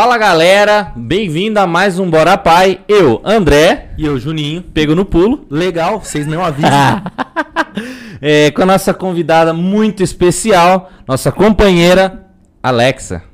[0.00, 2.82] Fala galera, bem-vindo a mais um Bora Pai.
[2.86, 3.90] Eu, André.
[3.98, 4.62] E eu, Juninho.
[4.62, 5.44] Pego no pulo.
[5.50, 7.02] Legal, vocês não avisam.
[8.22, 12.30] é, com a nossa convidada muito especial, nossa companheira,
[12.62, 13.24] Alexa.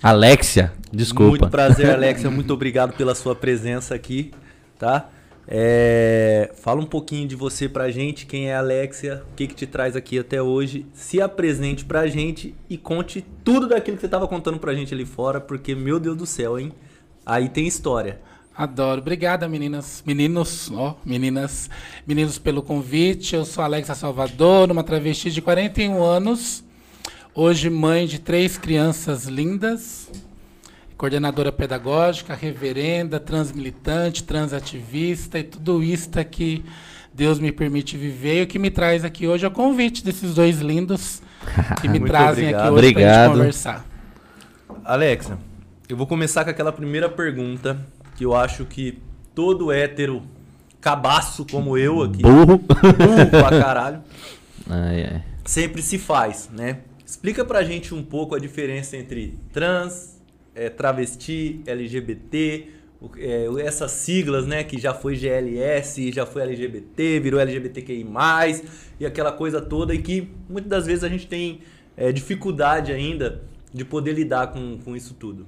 [0.00, 1.30] Alexia, desculpa.
[1.30, 2.30] Muito prazer, Alexia.
[2.30, 4.30] Muito obrigado pela sua presença aqui,
[4.78, 5.08] tá?
[5.54, 9.54] É, fala um pouquinho de você pra gente, quem é a Alexia, o que, que
[9.54, 10.86] te traz aqui até hoje.
[10.94, 15.04] Se apresente pra gente e conte tudo daquilo que você tava contando pra gente ali
[15.04, 16.72] fora, porque, meu Deus do céu, hein?
[17.26, 18.18] Aí tem história.
[18.56, 19.02] Adoro.
[19.02, 20.02] Obrigada, meninas.
[20.06, 21.68] Meninos, ó, meninas,
[22.06, 23.36] meninos pelo convite.
[23.36, 26.64] Eu sou Alexa Salvador, uma travesti de 41 anos.
[27.34, 30.08] Hoje mãe de três crianças lindas
[31.02, 36.64] coordenadora pedagógica, reverenda, transmilitante, transativista e tudo isso que
[37.12, 38.38] Deus me permite viver.
[38.38, 41.20] E o que me traz aqui hoje é o convite desses dois lindos
[41.80, 42.68] que me trazem obrigado.
[42.68, 43.86] aqui hoje para conversar.
[44.84, 45.38] Alexa,
[45.88, 47.84] eu vou começar com aquela primeira pergunta
[48.14, 49.02] que eu acho que
[49.34, 50.22] todo hétero
[50.80, 54.02] cabaço como eu aqui, burro, burro pra caralho,
[54.70, 55.24] ai, ai.
[55.44, 56.78] sempre se faz, né?
[57.04, 60.11] Explica pra gente um pouco a diferença entre trans,
[60.54, 62.68] é, travesti, LGBT,
[63.16, 68.06] é, essas siglas, né, que já foi GLS, já foi LGBT, virou LGBTQI+,
[69.00, 71.60] e aquela coisa toda, e que muitas das vezes a gente tem
[71.96, 73.42] é, dificuldade ainda
[73.72, 75.46] de poder lidar com, com isso tudo.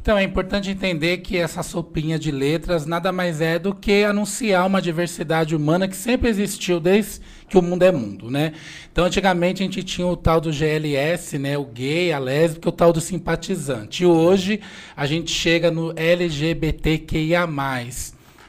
[0.00, 4.64] Então é importante entender que essa sopinha de letras nada mais é do que anunciar
[4.64, 8.52] uma diversidade humana que sempre existiu desde que o mundo é mundo, né?
[8.90, 12.72] Então antigamente a gente tinha o tal do GLS, né, o gay, a lésbica, o
[12.72, 14.02] tal do simpatizante.
[14.02, 14.60] E hoje
[14.96, 17.46] a gente chega no LGBTQIA+.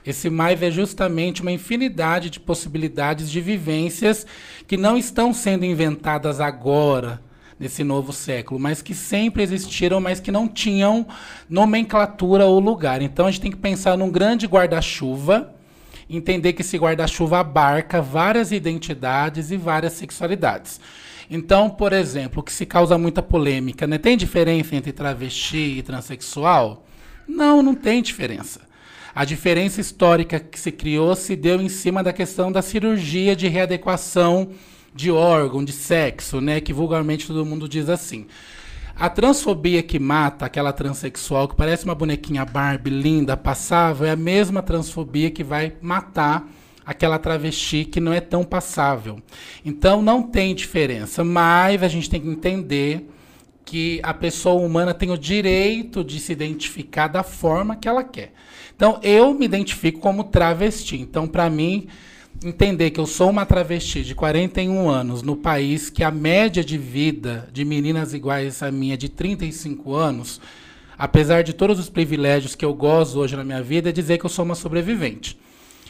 [0.06, 4.25] Esse mais é justamente uma infinidade de possibilidades de vivências
[4.66, 7.22] que não estão sendo inventadas agora,
[7.59, 11.07] nesse novo século, mas que sempre existiram, mas que não tinham
[11.50, 13.02] nomenclatura ou lugar.
[13.02, 15.53] Então a gente tem que pensar num grande guarda-chuva,
[16.09, 20.79] entender que esse guarda-chuva abarca várias identidades e várias sexualidades.
[21.29, 23.97] Então, por exemplo, o que se causa muita polêmica, né?
[23.97, 26.85] Tem diferença entre travesti e transexual?
[27.28, 28.62] Não, não tem diferença.
[29.13, 33.47] A diferença histórica que se criou se deu em cima da questão da cirurgia de
[33.47, 34.51] readequação
[34.94, 36.62] de órgão, de sexo, né?
[36.62, 38.28] Que vulgarmente todo mundo diz assim.
[39.00, 44.16] A transfobia que mata aquela transexual que parece uma bonequinha Barbie linda, passável, é a
[44.16, 46.50] mesma transfobia que vai matar
[46.84, 49.22] aquela travesti que não é tão passável.
[49.63, 53.07] Então não tem diferença, mas a gente tem que entender
[53.63, 58.34] que a pessoa humana tem o direito de se identificar da forma que ela quer.
[58.75, 60.96] Então eu me identifico como travesti.
[60.96, 61.88] Então para mim
[62.44, 66.78] entender que eu sou uma travesti de 41 anos no país que a média de
[66.78, 70.40] vida de meninas iguais a minha é de 35 anos,
[70.98, 74.25] apesar de todos os privilégios que eu gozo hoje na minha vida, é dizer que
[74.25, 75.38] eu sou uma sobrevivente.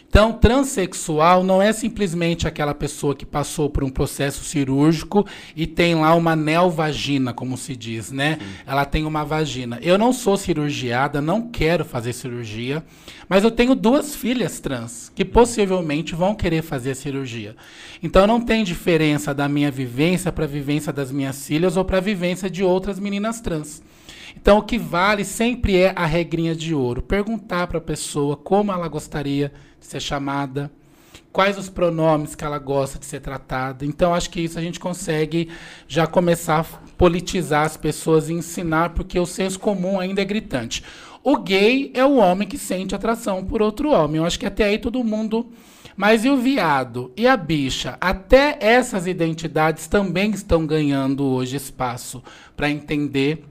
[0.09, 5.95] Então, transexual não é simplesmente aquela pessoa que passou por um processo cirúrgico e tem
[5.95, 8.37] lá uma neovagina, como se diz, né?
[8.39, 8.45] Sim.
[8.65, 9.77] Ela tem uma vagina.
[9.81, 12.83] Eu não sou cirurgiada, não quero fazer cirurgia,
[13.27, 17.55] mas eu tenho duas filhas trans que possivelmente vão querer fazer cirurgia.
[18.01, 21.97] Então, não tem diferença da minha vivência para a vivência das minhas filhas ou para
[21.97, 23.83] a vivência de outras meninas trans.
[24.47, 27.01] Então, o que vale sempre é a regrinha de ouro.
[27.01, 30.71] Perguntar para a pessoa como ela gostaria de ser chamada,
[31.33, 33.85] quais os pronomes que ela gosta de ser tratada.
[33.85, 35.49] Então, acho que isso a gente consegue
[35.85, 36.63] já começar a
[36.97, 40.81] politizar as pessoas e ensinar, porque o senso comum ainda é gritante.
[41.21, 44.15] O gay é o homem que sente atração por outro homem.
[44.15, 45.51] Eu acho que até aí todo mundo.
[45.93, 47.11] Mas e o viado?
[47.17, 47.97] E a bicha?
[47.99, 52.23] Até essas identidades também estão ganhando hoje espaço
[52.55, 53.43] para entender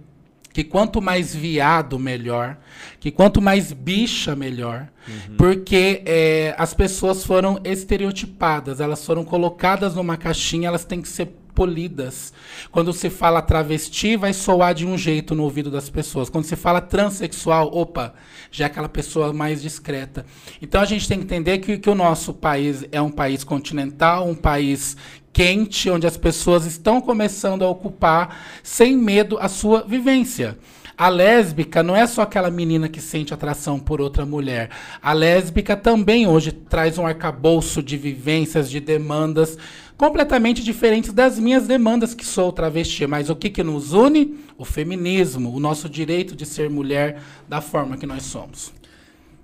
[0.56, 2.56] que quanto mais viado, melhor.
[2.98, 4.88] Que quanto mais bicha, melhor.
[5.06, 5.36] Uhum.
[5.36, 11.28] Porque é, as pessoas foram estereotipadas, elas foram colocadas numa caixinha, elas têm que ser
[11.56, 12.34] polidas.
[12.70, 16.28] Quando se fala travesti, vai soar de um jeito no ouvido das pessoas.
[16.28, 18.14] Quando se fala transexual, opa,
[18.52, 20.26] já é aquela pessoa mais discreta.
[20.60, 24.28] Então a gente tem que entender que, que o nosso país é um país continental,
[24.28, 24.96] um país
[25.32, 30.58] quente, onde as pessoas estão começando a ocupar sem medo a sua vivência.
[30.98, 34.70] A lésbica não é só aquela menina que sente atração por outra mulher.
[35.02, 39.58] A lésbica também hoje traz um arcabouço de vivências, de demandas
[39.94, 43.06] completamente diferentes das minhas demandas que sou travesti.
[43.06, 44.38] Mas o que, que nos une?
[44.56, 48.72] O feminismo, o nosso direito de ser mulher da forma que nós somos.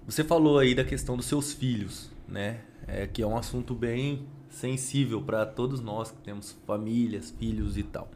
[0.07, 2.61] Você falou aí da questão dos seus filhos, né?
[2.87, 7.83] É, que é um assunto bem sensível para todos nós que temos famílias, filhos e
[7.83, 8.11] tal.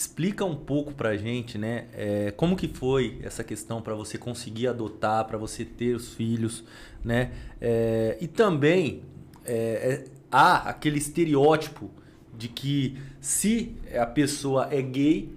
[0.00, 1.84] Explica um pouco pra gente, né?
[1.92, 6.64] é, como que foi essa questão para você conseguir adotar, para você ter os filhos,
[7.04, 7.32] né?
[7.60, 9.02] É, e também
[9.44, 11.90] é, é, há aquele estereótipo
[12.34, 15.28] de que se a pessoa é gay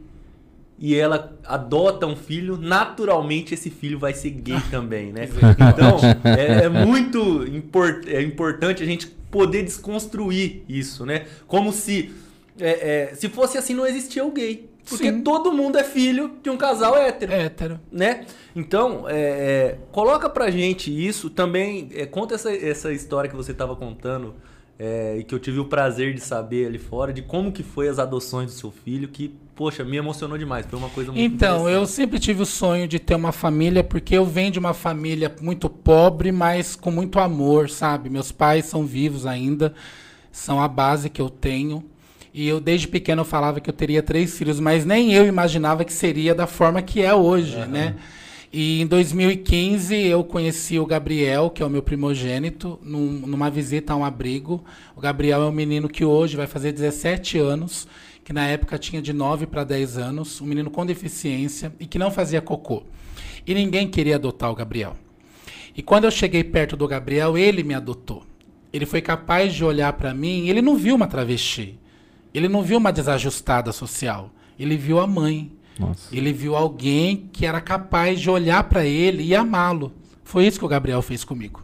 [0.79, 5.27] e ela adota um filho, naturalmente esse filho vai ser gay também, né?
[5.73, 11.25] Então é, é muito import, é importante a gente poder desconstruir isso, né?
[11.47, 12.13] Como se
[12.59, 14.69] é, é, se fosse assim não existia o gay.
[14.87, 15.21] Porque Sim.
[15.21, 17.79] todo mundo é filho de um casal hétero Hétero.
[17.89, 18.25] né?
[18.53, 21.89] Então, é, é, coloca pra gente isso também.
[21.93, 24.35] é, conta essa, essa história que você tava contando
[24.77, 27.87] é, e que eu tive o prazer de saber ali fora de como que foi
[27.87, 30.65] as adoções do seu filho, que, poxa, me emocionou demais.
[30.65, 34.17] Foi uma coisa muito Então, eu sempre tive o sonho de ter uma família, porque
[34.17, 38.09] eu venho de uma família muito pobre, mas com muito amor, sabe?
[38.09, 39.73] Meus pais são vivos ainda,
[40.29, 41.85] são a base que eu tenho.
[42.33, 45.93] E eu, desde pequeno, falava que eu teria três filhos, mas nem eu imaginava que
[45.93, 47.95] seria da forma que é hoje, né?
[48.51, 53.93] E em 2015 eu conheci o Gabriel, que é o meu primogênito, num- numa visita
[53.93, 54.63] a um abrigo.
[54.95, 57.87] O Gabriel é um menino que hoje vai fazer 17 anos,
[58.23, 61.97] que na época tinha de 9 para 10 anos, um menino com deficiência e que
[61.99, 62.83] não fazia cocô.
[63.45, 64.95] E ninguém queria adotar o Gabriel.
[65.75, 68.23] E quando eu cheguei perto do Gabriel, ele me adotou.
[68.71, 71.79] Ele foi capaz de olhar para mim, e ele não viu uma travesti.
[72.33, 74.31] Ele não viu uma desajustada social.
[74.57, 75.51] Ele viu a mãe.
[75.79, 76.15] Nossa.
[76.15, 79.91] Ele viu alguém que era capaz de olhar para ele e amá-lo.
[80.23, 81.63] Foi isso que o Gabriel fez comigo.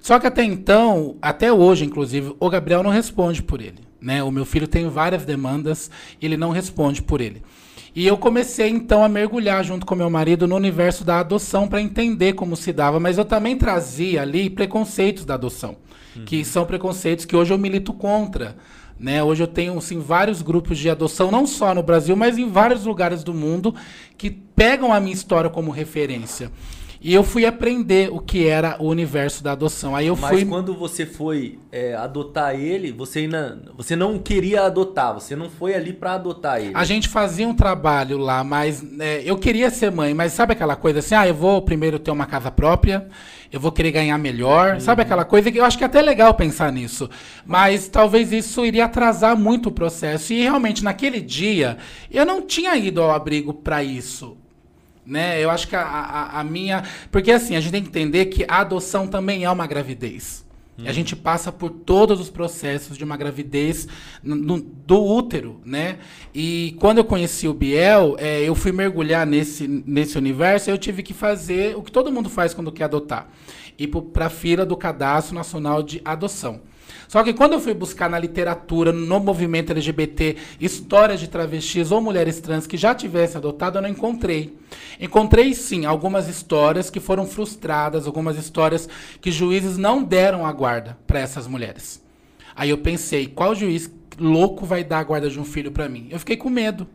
[0.00, 3.78] Só que até então, até hoje, inclusive, o Gabriel não responde por ele.
[4.00, 4.22] Né?
[4.22, 5.90] O meu filho tem várias demandas,
[6.22, 7.42] ele não responde por ele.
[7.94, 11.82] E eu comecei então a mergulhar junto com meu marido no universo da adoção para
[11.82, 15.76] entender como se dava, mas eu também trazia ali preconceitos da adoção,
[16.24, 18.56] que são preconceitos que hoje eu milito contra.
[18.98, 19.22] Né?
[19.22, 22.84] Hoje eu tenho assim, vários grupos de adoção, não só no Brasil, mas em vários
[22.84, 23.74] lugares do mundo,
[24.16, 26.50] que pegam a minha história como referência.
[27.00, 29.94] E eu fui aprender o que era o universo da adoção.
[29.94, 30.44] Aí eu Mas fui.
[30.44, 33.62] quando você foi é, adotar ele, você ainda.
[33.76, 36.72] Você não queria adotar, você não foi ali pra adotar ele.
[36.74, 40.74] A gente fazia um trabalho lá, mas é, eu queria ser mãe, mas sabe aquela
[40.74, 43.08] coisa assim, ah, eu vou primeiro ter uma casa própria,
[43.52, 46.34] eu vou querer ganhar melhor, sabe aquela coisa que eu acho que é até legal
[46.34, 47.08] pensar nisso,
[47.46, 50.32] mas talvez isso iria atrasar muito o processo.
[50.32, 51.78] E realmente naquele dia
[52.10, 54.36] eu não tinha ido ao abrigo para isso.
[55.08, 55.42] Né?
[55.42, 56.84] Eu acho que a, a, a minha.
[57.10, 60.46] Porque assim, a gente tem que entender que a adoção também é uma gravidez.
[60.80, 63.88] E a gente passa por todos os processos de uma gravidez
[64.22, 65.98] no- do útero, né?
[66.32, 70.78] E quando eu conheci o Biel, é, eu fui mergulhar nesse, nesse universo e eu
[70.78, 73.28] tive que fazer o que todo mundo faz quando quer adotar.
[73.76, 76.60] Ir para a fila do Cadastro Nacional de Adoção.
[77.08, 82.02] Só que quando eu fui buscar na literatura, no movimento LGBT, histórias de travestis ou
[82.02, 84.54] mulheres trans que já tivessem adotado, eu não encontrei.
[85.00, 88.86] Encontrei sim algumas histórias que foram frustradas, algumas histórias
[89.22, 92.04] que juízes não deram a guarda para essas mulheres.
[92.54, 96.08] Aí eu pensei, qual juiz louco vai dar a guarda de um filho para mim?
[96.10, 96.86] Eu fiquei com medo.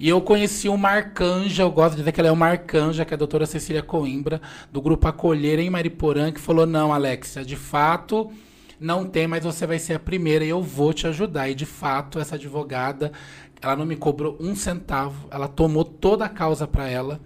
[0.00, 3.12] E eu conheci uma arcanja, eu gosto de dizer que ela é uma arcanja, que
[3.12, 4.40] é a doutora Cecília Coimbra,
[4.72, 8.32] do grupo Acolher em Mariporã, que falou: não, Alexia, de fato
[8.82, 11.48] não tem, mas você vai ser a primeira e eu vou te ajudar.
[11.48, 13.12] E de fato, essa advogada,
[13.60, 17.20] ela não me cobrou um centavo, ela tomou toda a causa para ela.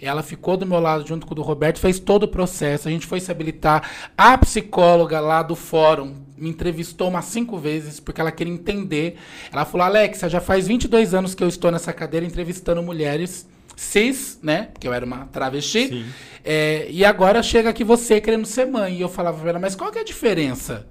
[0.00, 2.86] Ela ficou do meu lado junto com o do Roberto, fez todo o processo.
[2.86, 4.10] A gente foi se habilitar.
[4.16, 9.18] A psicóloga lá do fórum me entrevistou umas cinco vezes porque ela queria entender.
[9.50, 14.38] Ela falou: Alexa, já faz 22 anos que eu estou nessa cadeira entrevistando mulheres cis,
[14.40, 14.68] né?
[14.72, 16.06] Porque eu era uma travesti.
[16.44, 18.98] É, e agora chega aqui você querendo ser mãe.
[18.98, 20.86] E eu falava pra ela: Mas qual que é a diferença?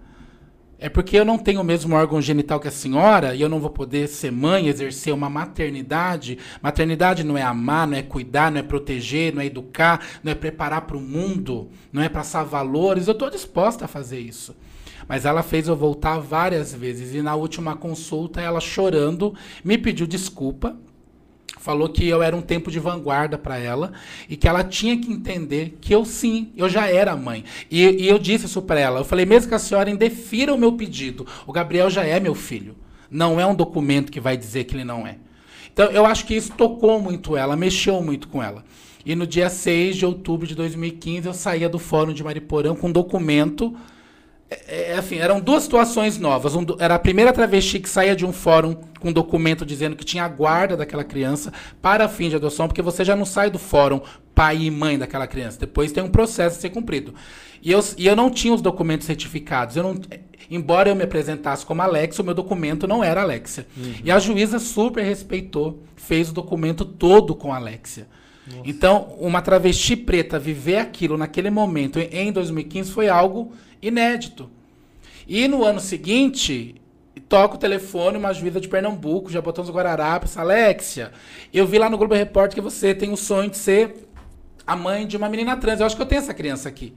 [0.79, 3.59] É porque eu não tenho o mesmo órgão genital que a senhora e eu não
[3.59, 6.37] vou poder ser mãe, exercer uma maternidade.
[6.61, 10.35] Maternidade não é amar, não é cuidar, não é proteger, não é educar, não é
[10.35, 13.07] preparar para o mundo, não é passar valores.
[13.07, 14.55] Eu estou disposta a fazer isso.
[15.07, 20.05] Mas ela fez eu voltar várias vezes e na última consulta ela chorando me pediu
[20.05, 20.77] desculpa
[21.67, 23.91] falou que eu era um tempo de vanguarda para ela
[24.29, 27.43] e que ela tinha que entender que eu sim, eu já era mãe.
[27.69, 29.01] E, e eu disse isso para ela.
[29.01, 32.33] Eu falei, mesmo que a senhora indefira o meu pedido, o Gabriel já é meu
[32.33, 32.73] filho.
[33.11, 35.17] Não é um documento que vai dizer que ele não é.
[35.73, 38.63] Então, eu acho que isso tocou muito ela, mexeu muito com ela.
[39.05, 42.87] E no dia 6 de outubro de 2015, eu saía do Fórum de Mariporã com
[42.87, 43.75] um documento
[44.49, 46.55] É, é assim, eram duas situações novas.
[46.55, 50.05] Um era a primeira travesti que saía de um fórum com um documento dizendo que
[50.05, 51.51] tinha a guarda daquela criança
[51.81, 54.01] para fim de adoção, porque você já não sai do fórum
[54.33, 55.59] pai e mãe daquela criança.
[55.59, 57.13] Depois tem um processo a ser cumprido.
[57.61, 59.75] E eu, e eu não tinha os documentos certificados.
[59.75, 59.99] Eu não,
[60.49, 63.65] embora eu me apresentasse como Alexia, o meu documento não era Alexia.
[64.03, 68.07] E a juíza super respeitou, fez o documento todo com Alexia.
[68.63, 74.49] Então, uma travesti preta viver aquilo naquele momento, em 2015, foi algo inédito.
[75.27, 76.75] E no ano seguinte,
[77.27, 81.11] toca o telefone, uma juíza de Pernambuco, já botou os Guararapes, Alexia,
[81.53, 84.07] eu vi lá no Globo Repórter que você tem o sonho de ser
[84.65, 85.79] a mãe de uma menina trans.
[85.79, 86.93] Eu acho que eu tenho essa criança aqui.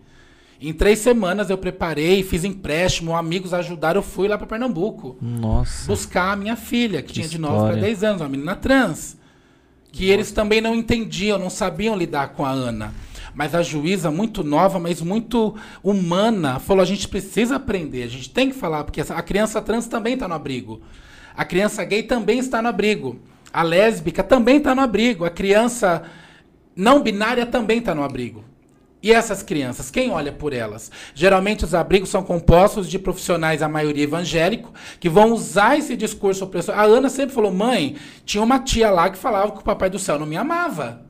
[0.60, 5.86] Em três semanas eu preparei, fiz empréstimo, amigos ajudaram, eu fui lá para Pernambuco Nossa.
[5.86, 7.72] buscar a minha filha, que, tinha de 9 história.
[7.78, 9.16] para 10 anos, uma menina trans.
[9.90, 12.92] Que eles também não entendiam, não sabiam lidar com a Ana.
[13.34, 18.30] Mas a juíza, muito nova, mas muito humana, falou: a gente precisa aprender, a gente
[18.30, 20.80] tem que falar, porque a criança trans também está no abrigo.
[21.36, 23.20] A criança gay também está no abrigo.
[23.52, 25.24] A lésbica também está no abrigo.
[25.24, 26.02] A criança
[26.76, 28.44] não binária também está no abrigo.
[29.02, 30.90] E essas crianças, quem olha por elas?
[31.14, 36.44] Geralmente os abrigos são compostos de profissionais, a maioria evangélico, que vão usar esse discurso
[36.44, 36.78] opressor.
[36.78, 37.96] A Ana sempre falou: mãe,
[38.26, 41.06] tinha uma tia lá que falava que o papai do céu não me amava.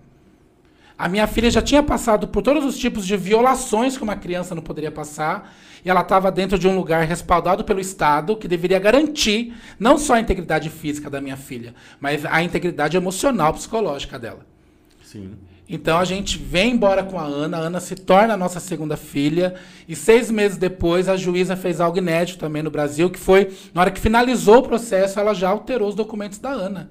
[1.00, 4.54] A minha filha já tinha passado por todos os tipos de violações que uma criança
[4.54, 5.50] não poderia passar,
[5.83, 10.12] e ela estava dentro de um lugar respaldado pelo Estado, que deveria garantir não só
[10.12, 14.45] a integridade física da minha filha, mas a integridade emocional, psicológica dela.
[15.02, 15.30] Sim.
[15.66, 18.95] Então a gente vem embora com a Ana, a Ana se torna a nossa segunda
[18.95, 19.54] filha,
[19.88, 23.80] e seis meses depois a juíza fez algo inédito também no Brasil, que foi, na
[23.80, 26.90] hora que finalizou o processo, ela já alterou os documentos da Ana.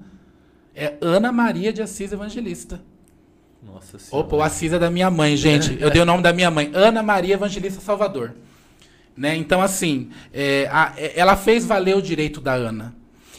[0.74, 2.89] É Ana Maria de Assis Evangelista.
[3.62, 4.26] Nossa senhora.
[4.26, 5.76] Opa, o Assis é da minha mãe, gente.
[5.80, 8.34] Eu dei o nome da minha mãe, Ana Maria Evangelista Salvador.
[9.16, 9.36] Né?
[9.36, 12.94] Então, assim, é, a- é, ela fez valer o direito da Ana.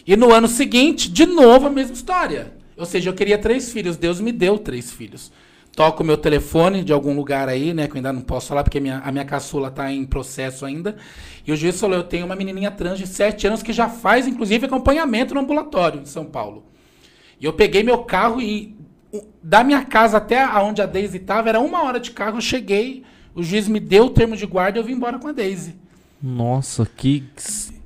[0.05, 2.53] E no ano seguinte, de novo, a mesma história.
[2.77, 5.31] Ou seja, eu queria três filhos, Deus me deu três filhos.
[5.75, 7.87] Toco meu telefone de algum lugar aí, né?
[7.87, 10.65] Que eu ainda não posso falar, porque a minha, a minha caçula está em processo
[10.65, 10.97] ainda.
[11.47, 14.27] E o juiz falou: eu tenho uma menininha trans de sete anos que já faz,
[14.27, 16.65] inclusive, acompanhamento no ambulatório em São Paulo.
[17.39, 18.75] E eu peguei meu carro e
[19.43, 23.03] da minha casa até aonde a Daisy estava, era uma hora de carro, eu cheguei,
[23.35, 25.75] o juiz me deu o termo de guarda e eu vim embora com a Daisy.
[26.21, 27.23] Nossa, que,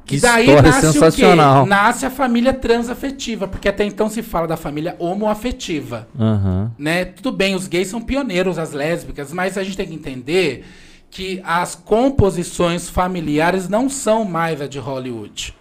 [0.05, 1.65] que daí história nasce sensacional.
[1.65, 6.07] Nasce a família transafetiva, porque até então se fala da família homoafetiva.
[6.19, 6.71] Aham.
[6.77, 7.05] Né?
[7.05, 10.65] Tudo bem, os gays são pioneiros, as lésbicas, mas a gente tem que entender
[11.09, 15.55] que as composições familiares não são mais a de Hollywood.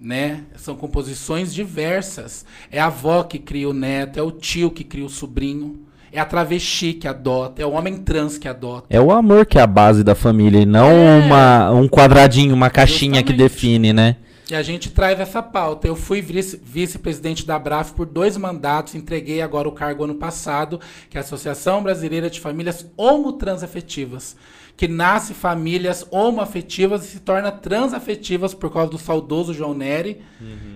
[0.00, 0.44] Né?
[0.56, 2.46] São composições diversas.
[2.72, 5.80] É a avó que cria o neto, é o tio que cria o sobrinho,
[6.10, 8.86] é a travesti que adota, é o homem trans que adota.
[8.88, 11.18] É o amor que é a base da família e não É.
[11.20, 13.36] uma, um quadradinho, uma caixinha que Justamente.
[13.36, 14.16] define, né?
[14.50, 15.86] E a gente traz essa pauta.
[15.86, 20.80] Eu fui vice- vice-presidente da Braf por dois mandatos, entreguei agora o cargo ano passado,
[21.08, 24.36] que é a Associação Brasileira de Famílias Homotransafetivas,
[24.76, 30.20] que nasce famílias homoafetivas e se torna transafetivas por causa do saudoso João Neri.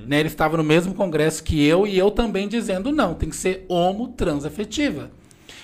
[0.06, 3.36] Né, ele estava no mesmo congresso que eu e eu também dizendo não, tem que
[3.36, 5.10] ser homo-transafetiva.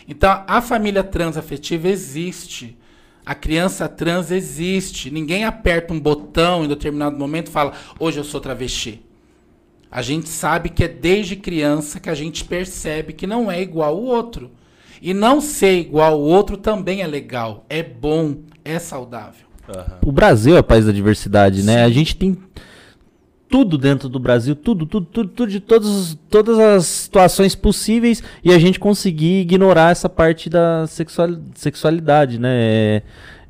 [0.09, 2.76] Então, a família transafetiva existe.
[3.30, 5.08] A criança trans existe.
[5.08, 9.06] Ninguém aperta um botão em determinado momento e fala, hoje eu sou travesti.
[9.88, 13.96] A gente sabe que é desde criança que a gente percebe que não é igual
[13.96, 14.50] o outro.
[15.00, 18.34] E não ser igual ao outro também é legal, é bom,
[18.64, 19.46] é saudável.
[19.68, 19.99] Aham.
[20.04, 21.84] O Brasil é país da diversidade, né?
[21.84, 22.37] A gente tem
[23.50, 28.23] tudo dentro do Brasil, tudo, tudo, tudo, tudo de todos, os- todas as situações possíveis
[28.45, 32.50] e a gente conseguir ignorar essa parte da sexual, sexualidade, né?
[32.52, 33.02] É,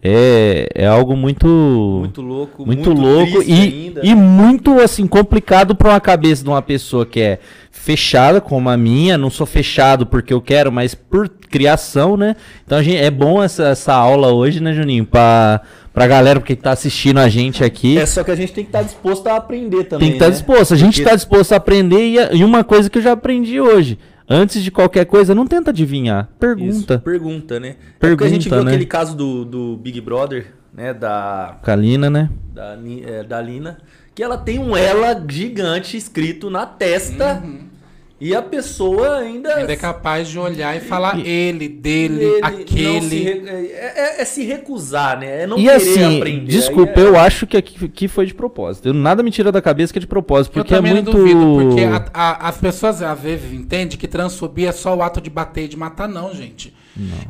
[0.02, 4.00] é, é algo muito Muito louco, muito, louco triste e, ainda.
[4.02, 7.38] e muito assim complicado para uma cabeça de uma pessoa que é
[7.70, 12.34] fechada como a minha, não sou fechado porque eu quero, mas por criação, né?
[12.64, 15.60] Então a gente, é bom essa, essa aula hoje, né, Juninho, para
[15.92, 17.98] pra galera que tá assistindo a gente aqui.
[17.98, 20.08] É só que a gente tem que estar disposto a aprender também.
[20.08, 20.32] Tem que estar né?
[20.32, 20.74] disposto.
[20.74, 23.12] A gente Porque- está disposto a aprender e, a- e uma coisa que eu já
[23.12, 23.98] aprendi hoje.
[24.28, 26.28] Antes de qualquer coisa, não tenta adivinhar.
[26.28, 26.98] Isso, Pergunta.
[27.00, 27.70] pergunta, né?
[27.70, 28.70] é porque a gente Pergunta, viu né?
[28.70, 30.94] aquele caso do, do Big Brother, né?
[30.94, 32.30] Da, Kalina, né?
[32.54, 33.78] da, é, da Lina,
[34.14, 37.42] que ela tem um ela gigante escrito na testa
[38.20, 39.54] e a pessoa ainda.
[39.56, 43.00] Ainda é capaz de olhar e falar ele, dele, ele não aquele.
[43.08, 45.42] se re- é, é- é se recusar, né?
[45.42, 46.46] É não e querer assim, aprender.
[46.50, 48.88] desculpa, é- eu acho que aqui que foi de propósito.
[48.88, 51.06] Eu, nada me tira da cabeça que é de propósito, porque eu é também muito.
[51.06, 55.02] não duvido, porque a- a- as pessoas às vezes entendem que transfobia é só o
[55.02, 56.74] ato de bater e de matar, não, gente.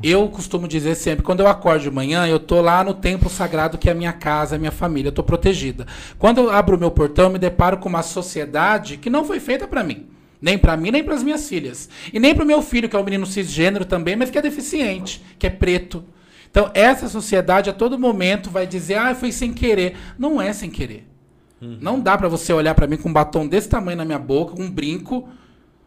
[0.03, 3.79] Eu costumo dizer sempre, quando eu acordo de manhã, eu tô lá no templo sagrado
[3.79, 5.87] que é a minha casa, a minha família, eu tô protegida.
[6.19, 9.39] Quando eu abro o meu portão, eu me deparo com uma sociedade que não foi
[9.39, 10.07] feita para mim.
[10.41, 11.89] Nem para mim, nem para as minhas filhas.
[12.13, 14.43] E nem para o meu filho, que é um menino cisgênero também, mas que é
[14.43, 16.03] deficiente, que é preto.
[16.51, 19.97] Então, essa sociedade a todo momento vai dizer: ah, foi sem querer.
[20.19, 21.07] Não é sem querer.
[21.61, 21.79] Uhum.
[21.81, 24.61] Não dá para você olhar para mim com um batom desse tamanho na minha boca,
[24.61, 25.29] um brinco,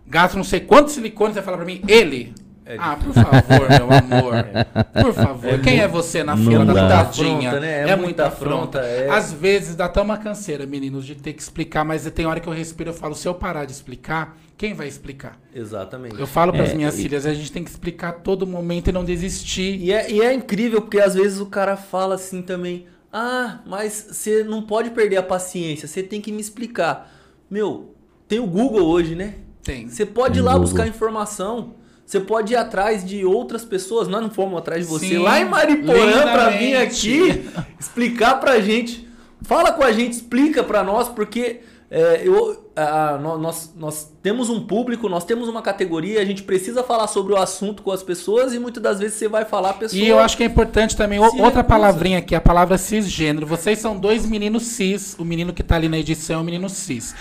[0.05, 2.33] gasto não sei quantos silicones e falar para mim, ele.
[2.65, 5.03] É ah, por favor, meu amor.
[5.03, 5.53] Por favor.
[5.53, 7.60] É Quem muito, é você na fila da tadinha?
[7.60, 7.89] Né?
[7.89, 8.79] É, é, muita afronta.
[8.79, 9.10] É.
[9.10, 12.48] Às vezes dá até uma canseira, meninos, de ter que explicar, mas tem hora que
[12.48, 15.38] eu respiro e falo, se eu parar de explicar, quem vai explicar?
[15.53, 16.20] Exatamente.
[16.20, 17.01] Eu falo para as é, minhas e...
[17.01, 19.77] filhas, a gente tem que explicar a todo momento e não desistir.
[19.82, 24.08] E é, e é incrível, porque às vezes o cara fala assim também, ah, mas
[24.12, 27.12] você não pode perder a paciência, você tem que me explicar.
[27.50, 27.93] Meu,
[28.27, 29.36] tem o Google hoje, né?
[29.62, 29.88] Tem.
[29.88, 30.67] Você pode ir lá Google.
[30.67, 31.75] buscar informação.
[32.05, 34.07] Você pode ir atrás de outras pessoas.
[34.07, 37.45] Nós não fomos atrás de você Sim, lá em Mariporã para vir aqui
[37.79, 39.07] explicar pra gente.
[39.41, 41.62] Fala com a gente, explica para nós, porque
[41.95, 46.81] é, eu, a, nós, nós temos um público, nós temos uma categoria, a gente precisa
[46.81, 49.74] falar sobre o assunto com as pessoas e muitas das vezes você vai falar a
[49.74, 50.01] pessoa.
[50.01, 53.45] E eu acho que é importante também outra palavrinha aqui, a palavra cisgênero.
[53.45, 56.67] Vocês são dois meninos cis, o menino que está ali na edição é o menino
[56.67, 57.13] cis.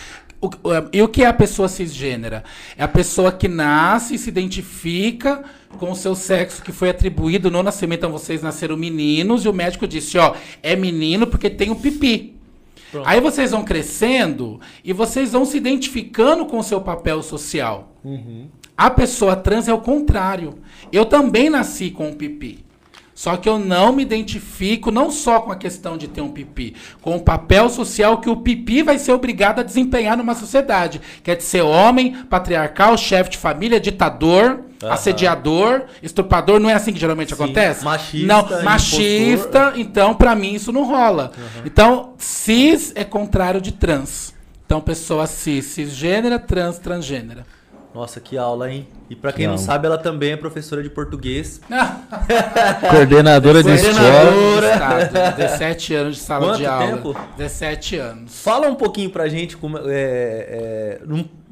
[0.43, 0.51] O,
[0.93, 2.43] e o que é a pessoa cisgênera?
[2.77, 5.45] É a pessoa que nasce e se identifica
[5.79, 8.01] com o seu sexo que foi atribuído no nascimento.
[8.01, 12.35] Então vocês nasceram meninos e o médico disse, ó, é menino porque tem o pipi.
[12.91, 13.09] Pronto.
[13.09, 17.93] Aí vocês vão crescendo e vocês vão se identificando com o seu papel social.
[18.03, 18.49] Uhum.
[18.77, 20.59] A pessoa trans é o contrário.
[20.91, 22.65] Eu também nasci com o pipi.
[23.23, 26.75] Só que eu não me identifico não só com a questão de ter um pipi,
[27.01, 31.31] com o papel social que o pipi vai ser obrigado a desempenhar numa sociedade, que
[31.31, 34.91] é de ser homem, patriarcal, chefe de família, ditador, uhum.
[34.91, 37.85] assediador, estuprador, não é assim que geralmente Sim, acontece?
[37.85, 38.27] Machista.
[38.27, 39.79] Não, machista, impostor.
[39.79, 41.31] então para mim isso não rola.
[41.39, 41.63] Uhum.
[41.65, 44.35] Então, cis é contrário de trans.
[44.67, 47.47] Então, pessoa cis, cisgênera, trans, transgênera.
[47.95, 48.89] Nossa, que aula, hein?
[49.11, 49.55] E para quem não.
[49.55, 51.61] não sabe, ela também é professora de português.
[52.91, 55.33] Coordenadora de escola.
[55.37, 56.87] 17 anos de sala Quanto de aula.
[56.87, 57.17] Tempo?
[57.37, 58.43] 17 anos.
[58.43, 61.01] Fala um pouquinho pra gente como, é, é,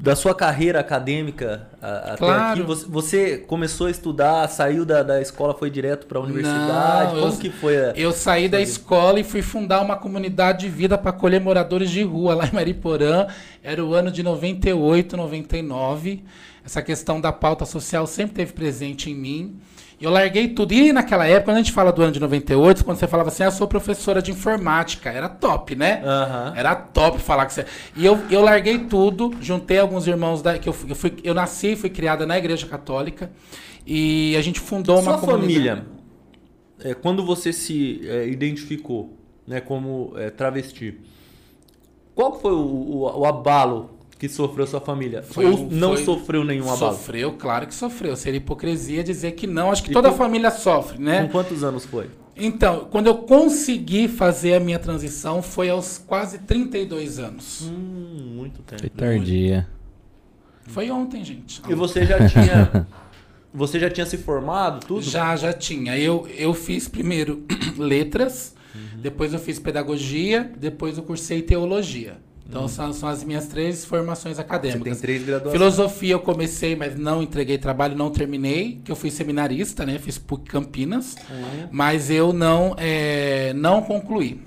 [0.01, 2.53] da sua carreira acadêmica até claro.
[2.53, 2.63] aqui.
[2.63, 7.13] Você, você, começou a estudar, saiu da, da escola, foi direto para a universidade?
[7.13, 7.77] Não, como eu, que foi?
[7.77, 8.71] A, eu saí da vida?
[8.71, 12.55] escola e fui fundar uma comunidade de vida para acolher moradores de rua lá em
[12.55, 13.27] Mariporã.
[13.63, 16.25] Era o ano de 98, 99.
[16.65, 19.61] Essa questão da pauta social sempre teve presente em mim.
[20.01, 20.73] Eu larguei tudo.
[20.73, 23.43] E naquela época, quando a gente fala do ano de 98, quando você falava assim,
[23.43, 26.03] ah, eu sou professora de informática, era top, né?
[26.03, 26.57] Uhum.
[26.57, 27.67] Era top falar que você.
[27.95, 30.59] E eu, eu larguei tudo, juntei alguns irmãos da.
[30.59, 33.31] que eu, eu, fui, eu nasci e fui criada na Igreja Católica.
[33.87, 35.53] E a gente fundou Sua uma comunidade.
[35.53, 35.87] família,
[36.83, 40.99] é, quando você se é, identificou né, como é, travesti,
[42.15, 45.23] qual foi o, o, o abalo que sofreu sua família?
[45.23, 46.93] Foi, Ou não foi, sofreu nenhum abalo?
[46.93, 48.15] Sofreu, claro que sofreu.
[48.15, 49.73] Seria hipocrisia dizer que não.
[49.73, 51.23] Acho que e toda com, família sofre, né?
[51.23, 52.11] Com quantos anos foi?
[52.37, 57.63] Então, quando eu consegui fazer a minha transição foi aos quase 32 anos.
[57.63, 58.83] Hum, muito tempo.
[58.83, 59.67] Foi tardia.
[60.65, 61.63] Foi ontem, gente.
[61.67, 62.87] E você já tinha
[63.55, 65.01] você já tinha se formado tudo?
[65.01, 65.99] Já, já tinha.
[65.99, 67.43] Eu eu fiz primeiro
[67.79, 69.01] letras, uhum.
[69.01, 72.19] depois eu fiz pedagogia, depois eu cursei teologia.
[72.51, 72.69] Então, hum.
[72.69, 74.83] são, são, as minhas três formações acadêmicas.
[74.83, 75.53] Você tem três graduações.
[75.53, 80.01] Filosofia eu comecei, mas não entreguei trabalho, não terminei, que eu fui seminarista, né?
[80.01, 81.69] Fiz PUC Campinas, uhum.
[81.71, 84.43] mas eu não, é, não concluí.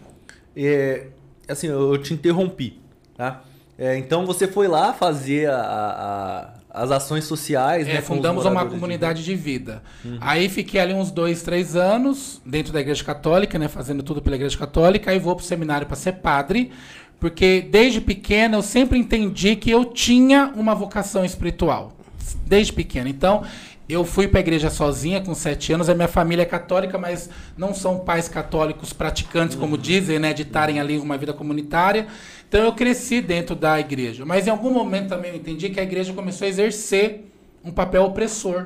[0.53, 1.07] É,
[1.47, 2.77] assim, eu te interrompi,
[3.15, 3.41] tá?
[3.77, 8.01] É, então, você foi lá fazer a, a, as ações sociais, é, né?
[8.01, 9.81] Fundamos uma comunidade de vida.
[10.03, 10.17] De vida.
[10.17, 10.17] Uhum.
[10.19, 13.69] Aí fiquei ali uns dois, três anos dentro da Igreja Católica, né?
[13.69, 15.09] Fazendo tudo pela Igreja Católica.
[15.09, 16.69] Aí vou pro seminário para ser padre
[17.23, 21.93] porque desde pequena eu sempre entendi que eu tinha uma vocação espiritual.
[22.45, 23.07] Desde pequena.
[23.07, 23.45] Então,
[23.87, 25.87] eu fui para a igreja sozinha com sete anos.
[25.87, 30.33] A minha família é católica, mas não são pais católicos praticantes, como dizem, né?
[30.33, 32.07] De estarem ali uma vida comunitária.
[32.45, 34.25] Então, eu cresci dentro da igreja.
[34.25, 37.31] Mas em algum momento também eu entendi que a igreja começou a exercer
[37.63, 38.65] um papel opressor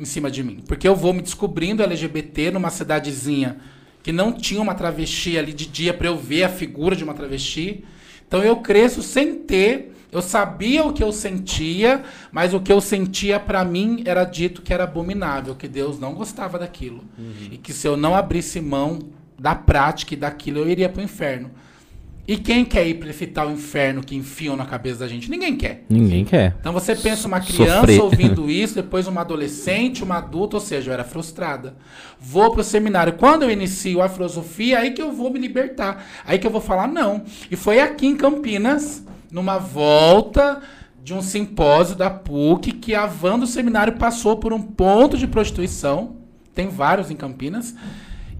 [0.00, 0.64] em cima de mim.
[0.66, 3.58] Porque eu vou me descobrindo LGBT numa cidadezinha
[4.08, 7.12] que não tinha uma travesti ali de dia para eu ver a figura de uma
[7.12, 7.84] travesti.
[8.26, 12.80] Então eu cresço sem ter, eu sabia o que eu sentia, mas o que eu
[12.80, 17.04] sentia para mim era dito que era abominável, que Deus não gostava daquilo.
[17.18, 17.48] Uhum.
[17.52, 18.98] E que se eu não abrisse mão
[19.38, 21.50] da prática e daquilo, eu iria para o inferno.
[22.28, 25.30] E quem quer ir para esse tal inferno que enfiam na cabeça da gente?
[25.30, 25.86] Ninguém quer.
[25.88, 26.54] Ninguém quer.
[26.60, 28.02] Então você pensa uma criança Sofrer.
[28.02, 31.76] ouvindo isso, depois uma adolescente, uma adulta, ou seja, eu era frustrada.
[32.20, 33.14] Vou pro seminário.
[33.14, 36.04] Quando eu inicio a filosofia, aí que eu vou me libertar.
[36.26, 37.24] Aí que eu vou falar não.
[37.50, 40.60] E foi aqui em Campinas, numa volta
[41.02, 45.26] de um simpósio da PUC, que a van do seminário passou por um ponto de
[45.26, 46.16] prostituição.
[46.54, 47.74] Tem vários em Campinas.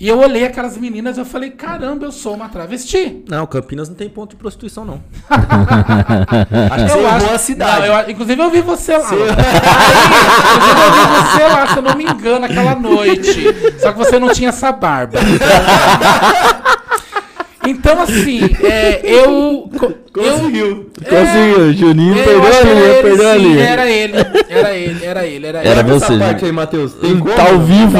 [0.00, 3.24] E eu olhei aquelas meninas e eu falei, caramba, eu sou uma travesti.
[3.28, 5.00] Não, Campinas não tem ponto de prostituição, não.
[5.28, 7.88] acho que você errou a cidade.
[7.88, 9.11] Não, eu- inclusive eu vi você lá.
[9.11, 13.42] Aí, inclusive eu vi você lá, se eu não me engano, aquela noite.
[13.80, 15.18] Só que você não tinha essa barba.
[17.66, 19.68] Então, assim, é, eu.
[19.79, 20.90] co- Conseguiu.
[21.05, 23.59] Eu, Conseguiu, Juninho é, eu perdeu ali, era ele, perdeu sim, ali.
[23.61, 24.16] Era ele,
[24.49, 25.68] era ele, era ele, era ele.
[25.68, 26.92] Era Essa você, parte aí, Matheus.
[26.94, 27.35] Tem como?
[27.35, 27.99] Tá ao vivo.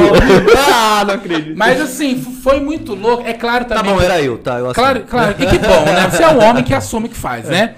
[0.57, 1.55] ah, não acredito.
[1.57, 3.23] Mas assim, foi muito louco.
[3.27, 3.93] É claro Tá também.
[3.93, 4.53] bom, que- era eu, tá?
[4.59, 4.73] Eu assumo.
[4.73, 5.35] Claro, claro.
[5.39, 6.09] E que bom, né?
[6.09, 7.75] Você é um homem que assume que faz, né?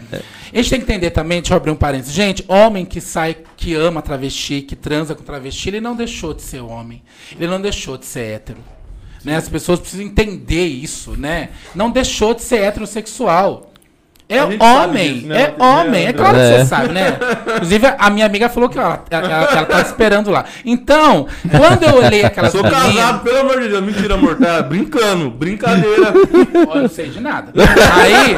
[0.54, 2.14] A gente tem que entender também, deixa eu abrir um parênteses.
[2.14, 6.42] Gente, homem que sai, que ama travesti, que transa com travesti, ele não deixou de
[6.42, 7.02] ser homem.
[7.38, 8.58] Ele não deixou de ser hétero.
[9.24, 9.36] Né?
[9.38, 11.50] As pessoas precisam entender isso, né?
[11.76, 13.68] Não deixou de ser heterossexual.
[14.30, 15.56] É homem, disso, né, é André?
[15.66, 16.60] homem, é claro que É.
[16.60, 17.18] você sabe, né?
[17.54, 20.46] Inclusive, a minha amiga falou que ela, ela, ela tá esperando lá.
[20.64, 23.84] Então, quando eu olhei aquelas Sou meninas- casado, pelo amor de Deus.
[23.84, 24.38] Mentira, amor.
[24.38, 25.30] Tá brincando.
[25.30, 26.14] Brincadeira.
[26.70, 27.52] Ó, Eu não sei de nada.
[27.94, 28.38] Aí,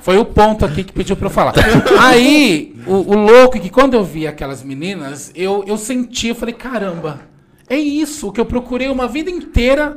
[0.00, 1.54] foi o ponto aqui que pediu pra eu falar.
[2.00, 6.34] Aí, o, o louco é que quando eu vi aquelas meninas, eu, eu senti, eu
[6.34, 7.20] falei, caramba,
[7.70, 9.96] é isso o que eu procurei uma vida inteira.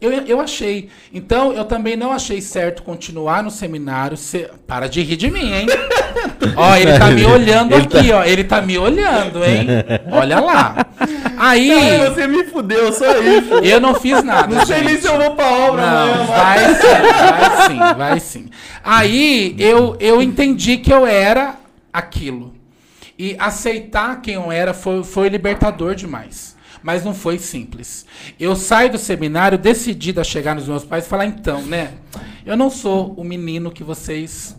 [0.00, 0.88] Eu, eu achei.
[1.14, 4.16] Então, eu também não achei certo continuar no seminário.
[4.16, 5.66] se- Para de rir de mim, hein?
[6.56, 8.24] Ó, ele tá me olhando Ele aqui, ó.
[8.24, 9.64] Ele tá me olhando, hein?
[10.10, 10.74] Olha lá.
[11.38, 13.54] Aí, Ai, você me fudeu, só isso.
[13.62, 14.52] eu não fiz nada.
[14.52, 18.50] Não sei nem se eu vou pra obra Não, vai sim, vai sim, vai sim.
[18.82, 21.54] Aí eu, eu entendi que eu era
[21.92, 22.54] aquilo.
[23.16, 26.56] E aceitar quem eu era foi, foi libertador demais.
[26.82, 28.04] Mas não foi simples.
[28.40, 31.92] Eu saio do seminário decidido a chegar nos meus pais e falar, então, né?
[32.44, 34.56] Eu não sou o menino que vocês.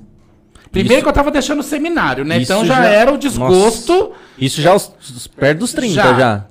[0.72, 2.42] Primeiro Isso- que eu tava deixando o seminário, né?
[2.42, 4.14] Então já, já- era o desgosto.
[4.38, 6.14] Isso já aos, aos- perto dos 30 Já.
[6.18, 6.46] já.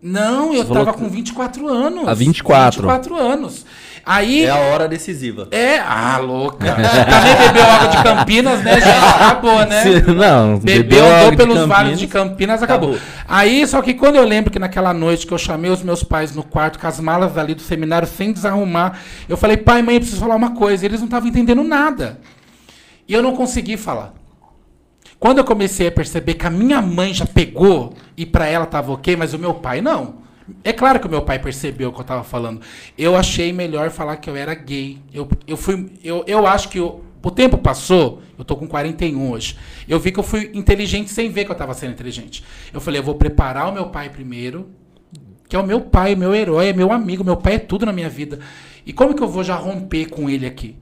[0.00, 2.08] Não, eu Você falou tava que- com 24 anos.
[2.08, 2.82] Ah, 24.
[2.82, 3.64] 24 anos.
[4.04, 4.44] Aí.
[4.44, 5.46] É a hora decisiva.
[5.50, 6.74] É, ah, louca.
[6.74, 8.88] Também bebeu água de Campinas, né, gente?
[8.88, 9.82] Acabou, né?
[9.82, 12.98] Se- não, Bebeu, água andou pelos vales de Campinas, acabou.
[13.28, 16.34] Aí, só que quando eu lembro que naquela noite que eu chamei os meus pais
[16.34, 20.00] no quarto com as malas ali do seminário sem desarrumar, eu falei, pai, mãe, eu
[20.00, 20.84] preciso falar uma coisa.
[20.84, 22.18] E eles não estavam entendendo nada.
[23.06, 24.14] E eu não consegui falar.
[25.20, 28.90] Quando eu comecei a perceber que a minha mãe já pegou e pra ela tava
[28.92, 30.21] ok, mas o meu pai não.
[30.64, 32.60] É claro que o meu pai percebeu o que eu tava falando.
[32.96, 34.98] Eu achei melhor falar que eu era gay.
[35.12, 35.90] Eu, eu fui.
[36.02, 39.56] Eu, eu acho que eu- o tempo passou, eu tô com 41 hoje.
[39.88, 42.42] Eu vi que eu fui inteligente sem ver que eu tava sendo inteligente.
[42.72, 44.68] Eu falei, eu vou preparar o meu pai primeiro,
[45.48, 47.92] que é o meu pai, meu herói, é meu amigo, meu pai é tudo na
[47.92, 48.40] minha vida.
[48.84, 50.74] E como que eu vou já romper com ele aqui?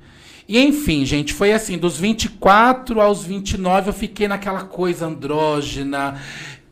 [0.48, 6.18] E enfim, gente, foi assim, dos 24 aos 29 eu fiquei naquela coisa andrógena,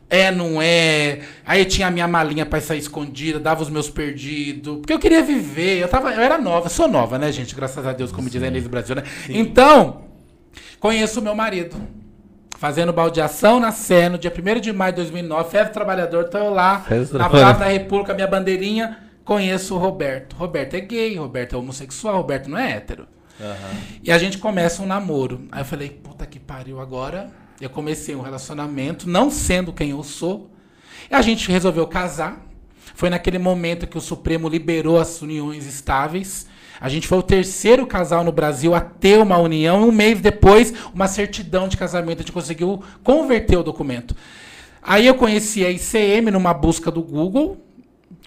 [0.09, 1.19] é, não é.
[1.45, 5.21] Aí tinha a minha malinha pra sair escondida, dava os meus perdidos, porque eu queria
[5.21, 7.53] viver, eu tava, eu era nova, sou nova, né, gente?
[7.55, 9.03] Graças a Deus, como diz a Inês Brasil, né?
[9.29, 10.01] Então,
[10.79, 11.75] conheço o meu marido.
[12.57, 16.37] Fazendo baldeação na Sé, no dia 1 de maio de 2009, Festa do Trabalhador, tô
[16.37, 17.29] eu lá, Festa na.
[17.29, 20.35] Praça da República, minha bandeirinha, conheço o Roberto.
[20.35, 23.07] Roberto é gay, Roberto é homossexual, Roberto não é hétero.
[24.03, 25.47] E a gente começa um namoro.
[25.53, 30.03] Aí eu falei, puta que pariu, agora eu comecei um relacionamento, não sendo quem eu
[30.03, 30.49] sou.
[31.09, 32.45] E a gente resolveu casar.
[32.95, 36.47] Foi naquele momento que o Supremo liberou as uniões estáveis.
[36.79, 39.87] A gente foi o terceiro casal no Brasil a ter uma união.
[39.87, 42.19] Um mês depois, uma certidão de casamento.
[42.19, 44.15] A gente conseguiu converter o documento.
[44.81, 47.57] Aí eu conheci a ICM numa busca do Google.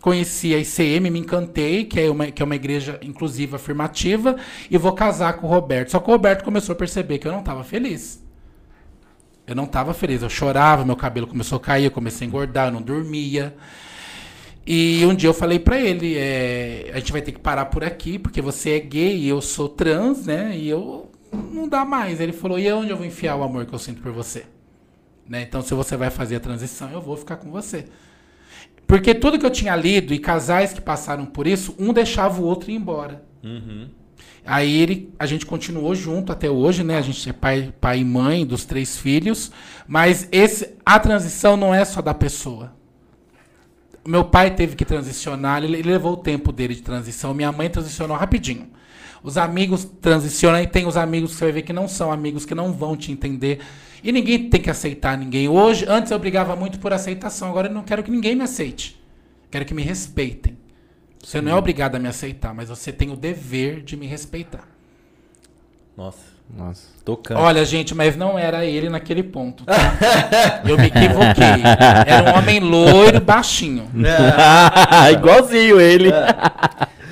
[0.02, 4.36] Conheci a ICM, me encantei, que é uma, que é uma igreja inclusiva afirmativa,
[4.68, 5.92] e vou casar com o Roberto.
[5.92, 8.21] Só que o Roberto começou a perceber que eu não estava feliz.
[9.46, 12.68] Eu não estava feliz, eu chorava, meu cabelo começou a cair, eu comecei a engordar,
[12.68, 13.54] eu não dormia.
[14.64, 17.82] E um dia eu falei pra ele, é, a gente vai ter que parar por
[17.82, 20.56] aqui, porque você é gay e eu sou trans, né?
[20.56, 22.20] E eu não dá mais.
[22.20, 24.44] Ele falou, e onde eu vou enfiar o amor que eu sinto por você?
[25.28, 25.42] Né?
[25.42, 27.86] Então, se você vai fazer a transição, eu vou ficar com você.
[28.86, 32.44] Porque tudo que eu tinha lido e casais que passaram por isso, um deixava o
[32.44, 33.24] outro ir embora.
[34.44, 36.98] Aí ele, a gente continuou junto até hoje, né?
[36.98, 39.52] A gente é pai, pai e mãe dos três filhos,
[39.86, 42.72] mas esse, a transição não é só da pessoa.
[44.04, 47.32] Meu pai teve que transicionar, ele, ele levou o tempo dele de transição.
[47.32, 48.68] Minha mãe transicionou rapidinho.
[49.22, 52.44] Os amigos transicionam e tem os amigos que você vai ver que não são amigos,
[52.44, 53.60] que não vão te entender.
[54.02, 55.48] E ninguém tem que aceitar ninguém.
[55.48, 59.00] Hoje, antes eu brigava muito por aceitação, agora eu não quero que ninguém me aceite.
[59.48, 60.58] Quero que me respeitem.
[61.22, 64.64] Você não é obrigado a me aceitar, mas você tem o dever de me respeitar.
[65.96, 66.32] Nossa.
[66.54, 66.82] Nossa.
[67.04, 67.38] Tocando.
[67.40, 69.64] Olha, gente, mas não era ele naquele ponto.
[69.64, 69.74] tá?
[70.68, 71.62] Eu me equivoquei.
[72.06, 73.88] Era um homem loiro, baixinho.
[75.12, 76.10] Igualzinho ele.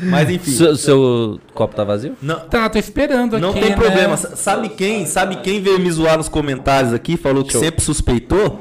[0.03, 0.51] Mas enfim.
[0.51, 2.16] Seu, seu copo tá vazio?
[2.20, 3.42] Não, Tá, tô esperando aqui.
[3.42, 3.77] não tem né?
[3.77, 4.16] problema.
[4.16, 5.07] Sabe quem?
[5.07, 7.16] Sabe quem veio me zoar nos comentários aqui?
[7.16, 7.61] Falou que Show.
[7.62, 8.61] sempre suspeitou?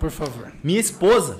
[0.00, 0.50] Por favor.
[0.64, 1.36] Minha esposa.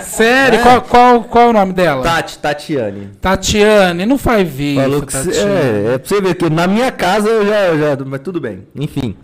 [0.00, 0.58] Sério?
[0.58, 0.62] É.
[0.62, 2.02] Qual, qual, qual é o nome dela?
[2.02, 3.10] Tati, Tatiane.
[3.20, 4.80] Tatiane, não faz vídeo.
[4.82, 5.12] Falou que.
[5.12, 5.50] cê- Tatiane.
[5.50, 7.76] É, é pra você ver que na minha casa eu já.
[7.96, 8.66] já mas tudo bem.
[8.74, 9.14] Enfim.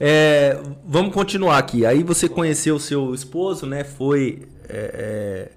[0.00, 1.86] É, vamos continuar aqui.
[1.86, 3.84] Aí você conheceu o seu esposo, né?
[3.84, 4.42] Foi.
[4.68, 5.48] é, é,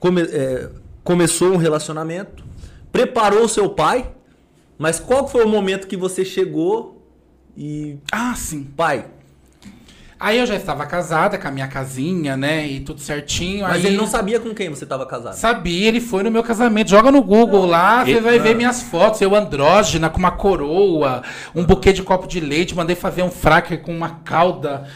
[0.00, 0.68] come- é,
[1.04, 2.42] começou um relacionamento.
[2.90, 4.10] Preparou o seu pai.
[4.78, 7.06] Mas qual foi o momento que você chegou
[7.56, 7.98] e.
[8.10, 8.64] Ah, sim.
[8.76, 9.04] Pai.
[10.22, 12.64] Aí eu já estava casada com a minha casinha, né?
[12.64, 13.62] E tudo certinho.
[13.62, 13.86] Mas aí...
[13.86, 15.34] ele não sabia com quem você estava casado.
[15.34, 16.90] Sabia, ele foi no meu casamento.
[16.90, 19.20] Joga no Google lá, você vai ver minhas fotos.
[19.20, 22.72] Eu andrógena, com uma coroa, um buquê de copo de leite.
[22.72, 24.86] Mandei fazer um fraque com uma cauda.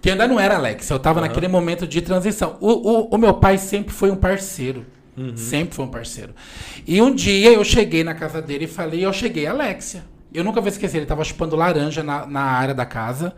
[0.00, 2.56] Que ainda não era Alex, eu tava naquele momento de transição.
[2.60, 4.84] O, o, o meu pai sempre foi um parceiro.
[5.36, 6.34] Sempre foi um parceiro.
[6.84, 10.04] E um dia eu cheguei na casa dele e falei, eu cheguei, Alexia.
[10.34, 13.34] Eu nunca vou esquecer, ele tava chupando laranja na, na área da casa.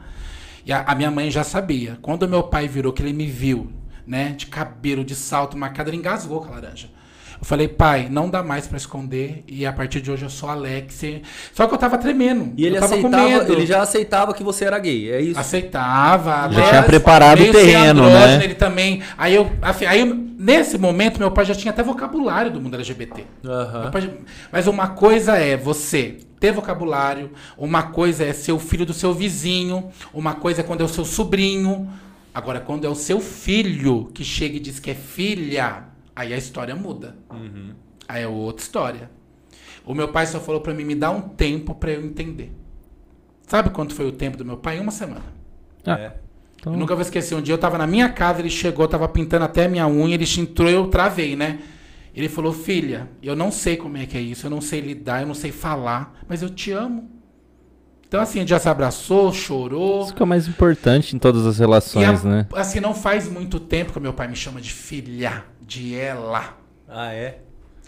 [0.70, 1.98] E a, a minha mãe já sabia.
[2.00, 3.72] Quando meu pai virou, que ele me viu,
[4.06, 6.88] né, de cabelo, de salto marcado, ele engasgou com a laranja.
[7.40, 10.48] Eu falei, pai, não dá mais pra esconder e a partir de hoje eu sou
[10.48, 11.02] Alex.
[11.54, 12.52] Só que eu tava tremendo.
[12.56, 13.52] E ele eu tava com aceitava, medo.
[13.52, 15.40] ele já aceitava que você era gay, é isso?
[15.40, 16.52] Aceitava.
[16.52, 18.44] Já tinha preparado o terreno, andrógeno, né?
[18.44, 19.02] Ele também.
[19.18, 22.76] Aí eu, assim, aí eu- nesse momento meu pai já tinha até vocabulário do mundo
[22.76, 23.24] LGBT.
[23.42, 24.11] Meu pai
[24.52, 29.12] Mas uma coisa é você ter vocabulário, uma coisa é ser o filho do seu
[29.14, 31.88] vizinho, uma coisa é quando é o seu sobrinho.
[32.35, 35.85] Agora, quando é o seu filho que chega e diz que é filha,
[36.16, 37.16] aí a história muda.
[38.09, 39.11] Aí é outra história.
[39.85, 42.53] O meu pai só falou pra mim, me dá um tempo pra eu entender.
[43.46, 44.79] Sabe quanto foi o tempo do meu pai?
[44.79, 45.24] Uma semana.
[45.85, 46.12] Ah, É.
[46.57, 47.35] então- Eu nunca vou esquecer.
[47.35, 50.14] Um dia eu tava na minha casa, ele chegou, tava pintando até a minha unha,
[50.14, 51.59] ele entrou eu travei, né?
[52.14, 55.20] Ele falou, filha, eu não sei como é que é isso, eu não sei lidar,
[55.22, 57.08] eu não sei falar, mas eu te amo.
[58.06, 60.02] Então, assim, a gente já se abraçou, chorou.
[60.02, 62.46] Isso que é o mais importante em todas as relações, a- né?
[62.54, 66.56] assim, não faz muito tempo que meu pai me chama de filha, de ela.
[66.88, 67.38] Ah, é?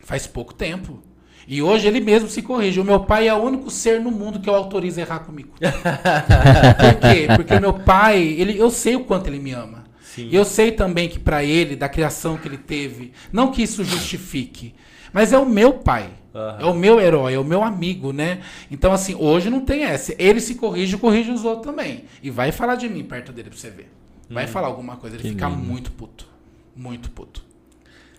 [0.04, 1.02] Faz pouco tempo.
[1.48, 2.78] E hoje ele mesmo se corrige.
[2.78, 5.54] O meu pai é o único ser no mundo que eu autorizo a errar comigo.
[5.58, 7.26] Por quê?
[7.36, 9.81] Porque meu pai, ele, eu sei o quanto ele me ama.
[10.14, 10.28] Sim.
[10.30, 13.82] E eu sei também que pra ele, da criação que ele teve, não que isso
[13.82, 14.74] justifique,
[15.12, 16.10] mas é o meu pai.
[16.34, 16.58] Aham.
[16.60, 18.40] É o meu herói, é o meu amigo, né?
[18.70, 20.14] Então, assim, hoje não tem essa.
[20.18, 22.04] Ele se corrige, corrige os outros também.
[22.22, 23.90] E vai falar de mim perto dele pra você ver.
[24.30, 25.58] Vai falar alguma coisa, ele Que fica lindo.
[25.62, 26.26] muito puto.
[26.74, 27.42] Muito puto.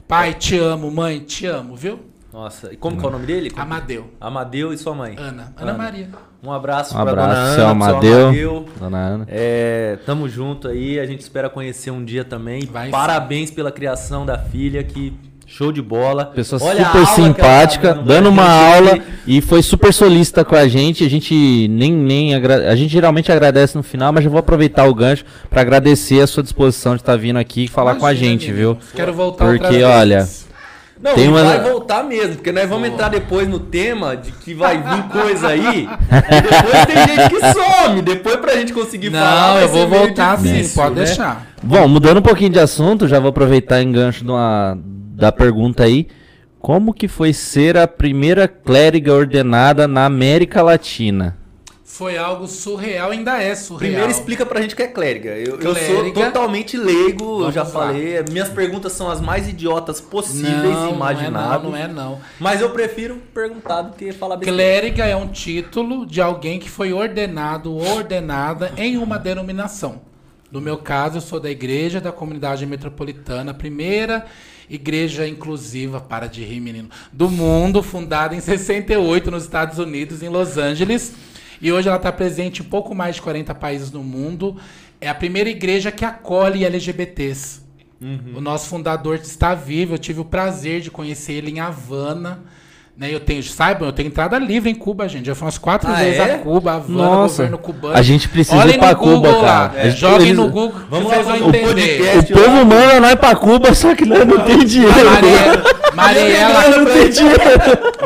[0.08, 1.99] Pai, te amo, mãe, te amo, viu?
[2.34, 3.50] Nossa, e como que é o nome dele?
[3.52, 4.08] Como- Amadeu.
[4.19, 5.15] Amadeu e sua mãe.
[5.17, 5.54] Ana.
[5.56, 5.74] Ana, Ana.
[5.74, 6.10] Maria.
[6.43, 8.22] Um abraço Um pra abraço, dona seu Ana, Amadeu.
[8.28, 8.65] Amadeu.
[8.80, 9.26] Dona Ana.
[9.30, 12.65] É, tamo junto aí, a gente espera conhecer um dia também.
[12.65, 15.13] Vai Parabéns pela criação da filha, que
[15.46, 16.26] show de bola.
[16.26, 20.67] Pessoa Olha super tá simpática, dando, dando uma aula e foi super solícita com a
[20.67, 21.04] gente.
[21.06, 24.86] A gente nem, nem agra- a gente geralmente agradece no final, mas eu vou aproveitar
[24.88, 28.12] o gancho para agradecer a sua disposição de estar vindo aqui e falar com a
[28.12, 28.74] Imagina, gente, menino.
[28.74, 28.78] viu?
[28.96, 30.48] Quero voltar Porque, olha, vezes.
[31.03, 34.53] Não, Tem uma- vai voltar mesmo, porque nós vamos entrar depois no tema de que
[34.53, 35.83] vai vir coisa aí.
[35.83, 39.55] e depois tem gente que some, depois pra gente conseguir falar.
[39.55, 41.03] Não, eu vou voltar sim, difícil, pode né?
[41.03, 41.45] deixar.
[41.61, 44.77] Bom, mudando um pouquinho de assunto, já vou aproveitar em gancho de uma-
[45.13, 46.07] da pergunta aí.
[46.57, 51.35] Como que foi ser a primeira clériga ordenada na América Latina?
[51.93, 53.77] Foi algo surreal, ainda é surreal.
[53.77, 55.29] Primeiro explica pra gente o que é clériga.
[55.38, 56.25] Eu, eu sou Clériga.
[56.25, 57.69] totalmente leigo, eu Vamos já lá.
[57.69, 58.15] falei.
[58.32, 61.62] Minhas perguntas são as mais idiotas possíveis e imagináveis.
[61.71, 62.21] Não é não, não é não.
[62.39, 64.58] Mas eu prefiro perguntar do que falar besteira.
[64.58, 70.01] Clériga é um título de alguém que foi ordenado ou ordenada em uma denominação.
[70.51, 74.25] No meu caso, eu sou da Igreja da Comunidade Metropolitana, primeira
[74.67, 80.29] igreja inclusiva, para de rir, menino, do mundo, fundada em 68 nos Estados Unidos, em
[80.29, 81.13] Los Angeles.
[81.63, 84.58] E hoje ela está presente em pouco mais de 40 países no mundo.
[84.99, 87.62] É a primeira igreja que acolhe LGBTs.
[88.36, 92.43] O nosso fundador está vivo, eu tive o prazer de conhecer ele em Havana,
[92.95, 95.25] Né, eu tenho, saibam, eu tenho entrada livre em Cuba, gente.
[95.25, 96.36] Já fui umas quatro Ah, vezes é?
[96.36, 97.38] a Cuba, Havana, Nossa.
[97.38, 97.97] governo cubano.
[97.97, 99.41] A gente precisa Olhem ir pra no Google Cuba, lá.
[99.69, 99.82] cara.
[99.82, 102.17] A gente Joguem precisa- no Google, Vamos vocês lá vão fazer um entender.
[102.19, 104.93] O povo manda nós pra Cuba, só que nós não tem dinheiro.
[104.93, 105.63] Mariela,
[105.95, 107.39] Mariela, não tem dinheiro.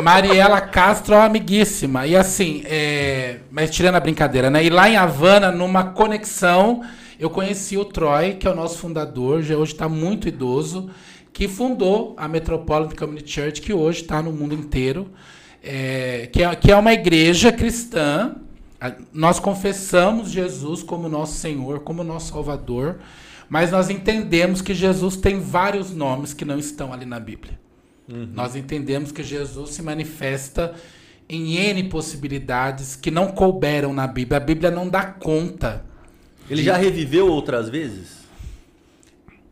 [0.02, 2.06] Mariela Castro é uma amiguíssima.
[2.06, 4.64] E assim, é, mas tirando a brincadeira, né?
[4.64, 6.80] E lá em Havana, numa conexão,
[7.20, 10.88] eu conheci o Troy, que é o nosso fundador, já hoje está muito idoso,
[11.32, 15.08] que fundou a Metropolitan Community Church, que hoje está no mundo inteiro,
[15.62, 18.36] é, que, é, que é uma igreja cristã.
[19.12, 22.98] Nós confessamos Jesus como nosso Senhor, como nosso Salvador,
[23.48, 27.58] mas nós entendemos que Jesus tem vários nomes que não estão ali na Bíblia.
[28.32, 30.74] Nós entendemos que Jesus se manifesta
[31.28, 34.38] em N possibilidades que não couberam na Bíblia.
[34.38, 35.84] A Bíblia não dá conta.
[36.48, 38.17] Ele já reviveu outras vezes?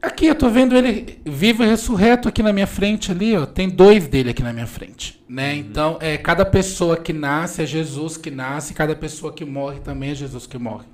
[0.06, 3.44] Aqui eu tô vendo ele vivo e ressurreto aqui na minha frente ali, ó.
[3.44, 5.56] Tem dois dele aqui na minha frente, né?
[5.56, 10.10] Então, é cada pessoa que nasce é Jesus que nasce, cada pessoa que morre também
[10.10, 10.86] é Jesus que morre.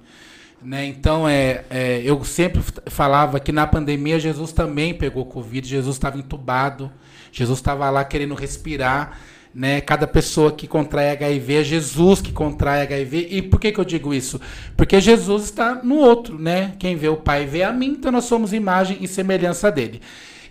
[0.62, 0.86] Né?
[0.86, 6.16] Então, é, é, eu sempre falava que na pandemia Jesus também pegou Covid, Jesus estava
[6.16, 6.90] entubado,
[7.30, 9.18] Jesus estava lá querendo respirar.
[9.54, 9.80] Né?
[9.80, 13.28] Cada pessoa que contrai HIV é Jesus que contrai HIV.
[13.30, 14.40] E por que, que eu digo isso?
[14.76, 16.38] Porque Jesus está no outro.
[16.38, 16.74] Né?
[16.78, 20.00] Quem vê o Pai vê a mim, então nós somos imagem e semelhança dele.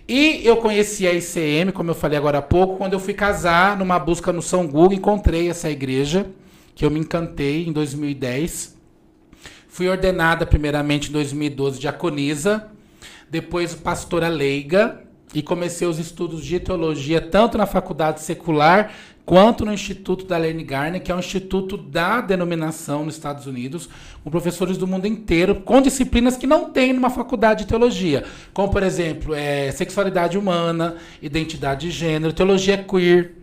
[0.08, 3.78] E eu conheci a ICM, como eu falei agora há pouco, quando eu fui casar,
[3.78, 6.28] numa busca no São Google, encontrei essa igreja,
[6.76, 8.76] que eu me encantei em 2010.
[9.70, 12.68] Fui ordenada primeiramente em 2012 diaconisa,
[13.30, 15.02] depois pastora leiga
[15.34, 18.92] e comecei os estudos de teologia tanto na faculdade secular
[19.26, 23.88] quanto no Instituto da Lerne Garner, que é um instituto da denominação nos Estados Unidos,
[24.24, 28.70] com professores do mundo inteiro, com disciplinas que não tem numa faculdade de teologia, como
[28.72, 33.36] por exemplo, é, sexualidade humana, identidade de gênero, teologia queer,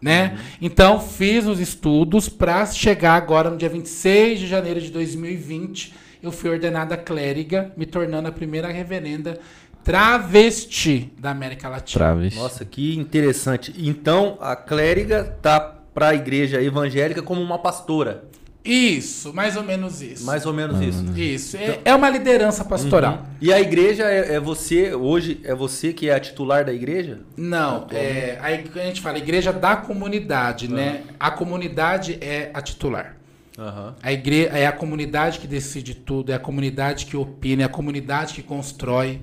[0.00, 0.38] né?
[0.60, 6.30] Então, fiz os estudos para chegar agora no dia 26 de janeiro de 2020, eu
[6.30, 9.40] fui ordenada clériga, me tornando a primeira reverenda
[9.84, 11.98] travesti da América Latina.
[11.98, 12.34] Traves.
[12.34, 13.74] Nossa, que interessante.
[13.76, 15.60] Então, a clériga tá
[15.94, 18.24] para a igreja evangélica como uma pastora.
[18.64, 20.24] Isso, mais ou menos isso.
[20.24, 21.18] Mais ou menos isso.
[21.18, 23.26] Isso, é, é uma liderança pastoral.
[23.40, 27.18] E a igreja é, é você, hoje, é você que é a titular da igreja?
[27.36, 31.02] Não, é, aí a gente fala igreja da comunidade, né?
[31.18, 33.16] A comunidade é a titular.
[33.58, 33.94] Aham.
[34.02, 37.68] A igreja é a comunidade que decide tudo, é a comunidade que opina, é a
[37.68, 39.20] comunidade que constrói.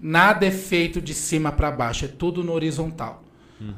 [0.00, 3.22] Nada é feito de cima para baixo, é tudo no horizontal.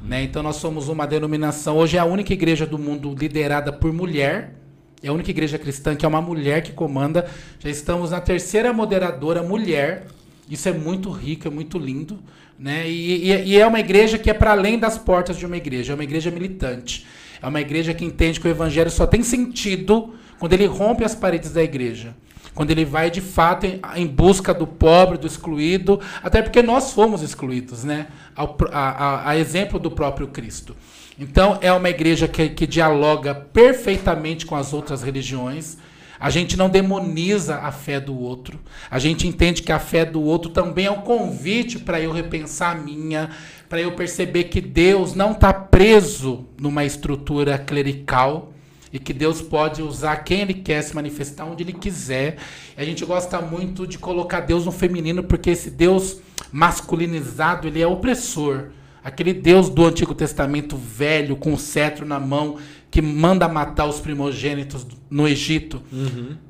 [0.03, 0.23] Né?
[0.23, 1.77] Então nós somos uma denominação.
[1.77, 4.55] Hoje é a única igreja do mundo liderada por mulher.
[5.01, 7.29] É a única igreja cristã que é uma mulher que comanda.
[7.59, 10.07] Já estamos na terceira moderadora mulher.
[10.49, 12.19] Isso é muito rico, é muito lindo.
[12.59, 12.89] Né?
[12.89, 15.93] E, e- e é uma igreja que é para além das portas de uma igreja,
[15.93, 17.05] é uma igreja militante.
[17.41, 21.13] É uma igreja que entende que o evangelho só tem sentido quando ele rompe as
[21.15, 22.15] paredes da igreja.
[22.57, 27.21] Quando ele vai de fato em, busca do pobre, do excluído, até porque nós fomos
[27.21, 28.07] excluídos, né?
[28.35, 30.75] A- a exemplo do próprio Cristo.
[31.19, 35.77] Então, é uma igreja que, que dialoga perfeitamente com as outras religiões.
[36.19, 38.59] A gente não demoniza a fé do outro.
[38.89, 42.75] A gente entende que a fé do outro também é um convite para eu repensar
[42.75, 43.29] a minha,
[43.69, 48.51] para eu perceber que Deus não está preso numa estrutura clerical
[48.97, 52.37] e que Deus pode usar quem Ele quer se manifestar onde Ele quiser.
[52.75, 56.19] E a gente gosta muito de colocar Deus no feminino porque esse Deus
[56.51, 58.69] masculinizado ele é opressor.
[59.03, 62.57] Aquele Deus do Antigo Testamento velho, com o cetro na mão,
[62.89, 65.81] que manda matar os primogênitos no Egito.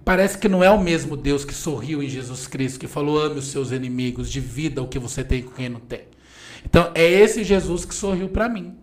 [0.06, 3.40] Parece que não é o mesmo Deus que sorriu em Jesus Cristo, que falou: ame
[3.40, 6.04] os seus inimigos, divida o que você tem com quem não tem.
[6.66, 8.74] Então, é esse Jesus que sorriu para mim.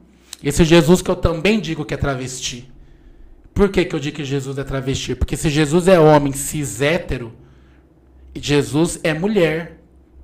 [0.42, 2.70] Esse Jesus que eu também digo que é travesti.
[3.55, 5.14] Por que, que eu digo que Jesus é travesti?
[5.14, 7.33] Porque se Jesus é homem cis hétero,
[8.35, 9.81] Jesus é mulher.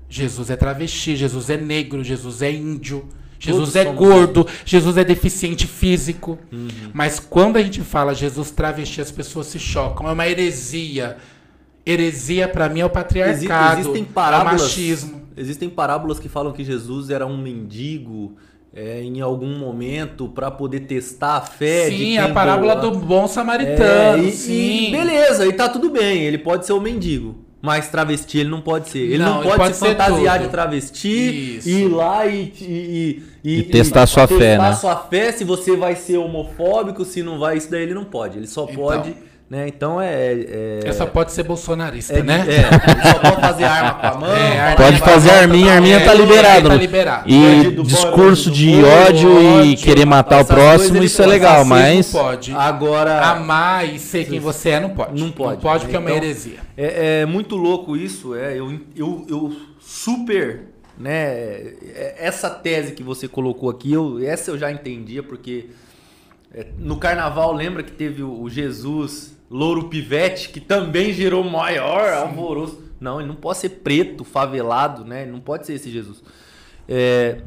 [0.08, 5.04] Jesus é travesti, Jesus é negro, Jesus é índio, Jesus Todos é gordo, Jesus é
[5.04, 6.36] deficiente físico.
[6.92, 10.08] Mas quando a gente fala Jesus travesti, as pessoas se chocam.
[10.08, 11.16] É uma heresia.
[11.86, 14.62] Heresia para mim é o patriarcado, existem é o parábolas.
[14.62, 15.22] machismo.
[15.36, 18.36] Existem parábolas que falam que Jesus era um mendigo
[18.74, 21.90] é, em algum momento para poder testar a fé.
[21.90, 22.90] de Sim, a parábola doa.
[22.92, 24.24] do bom É, samaritano.
[24.24, 24.88] e, sim.
[24.88, 26.22] e beleza, e tá tudo bem.
[26.22, 27.44] Ele pode ser o mendigo.
[27.62, 29.00] Mas travesti ele não pode ser.
[29.00, 30.46] Ele não, Não, ele pode, pode se fantasiar tudo.
[30.46, 31.68] de travesti Isso.
[31.68, 34.76] e ir lá e, e, e, E testar sua fé, testar né?
[34.76, 38.38] sua fé, se você vai ser homofóbico, se não vai, isso daí ele não pode.
[38.38, 38.76] Ele só Então.
[38.76, 39.14] pode
[39.50, 39.66] Né?
[39.66, 40.32] Então é.
[40.32, 42.46] é Essa pode ser bolsonarista, é, né?
[42.48, 44.30] É, só pode fazer arma com a mão.
[44.40, 46.68] É, Pode fazer arminha, É, arminha tá tudo liberado.
[46.68, 46.80] Tá né?
[46.80, 47.28] liberado.
[47.28, 51.26] E Bandido discurso bom, de bom, ódio e ódio, querer matar o próximo, isso é
[51.26, 52.52] legal, mas pode.
[52.52, 53.20] Agora.
[53.22, 55.20] Amar e ser quem você é não pode.
[55.20, 55.80] Não pode, Não pode né?
[55.80, 56.60] porque é uma Então, heresia.
[56.76, 58.56] É, é muito louco isso, é.
[58.56, 60.66] Eu, eu, eu super,
[60.96, 61.12] né?
[61.12, 65.70] é, Essa tese que você colocou aqui, eu, essa eu já entendia, porque
[66.54, 72.82] é, no carnaval lembra que teve o Jesus Louro Pivete, que também gerou maior alvoroço.
[73.00, 75.22] Não, ele não pode ser preto, favelado, né?
[75.22, 76.22] Ele não pode ser esse Jesus.
[76.88, 77.38] É,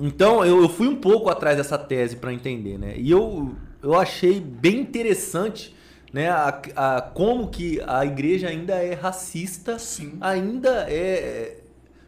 [0.00, 2.94] então eu, eu fui um pouco atrás dessa tese para entender, né?
[2.96, 5.74] E eu, eu achei bem interessante,
[6.12, 6.28] né?
[6.30, 10.18] A, a- como que a igreja ainda é racista, Sim.
[10.20, 11.58] ainda é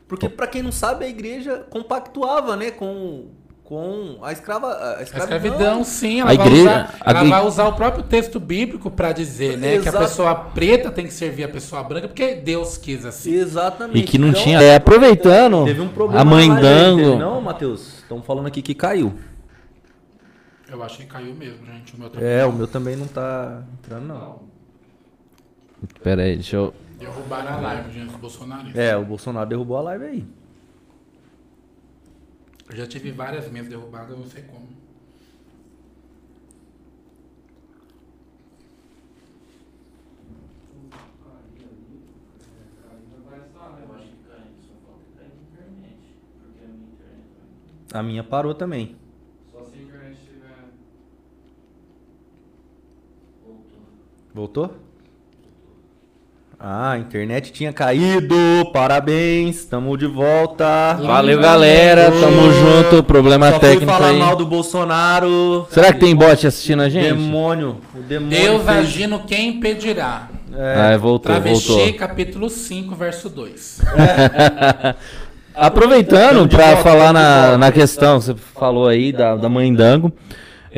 [0.09, 2.71] porque para quem não sabe a igreja compactuava, né?
[2.71, 3.27] Com
[3.67, 5.37] com a escrava a A escravidão.
[5.39, 8.91] escravidão, sim, ela, A vai, igreja- usar, a ela vai usar o próprio texto bíblico
[8.91, 9.99] para dizer, né, que a Exato.
[9.99, 13.35] pessoa preta tem que servir a pessoa branca porque Deus quis assim.
[13.35, 13.99] Exatamente.
[13.99, 14.63] e que não Então, tinha.
[14.63, 17.17] É, aproveitando, Teve um problema a mãe teve, dango.
[17.19, 19.13] Não, Matheus, estão falando aqui que caiu.
[20.71, 21.95] Eu acho que caiu mesmo, gente.
[21.95, 22.29] O meu também.
[22.29, 24.41] É, o meu também não tá entrando não.
[26.03, 26.75] Pera aí, deixa eu.
[26.99, 28.77] Derrubaram a live, gente, dos bolsonaristas.
[28.77, 30.25] É, o Bolsonaro derrubou a live aí.
[32.69, 34.67] Eu já tive várias minhas derrubadas, eu não sei como.
[47.95, 48.95] A minha parou também.
[49.51, 50.65] Só se a internet tiver.
[54.35, 54.86] Voltou?
[56.59, 58.35] Ah, a internet tinha caído.
[58.73, 60.95] Parabéns, tamo de volta.
[61.03, 62.11] Valeu, galera.
[62.11, 63.03] Tamo junto.
[63.03, 64.19] Problema Só fui técnico falar aí.
[64.19, 65.67] mal do Bolsonaro.
[65.71, 67.09] Será que tem bot assistindo a gente?
[67.09, 67.77] Demônio.
[67.95, 70.29] O demônio Deus fez- agindo, quem impedirá?
[70.59, 71.93] Ah, voltou, Travesti, voltou.
[71.95, 73.81] capítulo 5, verso 2.
[75.55, 77.59] Aproveitando Tamo de para volta, falar tamo de na, volta.
[77.59, 80.11] na questão, você falou aí da, da mãe Dango.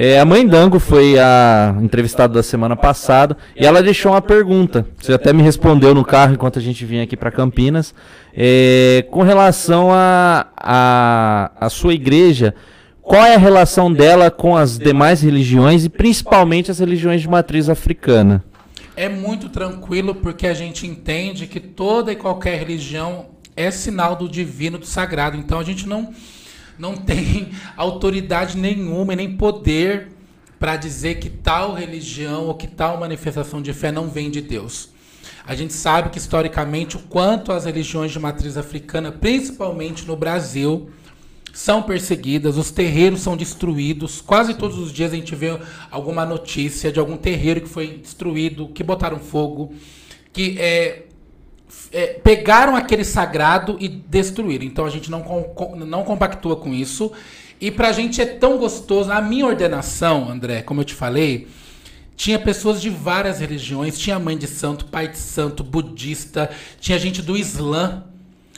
[0.00, 4.86] É, a mãe Dango foi a entrevistada da semana passada e ela deixou uma pergunta.
[4.96, 7.92] Você até me respondeu no carro enquanto a gente vinha aqui para Campinas.
[8.32, 12.54] É, com relação a, a, a sua igreja,
[13.02, 17.68] qual é a relação dela com as demais religiões e principalmente as religiões de matriz
[17.68, 18.44] africana?
[18.94, 24.28] É muito tranquilo porque a gente entende que toda e qualquer religião é sinal do
[24.28, 25.36] divino, do sagrado.
[25.36, 26.12] Então a gente não,
[26.78, 30.08] não tem autoridade nenhuma e nem poder
[30.58, 34.90] para dizer que tal religião ou que tal manifestação de fé não vem de Deus.
[35.46, 40.90] A gente sabe que historicamente o quanto as religiões de matriz africana, principalmente no Brasil,
[41.54, 44.20] são perseguidas, os terreiros são destruídos.
[44.20, 45.58] Quase todos os dias a gente vê
[45.90, 49.72] alguma notícia de algum terreiro que foi destruído, que botaram fogo,
[50.32, 51.06] que é,
[51.92, 54.64] é, pegaram aquele sagrado e destruíram.
[54.64, 57.12] Então a gente não, com- não compactua com isso.
[57.60, 59.10] E pra gente é tão gostoso.
[59.10, 61.48] A minha ordenação, André, como eu te falei,
[62.16, 66.50] tinha pessoas de várias religiões, tinha mãe de santo, pai de santo, budista,
[66.80, 68.04] tinha gente do Islã,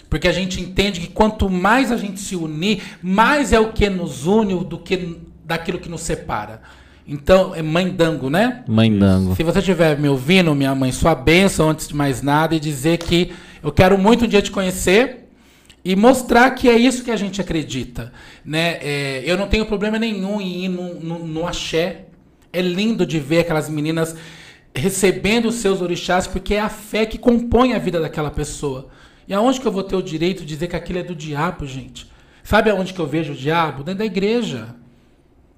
[0.08, 3.88] porque a gente entende que quanto mais a gente se unir, mais é o que
[3.88, 6.62] nos une do que daquilo que nos separa.
[7.06, 8.62] Então, é mãe dango, né?
[8.68, 9.34] Mãe Dango.
[9.34, 12.98] Se você estiver me ouvindo, minha mãe, sua bênção antes de mais nada e dizer
[12.98, 13.32] que
[13.62, 15.28] eu quero muito um dia te conhecer
[15.84, 18.12] e mostrar que é isso que a gente acredita.
[18.44, 18.78] Né?
[18.80, 22.04] É, eu não tenho problema nenhum em ir no, no, no axé.
[22.52, 24.14] É lindo de ver aquelas meninas
[24.74, 28.88] recebendo os seus orixás, porque é a fé que compõe a vida daquela pessoa.
[29.26, 31.66] E aonde que eu vou ter o direito de dizer que aquilo é do diabo,
[31.66, 32.10] gente?
[32.42, 33.82] Sabe aonde que eu vejo o diabo?
[33.82, 34.74] Dentro da igreja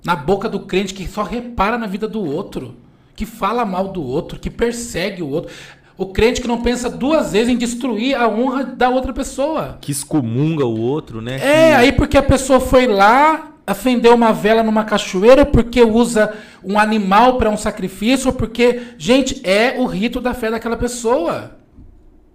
[0.05, 2.75] na boca do crente que só repara na vida do outro,
[3.15, 5.53] que fala mal do outro, que persegue o outro.
[5.97, 9.79] O crente que não pensa duas vezes em destruir a honra da outra pessoa.
[9.81, 11.37] Que excomunga o outro, né?
[11.37, 16.33] É, Que- aí porque a pessoa foi lá, acendeu uma vela numa cachoeira, porque usa
[16.65, 21.57] um animal para um sacrifício, ou porque, gente, é o rito da fé daquela pessoa.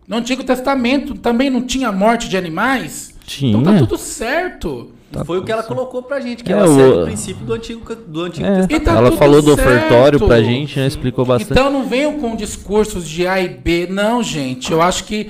[0.07, 3.16] No Antigo Testamento também não tinha morte de animais.
[3.28, 3.57] Tinha.
[3.59, 4.93] Então tá tudo certo.
[5.25, 7.53] Foi o que ela colocou pra gente, que É, ela o- segue o princípio do
[7.53, 8.84] Antigo, do antigo É, Testamento.
[8.86, 9.67] Tá ela falou do certo.
[9.67, 10.88] ofertório pra gente, né?
[10.88, 11.51] Explicou bastante.
[11.51, 13.88] Então não venham com discursos de A e B.
[13.89, 14.71] Não, gente.
[14.71, 15.30] Eu acho que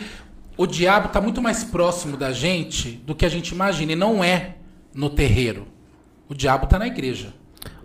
[0.57, 3.91] o diabo está muito mais próximo da gente do que a gente imagina.
[3.91, 4.55] E não é
[4.95, 5.67] no terreiro.
[6.29, 7.33] O diabo está na igreja.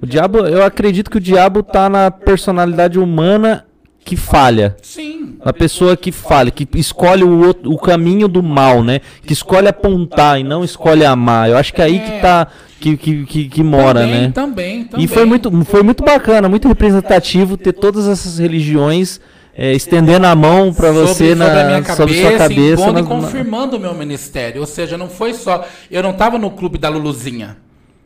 [0.01, 3.67] O diabo, eu acredito que o diabo tá na personalidade humana
[4.05, 4.77] que falha.
[4.83, 5.37] Sim.
[5.45, 9.01] A pessoa que falha, que escolhe o, outro- o caminho do mal, né?
[9.25, 11.49] Que escolhe apontar e não escolhe amar.
[11.49, 12.47] Eu acho que é aí que tá.
[12.81, 14.31] que, que, que, que mora, também, né?
[14.35, 15.05] Também, também.
[15.05, 19.21] E foi muito, foi muito bacana, muito representativo ter todas essas religiões
[19.57, 22.83] é, estendendo a mão para você sobre, na, sobre, a minha cabeça, sobre sua cabeça.
[22.83, 24.61] impondo e confirmando o meu ministério.
[24.61, 25.65] Ou seja, não foi só.
[25.91, 27.57] Eu não estava no clube da Luluzinha.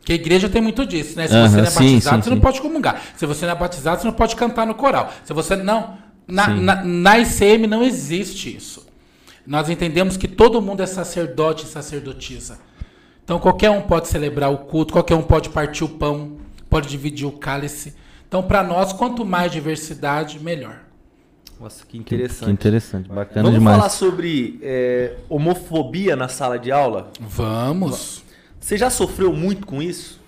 [0.07, 1.27] Que a igreja tem muito disso, né?
[1.27, 2.41] Se você não é sim, batizado, sim, você não sim.
[2.41, 3.01] pode comungar.
[3.17, 5.11] Se você não é batizado, você não pode cantar no coral.
[5.25, 5.97] Se você não.
[6.25, 6.61] Na, Sim.
[6.61, 8.87] na, na ICM não existe isso.
[9.45, 12.57] Nós entendemos que todo mundo é sacerdote e sacerdotisa.
[13.21, 16.37] Então qualquer um pode celebrar o culto, qualquer um pode partir o pão,
[16.69, 17.93] pode dividir o cálice.
[18.29, 20.83] Então, para nós, quanto mais diversidade, melhor.
[21.59, 22.49] Nossa, que Que interessante.
[22.51, 23.75] interessante, bacana Vamos demais.
[23.75, 27.11] falar sobre é, homofobia na sala de aula?
[27.19, 28.25] Vamos.
[28.67, 30.19] Você já sofreu muito com isso?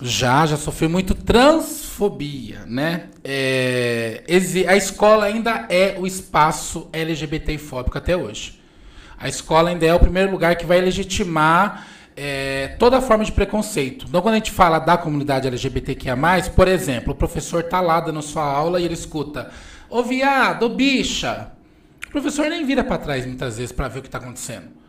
[0.00, 3.08] Já, já sofri muito transfobia, né?
[3.24, 4.22] É,
[4.68, 8.60] a escola ainda é o espaço LGBT fóbico até hoje.
[9.18, 14.06] A escola ainda é o primeiro lugar que vai legitimar é, toda forma de preconceito.
[14.08, 16.16] Então, quando a gente fala da comunidade LGBTQIA+,
[16.54, 19.50] por exemplo, o professor tá lá dando sua aula e ele escuta
[19.90, 21.50] Ô viado, ô bicha.
[22.06, 24.81] O professor nem vira para trás muitas vezes para ver o que está acontecendo.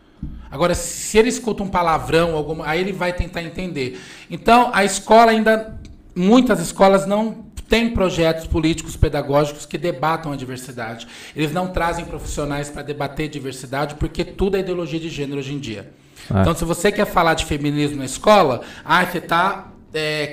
[0.54, 4.00] Agora, se ele escuta um palavrão, alguma, aí ele vai tentar entender.
[4.30, 5.80] Então, a escola ainda,
[6.16, 11.08] muitas escolas não têm projetos políticos pedagógicos que debatam a diversidade.
[11.36, 15.58] Eles não trazem profissionais para debater diversidade, porque tudo é ideologia de gênero hoje em
[15.58, 15.92] dia.
[16.30, 16.42] Ah.
[16.42, 19.72] Então, se você quer falar de feminismo na escola, ah, você está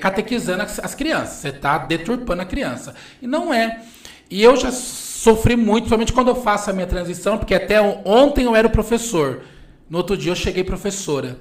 [0.03, 2.95] catequizando as, as crianças, você está deturpando a criança.
[3.23, 3.81] E não é.
[4.31, 8.45] E eu já sofri muito, somente quando eu faço a minha transição, porque até ontem
[8.45, 9.41] eu era o professor.
[9.91, 11.39] No outro dia eu cheguei professora.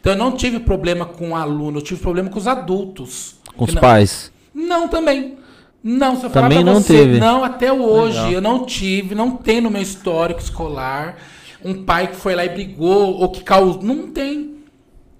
[0.00, 3.36] Então eu não tive problema com o aluno, eu tive problema com os adultos.
[3.56, 4.30] Com os não- pais.
[4.52, 5.38] Não, também.
[5.82, 7.18] Não, se eu falar Também pra não você, teve.
[7.20, 8.32] não, até hoje Legal.
[8.32, 11.16] eu não tive, não tem no meu histórico escolar
[11.64, 13.82] um pai que foi lá e brigou ou que causou.
[13.82, 14.56] Não tem.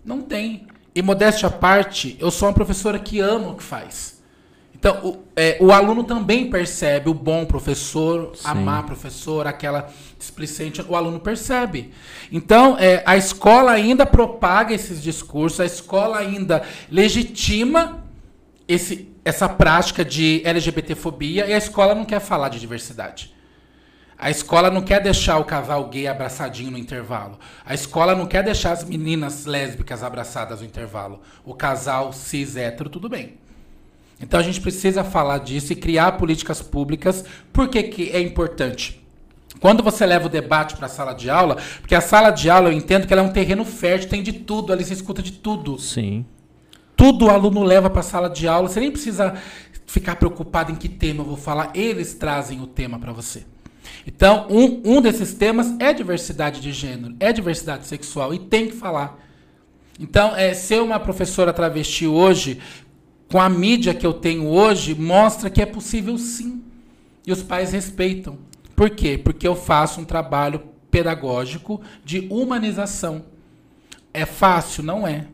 [0.04, 0.66] Não tem.
[0.94, 4.13] E modéstia à parte, eu sou uma professora que ama o que faz.
[4.84, 8.68] Então, o, é, o aluno também percebe o bom professor, Sim.
[8.68, 11.90] a professora, aquela displicente, o aluno percebe.
[12.30, 18.04] Então, é, a escola ainda propaga esses discursos, a escola ainda legitima
[18.68, 23.34] esse, essa prática de LGBTfobia e a escola não quer falar de diversidade.
[24.18, 27.38] A escola não quer deixar o casal gay abraçadinho no intervalo.
[27.64, 31.22] A escola não quer deixar as meninas lésbicas abraçadas no intervalo.
[31.42, 33.42] O casal cis hétero, tudo bem.
[34.24, 37.24] Então a gente precisa falar disso e criar políticas públicas.
[37.52, 39.04] Por que, que é importante?
[39.60, 42.70] Quando você leva o debate para a sala de aula, porque a sala de aula
[42.70, 45.32] eu entendo que ela é um terreno fértil, tem de tudo, ali você escuta de
[45.32, 45.78] tudo.
[45.78, 46.24] Sim.
[46.96, 49.34] Tudo o aluno leva para a sala de aula, você nem precisa
[49.86, 53.44] ficar preocupado em que tema eu vou falar, eles trazem o tema para você.
[54.06, 58.74] Então, um, um desses temas é diversidade de gênero, é diversidade sexual, e tem que
[58.74, 59.18] falar.
[59.98, 62.60] Então, é, ser uma professora travesti hoje,
[63.30, 66.62] com a mídia que eu tenho hoje, mostra que é possível sim.
[67.26, 68.38] E os pais respeitam.
[68.76, 69.18] Por quê?
[69.22, 70.60] Porque eu faço um trabalho
[70.90, 73.22] pedagógico de humanização.
[74.12, 74.82] É fácil?
[74.82, 75.26] Não é.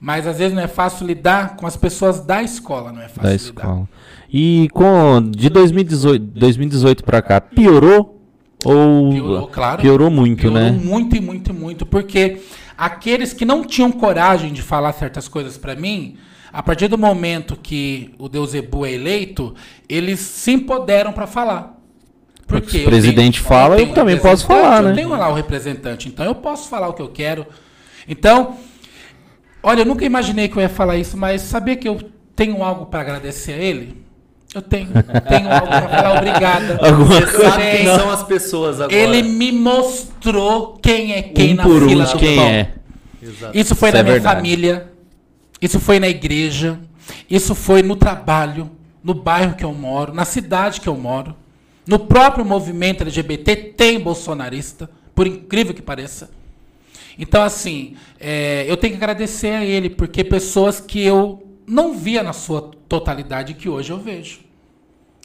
[0.00, 3.22] Mas às vezes não é fácil lidar com as pessoas da escola, não é fácil
[3.22, 3.44] Da lidar.
[3.44, 3.88] escola.
[4.32, 8.20] E com de 2018, 2018 para cá, piorou
[8.64, 9.80] ou Piorou, claro.
[9.82, 10.70] piorou muito, Piorou né?
[10.70, 12.40] muito e muito e muito, porque
[12.76, 16.16] aqueles que não tinham coragem de falar certas coisas pra mim,
[16.52, 19.54] a partir do momento que o Deus Ebu é eleito,
[19.88, 21.78] eles se empoderam pra falar.
[22.46, 24.90] Porque o presidente fala, eu tenho também posso falar, né?
[24.90, 27.46] Eu tenho lá o representante, então eu posso falar o que eu quero.
[28.06, 28.56] Então,
[29.62, 31.98] olha, eu nunca imaginei que eu ia falar isso, mas sabia que eu
[32.36, 34.02] tenho algo pra agradecer a ele?
[34.54, 34.88] Eu tenho.
[35.30, 36.78] Tenho algo pra falar obrigada.
[36.86, 38.94] Alguma Você sabe quem são as pessoas agora.
[38.94, 42.44] ele me mostrou quem é quem um na por fila um, do quem pão.
[42.48, 42.72] é.
[43.22, 43.56] Exato.
[43.58, 44.36] Isso foi Isso na é minha verdade.
[44.36, 44.91] família.
[45.62, 46.78] Isso foi na igreja.
[47.30, 48.70] Isso foi no trabalho,
[49.02, 51.34] no bairro que eu moro, na cidade que eu moro.
[51.86, 56.30] No próprio movimento LGBT tem bolsonarista, por incrível que pareça.
[57.18, 62.22] Então, assim, é, eu tenho que agradecer a ele, porque pessoas que eu não via
[62.22, 64.40] na sua totalidade que hoje eu vejo.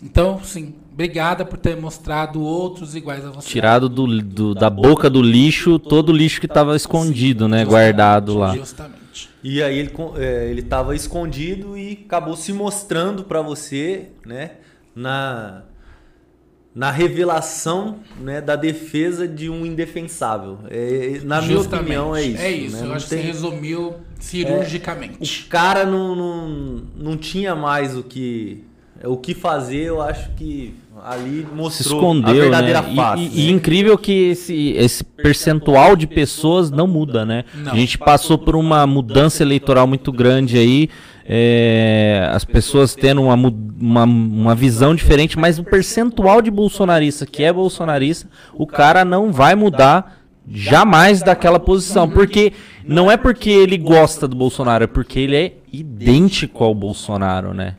[0.03, 3.47] Então, sim, obrigada por ter mostrado outros iguais a você.
[3.49, 7.63] Tirado do, do- da boca do lixo todo o lixo que estava escondido, né?
[7.65, 8.55] Guardado lá.
[8.55, 9.06] Justamente.
[9.43, 14.51] E aí ele, é, ele tava escondido e acabou se mostrando pra você, né?
[14.95, 15.63] Na,
[16.73, 20.59] na revelação né, da defesa de um indefensável.
[20.69, 21.83] É, na minha Justamente.
[21.85, 22.41] opinião é isso.
[22.41, 22.75] É isso.
[22.77, 22.81] né?
[22.83, 25.43] Eu Não acho tem- que você resumiu O cirurgicamente.
[25.45, 26.47] cara não, não,
[26.95, 28.66] não tinha mais o que, É,
[29.03, 30.73] O que fazer, eu acho que
[31.03, 32.91] ali se mostrou escondeu, a verdadeira né?
[32.91, 33.29] E- face.
[33.33, 37.45] E, e incrível que esse, esse percentual de pessoas não muda, né?
[37.53, 37.71] Não.
[37.71, 40.89] A gente passou por uma mudança eleitoral muito grande aí,
[41.25, 47.43] é, as pessoas tendo uma, uma, uma visão diferente, mas o percentual de bolsonarista que
[47.43, 50.17] é bolsonarista, o cara não vai mudar
[50.49, 52.53] jamais daquela posição, porque
[52.85, 57.75] não é porque ele gosta do Bolsonaro, é porque ele é idêntico ao Bolsonaro, né?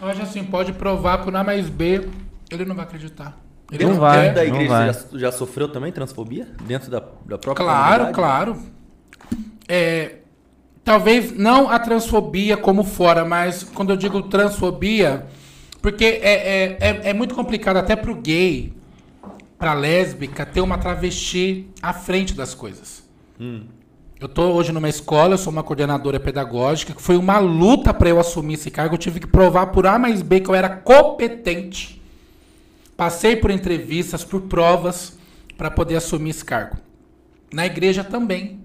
[0.00, 2.08] Hoje, assim, pode provar por A mais B,
[2.50, 3.38] ele não vai acreditar.
[3.70, 6.48] Ele Não Dentro vai, da não igreja, já, já sofreu também transfobia?
[6.64, 8.14] Dentro da, da própria Claro, comunidade?
[8.14, 8.62] claro.
[9.68, 10.16] É,
[10.82, 15.26] talvez não a transfobia como fora, mas quando eu digo transfobia,
[15.80, 18.72] porque é, é, é, é muito complicado até pro gay,
[19.56, 23.04] pra lésbica, ter uma travesti à frente das coisas.
[24.20, 28.10] Eu tô hoje numa escola, eu sou uma coordenadora pedagógica, que foi uma luta para
[28.10, 28.94] eu assumir esse cargo.
[28.94, 32.02] Eu tive que provar por A mais B que eu era competente.
[32.98, 35.16] Passei por entrevistas, por provas,
[35.56, 36.76] para poder assumir esse cargo.
[37.50, 38.60] Na igreja também.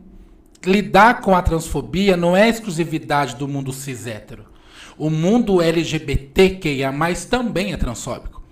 [0.66, 4.44] Lidar com a transfobia não é exclusividade do mundo cis hétero.
[4.98, 6.94] O mundo LGBTQIA
[7.30, 8.44] também é transfóbico.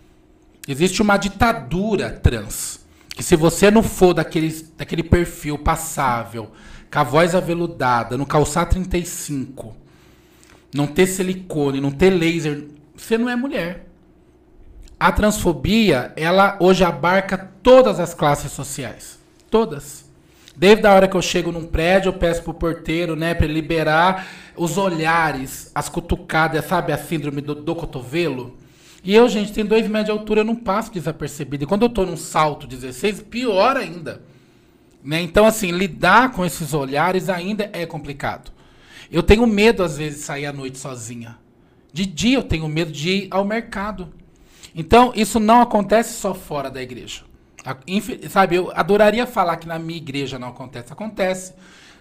[0.66, 2.80] Existe uma ditadura trans.
[3.10, 6.50] Que se você não for daquele, daquele perfil passável,
[6.94, 9.76] com a voz aveludada, no calçar 35,
[10.72, 12.66] não ter silicone, não ter laser,
[12.96, 13.88] você não é mulher.
[15.00, 19.18] A transfobia, ela hoje abarca todas as classes sociais.
[19.50, 20.06] Todas.
[20.56, 24.28] Desde a hora que eu chego num prédio, eu peço pro porteiro, né, para liberar
[24.56, 28.56] os olhares, as cutucadas, sabe, a síndrome do, do cotovelo.
[29.04, 31.64] E eu, gente, tenho dois metros de altura, eu não passo desapercebido.
[31.64, 34.22] E quando eu tô num salto 16, pior ainda.
[35.04, 35.22] Né?
[35.22, 38.52] Então, assim, lidar com esses olhares ainda é complicado.
[39.12, 41.38] Eu tenho medo, às vezes, de sair à noite sozinha.
[41.92, 44.10] De dia eu tenho medo de ir ao mercado.
[44.74, 47.22] Então, isso não acontece só fora da igreja.
[47.66, 47.78] A-
[48.30, 50.92] Sabe, eu adoraria falar que na minha igreja não acontece.
[50.92, 51.54] Acontece.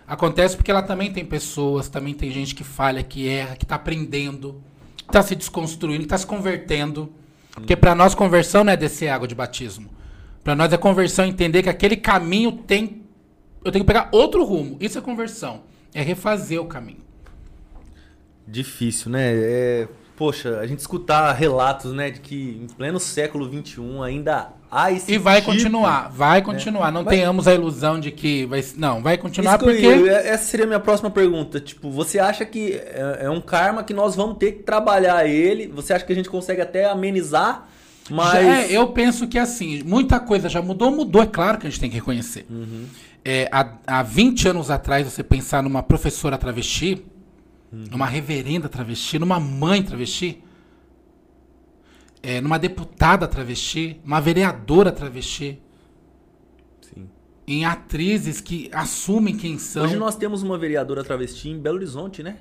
[0.07, 3.77] Acontece porque ela também tem pessoas, também tem gente que falha, que erra, que está
[3.77, 4.61] aprendendo,
[5.07, 7.13] está se desconstruindo, está se convertendo.
[7.53, 9.91] Porque para nós conversão não é descer água de batismo.
[10.45, 13.03] Para nós é conversão entender que aquele caminho tem.
[13.64, 14.76] Eu tenho que pegar outro rumo.
[14.80, 15.62] Isso é conversão.
[15.95, 17.03] É refazer o caminho.
[18.47, 19.30] Difícil, né?
[19.32, 24.90] É, poxa, a gente escutar relatos, né, de que em pleno século XXI ainda há
[24.90, 26.90] esse E vai tipo- continuar, vai continuar.
[26.90, 28.64] Não Mas- tenhamos a ilusão de que vai.
[28.76, 30.07] Não, vai continuar Isso que eu porque.
[30.07, 31.61] ia- essa seria a minha próxima pergunta.
[31.61, 35.68] Tipo, você acha que é, é um karma que nós vamos ter que trabalhar ele?
[35.68, 37.68] Você acha que a gente consegue até amenizar?
[38.13, 38.35] Mas.
[38.35, 41.81] É, eu penso que assim, muita coisa já mudou, mudou, é claro que a gente
[41.81, 42.47] tem que reconhecer.
[42.51, 42.87] Uhum.
[43.25, 47.05] É, há, há 20 anos atrás, você pensar numa professora travesti,
[47.73, 47.85] Uhum.
[47.91, 50.43] numa reverenda travesti, numa mãe travesti,
[52.23, 55.59] é, numa deputada travesti, uma vereadora travesti,
[56.83, 57.09] Sim.
[57.47, 59.85] em atrizes que assumem quem são.
[59.85, 62.37] Hoje nós temos uma vereadora travesti em Belo Horizonte, né?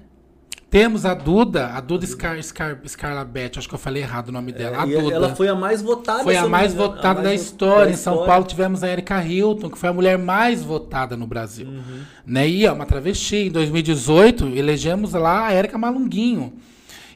[0.72, 4.54] Temos a Duda, a Duda Scar, Scar, Scarlabete, acho que eu falei errado o nome
[4.54, 4.78] dela.
[4.82, 5.14] a É, E Duda.
[5.16, 6.24] ela foi a mais votada.
[6.24, 7.86] Foi a mais votada a da mais história.
[7.88, 8.32] da Em São história.
[8.32, 11.68] Paulo tivemos a Erika Hilton, que foi a mulher mais votada no Brasil.
[11.68, 12.00] Uhum.
[12.26, 12.48] Né?
[12.48, 13.36] E é uma travesti.
[13.36, 16.54] Em 2018, elegemos lá a Erika Malunguinho.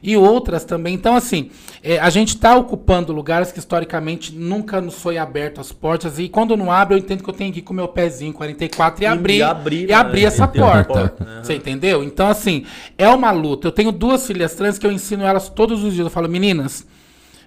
[0.06, 0.94] E outras também.
[0.94, 1.50] Então, assim,
[1.82, 6.20] é, a gente está ocupando lugares que historicamente nunca nos foi aberto as portas.
[6.20, 8.32] E quando não abre, eu entendo que eu tenho que ir com o meu pezinho
[8.32, 10.26] 44 e, E abrir, abrir, e abrir né?
[10.28, 10.94] essa porta.
[10.94, 11.42] porta, aham.
[11.42, 12.04] Você entendeu?
[12.04, 12.64] Então, assim,
[12.96, 13.66] é uma luta.
[13.66, 16.06] Eu tenho duas filhas trans que eu ensino elas todos os dias.
[16.06, 16.86] Eu falo, meninas,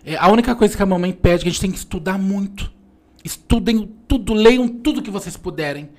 [0.05, 2.20] é, a única coisa que a mamãe pede é que a gente tem que estudar
[2.20, 2.70] muito.
[3.24, 5.89] Estudem tudo, leiam tudo que vocês puderem.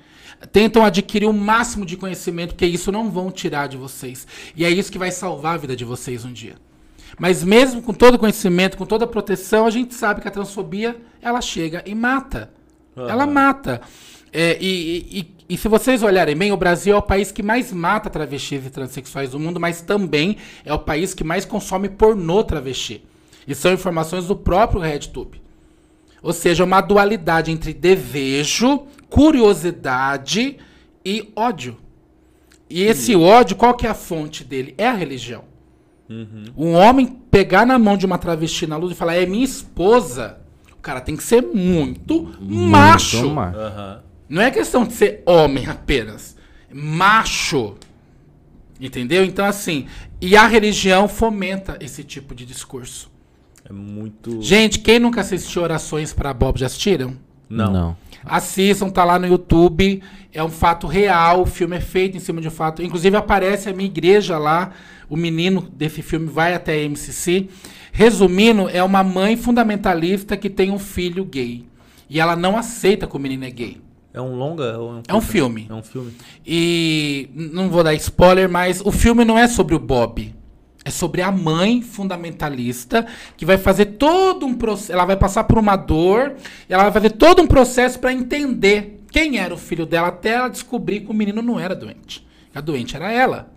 [0.53, 4.27] Tentam adquirir o máximo de conhecimento, porque isso não vão tirar de vocês.
[4.57, 6.55] E é isso que vai salvar a vida de vocês um dia.
[7.19, 11.41] Mas mesmo com todo conhecimento, com toda proteção, a gente sabe que a transfobia, ela
[11.41, 12.51] chega e mata.
[12.97, 13.81] Ela mata.
[14.33, 17.73] É, e, e- e se vocês olharem bem, o Brasil é o país que mais
[17.73, 22.45] mata travestis e transexuais do mundo, mas também é o país que mais consome pornô
[22.45, 23.03] travesti.
[23.49, 25.43] E são informações do próprio RedTube.
[26.23, 30.57] Ou seja, uma dualidade entre desejo, curiosidade
[31.05, 31.77] e ódio.
[32.69, 34.75] E esse ódio, qual que é a fonte dele?
[34.79, 35.45] É a religião.
[36.57, 40.41] Um homem pegar na mão de uma travesti na luz e falar, é minha esposa,
[40.73, 43.19] o cara tem que ser muito, macho.
[43.19, 43.59] Muito macho.
[43.59, 44.03] Aham.
[44.29, 46.37] Não é questão de ser homem apenas.
[46.73, 47.77] Macho.
[48.81, 49.25] Entendeu?
[49.25, 49.87] Então, assim,
[50.21, 53.11] e a religião fomenta esse tipo de discurso.
[53.69, 54.41] É muito.
[54.41, 57.15] Gente, quem nunca assistiu Orações para Bob, já assistiram?
[57.49, 57.97] Não.
[58.25, 60.03] Assistam, tá lá no YouTube.
[60.33, 61.43] É um fato real.
[61.43, 62.83] O filme é feito em cima de um fato.
[62.83, 64.73] Inclusive aparece a minha igreja lá.
[65.09, 67.49] O menino desse filme vai até a MCC.
[67.93, 71.65] Resumindo, é uma mãe fundamentalista que tem um filho gay.
[72.09, 73.81] E ela não aceita que o menino é gay.
[74.13, 74.77] É um longa?
[74.79, 75.21] ou É um curta?
[75.21, 75.67] filme.
[75.71, 76.13] É um filme.
[76.47, 80.35] E não vou dar spoiler, mas o filme não é sobre o Bob.
[80.91, 84.91] É sobre a mãe fundamentalista que vai fazer todo um processo.
[84.91, 86.35] Ela vai passar por uma dor,
[86.69, 90.49] ela vai fazer todo um processo para entender quem era o filho dela até ela
[90.49, 92.27] descobrir que o menino não era doente.
[92.53, 93.53] A doente era ela.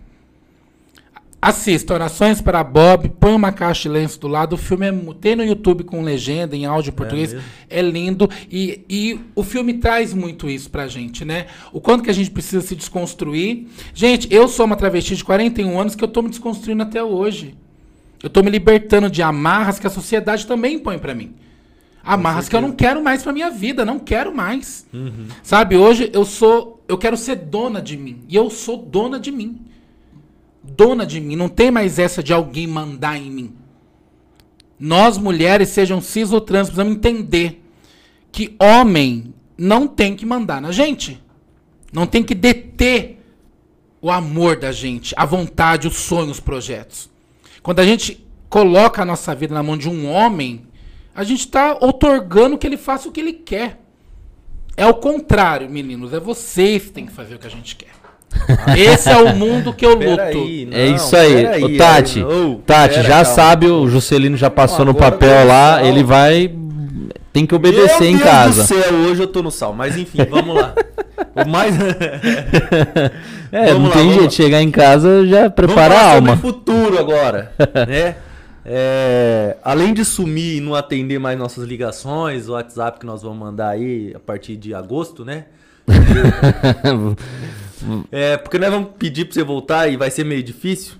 [1.44, 4.54] Assista Orações para Bob, põe uma caixa de lenço do lado.
[4.54, 7.34] O filme é, tem no YouTube com legenda em áudio em português.
[7.34, 7.46] mesmo?
[7.68, 8.30] É, lindo.
[8.50, 11.48] E, e o filme traz muito isso pra gente, né?
[11.70, 13.66] O quanto que a gente precisa se desconstruir.
[13.92, 17.54] Gente, eu sou uma travesti de 41 anos que eu tô me desconstruindo até hoje.
[18.22, 21.34] Eu tô me libertando de amarras que a sociedade também põe pra mim.
[22.02, 24.86] Amarras que eu não quero mais pra minha vida, não quero mais.
[25.42, 28.20] Sabe, hoje eu sou, eu quero ser dona de mim.
[28.30, 29.60] E eu sou dona de mim.
[30.76, 33.54] Dona de mim, não tem mais essa de alguém mandar em mim.
[34.78, 37.62] Nós mulheres, sejam cis ou trans, precisamos entender
[38.32, 41.22] que homem não tem que mandar na gente.
[41.92, 43.20] Não tem que deter
[44.02, 47.08] o amor da gente, a vontade, os sonhos, os projetos.
[47.62, 50.66] Quando a gente coloca a nossa vida na mão de um homem,
[51.14, 53.80] a gente está otorgando que ele faça o que ele quer.
[54.76, 56.12] É o contrário, meninos.
[56.12, 58.03] É vocês que têm que fazer o que a gente quer.
[58.76, 60.38] Esse é o mundo que eu luto.
[60.72, 61.62] É não, isso aí.
[61.64, 63.24] Ô, Tati, ô, Tati, pera, já calma.
[63.24, 66.52] sabe, o Juscelino já passou Não, no papel lá, ele vai.
[67.32, 68.62] Tem que obedecer Meu em Deus casa.
[68.62, 69.72] do céu, hoje eu tô no sal.
[69.72, 70.74] Mas enfim, vamos lá.
[71.36, 71.74] O mais...
[73.50, 74.30] É, Vamos não lá, tem jeito, lá.
[74.30, 76.36] chegar em casa já prepara Vamos a alma.
[76.36, 77.52] sobre futuro agora,
[77.88, 78.16] né?
[78.66, 83.38] É, além de sumir e não atender mais nossas ligações, o WhatsApp que nós vamos
[83.38, 85.44] mandar aí a partir de agosto, né?
[88.10, 90.94] É, porque nós vamos pedir pra você voltar e vai ser meio difícil.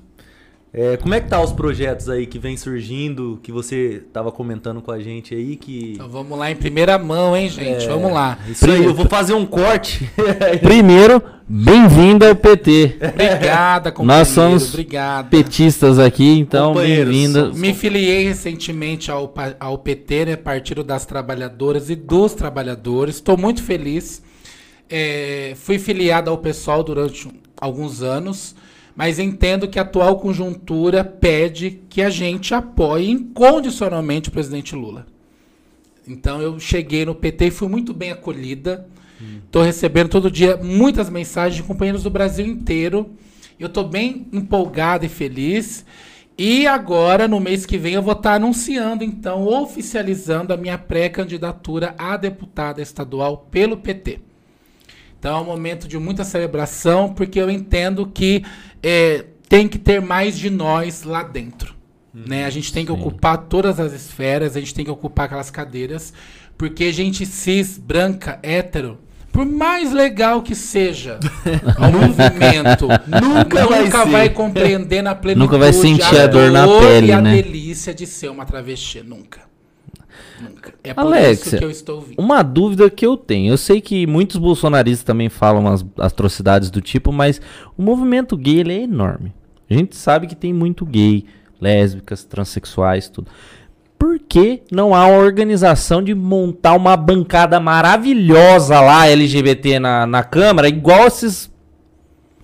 [0.77, 4.83] É, como é que tá os projetos aí que vem surgindo, que você tava comentando
[4.83, 5.93] com a gente aí, que...
[5.95, 7.87] Então vamos lá em primeira mão, hein, gente?
[7.87, 8.37] Vamos lá.
[8.49, 10.11] Isso aí, eu vou fazer um corte.
[10.61, 12.97] Primeiro, bem-vindo ao PT.
[13.09, 14.19] Obrigada, companheiro.
[14.19, 15.29] Nós somos Obrigada.
[15.29, 17.43] petistas aqui, então bem-vinda.
[17.45, 23.15] somos- Me filiei recentemente ao, ao PT, né, Partido das Trabalhadoras e dos Trabalhadores.
[23.15, 24.25] Estou muito feliz.
[24.89, 27.29] É, fui filiado ao pessoal durante
[27.61, 28.55] alguns anos,
[28.95, 35.07] mas entendo que a atual conjuntura pede que a gente apoie incondicionalmente o presidente Lula.
[36.07, 38.87] Então eu cheguei no PT e fui muito bem acolhida.
[39.47, 43.11] Estou recebendo todo dia muitas mensagens de companheiros do Brasil inteiro.
[43.59, 45.85] Eu estou bem empolgado e feliz.
[46.37, 51.95] E agora, no mês que vem, eu vou estar anunciando, então, oficializando a minha pré-candidatura
[51.97, 54.19] a deputada estadual pelo PT.
[55.25, 58.45] Então é um momento de muita celebração, porque eu entendo que
[58.83, 61.75] é, tem que ter mais de nós lá dentro.
[62.13, 62.45] né?
[62.45, 62.99] A gente tem que sim.
[62.99, 66.13] ocupar todas as esferas, a gente tem que ocupar aquelas cadeiras,
[66.59, 68.99] porque gente cis, branca, hétero,
[69.33, 71.19] por mais legal que seja
[71.79, 74.11] o movimento, Nunca vai ser.
[74.11, 77.41] vai compreender na plenitude Nunca vai sentir a dor na pele, e a né?
[77.41, 79.03] delícia de ser uma travesti.
[79.03, 79.41] Nunca.
[80.83, 82.19] É por Alexa, isso que eu estou vindo.
[82.19, 83.53] Uma dúvida que eu tenho.
[83.53, 87.41] Eu sei que muitos bolsonaristas também falam as atrocidades do tipo, mas
[87.77, 89.33] o movimento gay é enorme.
[89.71, 91.25] A gente sabe que tem muito gay,
[91.61, 93.31] lésbicas, transexuais, tudo.
[93.99, 100.23] Por que não há uma organização de montar uma bancada maravilhosa lá LGBT na, na
[100.23, 101.51] Câmara, igual esses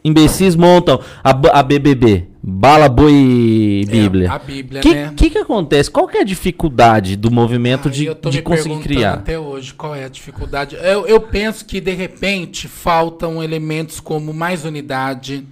[0.02, 4.26] imbecis montam a, a BBB, Bala Boi Bíblia?
[4.26, 5.12] É, a Bíblia, O que, né?
[5.14, 5.90] que que acontece?
[5.90, 9.14] Qual que é a dificuldade do movimento Aí de, eu tô de me conseguir criar?
[9.14, 10.76] até hoje qual é a dificuldade.
[10.76, 15.46] Eu, eu penso que de repente faltam elementos como mais unidade,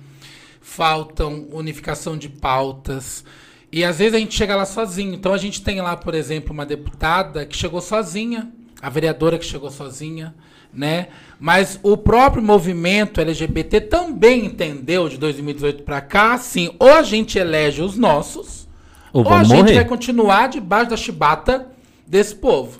[0.62, 3.22] faltam unificação de pautas.
[3.70, 5.12] E às vezes a gente chega lá sozinho.
[5.14, 9.44] Então a gente tem lá, por exemplo, uma deputada que chegou sozinha, a vereadora que
[9.44, 10.34] chegou sozinha,
[10.72, 11.08] né?
[11.40, 17.38] Mas o próprio movimento LGBT também entendeu de 2018 para cá, assim, ou a gente
[17.38, 18.68] elege os nossos,
[19.12, 19.74] Ou ou a gente morrer.
[19.74, 21.68] vai continuar debaixo da chibata
[22.06, 22.78] desse povo.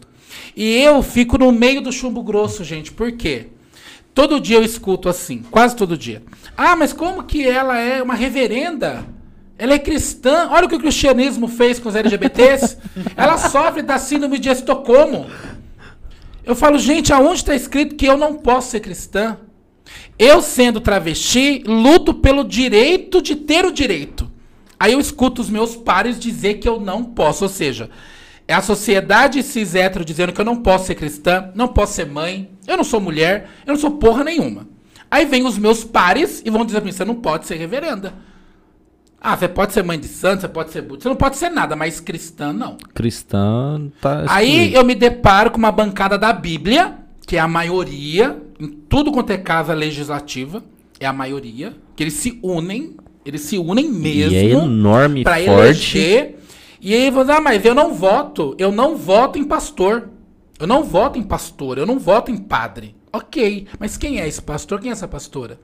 [0.57, 2.91] E eu fico no meio do chumbo grosso, gente.
[2.91, 3.47] Por quê?
[4.13, 6.23] Todo dia eu escuto assim, quase todo dia.
[6.57, 9.05] Ah, mas como que ela é uma reverenda?
[9.57, 10.49] Ela é cristã.
[10.51, 12.77] Olha o que o cristianismo fez com os LGBTs.
[13.17, 15.27] ela sofre da síndrome de Estocolmo.
[16.45, 19.39] Eu falo, gente, aonde está escrito que eu não posso ser cristã?
[20.19, 24.31] Eu, sendo travesti, luto pelo direito de ter o direito.
[24.79, 27.45] Aí eu escuto os meus pares dizer que eu não posso.
[27.45, 27.91] Ou seja,
[28.51, 32.07] É a sociedade cis hétero dizendo que eu não posso ser cristã, não posso ser
[32.07, 34.67] mãe, eu não sou mulher, eu não sou porra nenhuma.
[35.11, 38.15] Aí vem os meus pares e vão dizer pra mim, você não pode ser reverenda.
[39.21, 41.51] Ah, você pode ser mãe de santo, você pode ser budista, você não pode ser
[41.51, 42.77] nada, mas cristã não.
[42.95, 44.25] Cristã tá.
[44.29, 49.11] Aí eu me deparo com uma bancada da Bíblia, que é a maioria, em tudo
[49.11, 50.63] quanto é casa legislativa,
[51.01, 54.33] é a maioria, que eles se unem, eles se unem mesmo.
[54.33, 55.99] E é enorme, Pra forte.
[55.99, 56.39] eleger.
[56.81, 58.55] E aí você, ah, mas eu não voto.
[58.57, 60.09] Eu não voto em pastor.
[60.61, 61.77] Eu não voto em pastor.
[61.77, 62.95] Eu não voto em padre.
[63.13, 63.67] Ok.
[63.81, 64.81] Mas quem é esse pastor?
[64.81, 65.59] Quem é essa pastora?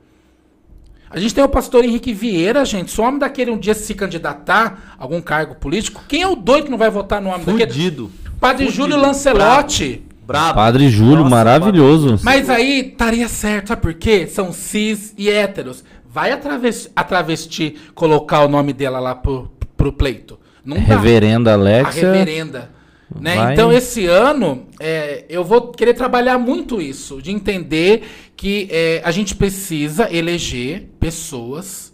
[1.09, 2.91] A gente tem o pastor Henrique Vieira, gente.
[2.91, 6.35] Se o homem daquele um dia se candidatar a algum cargo político, quem é o
[6.35, 7.71] doido que não vai votar no homem daquele?
[7.71, 8.11] Fudido.
[8.39, 8.83] Padre Fudido.
[8.83, 10.03] Júlio Lancelotti.
[10.25, 10.55] Brabo.
[10.55, 12.19] Padre Júlio, Nossa, maravilhoso.
[12.23, 14.25] Mas aí estaria certo, sabe por quê?
[14.25, 15.83] São cis e héteros.
[16.11, 20.39] Vai a travesti, a travesti colocar o nome dela lá pro, pro pleito.
[20.65, 20.95] Não dá.
[20.95, 22.11] Reverenda A Alexia.
[22.11, 22.71] reverenda.
[23.19, 23.53] Né?
[23.53, 28.03] Então, esse ano, é, eu vou querer trabalhar muito isso, de entender
[28.35, 31.93] que é, a gente precisa eleger pessoas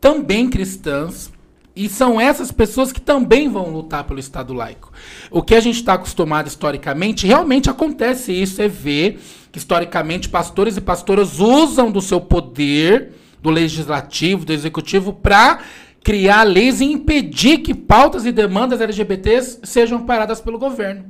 [0.00, 1.32] também cristãs,
[1.78, 4.92] e são essas pessoas que também vão lutar pelo Estado laico.
[5.30, 9.20] O que a gente está acostumado historicamente, realmente acontece isso, é ver
[9.52, 15.60] que historicamente pastores e pastoras usam do seu poder, do legislativo, do executivo, para
[16.02, 21.04] criar leis e impedir que pautas e demandas LGBTs sejam paradas pelo governo.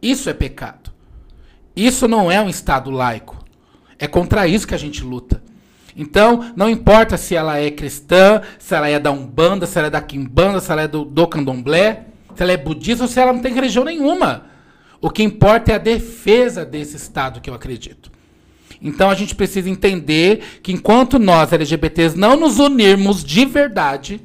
[0.00, 0.92] Isso é pecado.
[1.74, 3.41] Isso não é um Estado laico.
[4.02, 5.40] É contra isso que a gente luta.
[5.96, 9.90] Então, não importa se ela é cristã, se ela é da Umbanda, se ela é
[9.90, 13.32] da Quimbanda, se ela é do, do Candomblé, se ela é budista ou se ela
[13.32, 14.46] não tem religião nenhuma.
[15.00, 18.10] O que importa é a defesa desse Estado que eu acredito.
[18.82, 24.20] Então a gente precisa entender que enquanto nós, LGBTs, não nos unirmos de verdade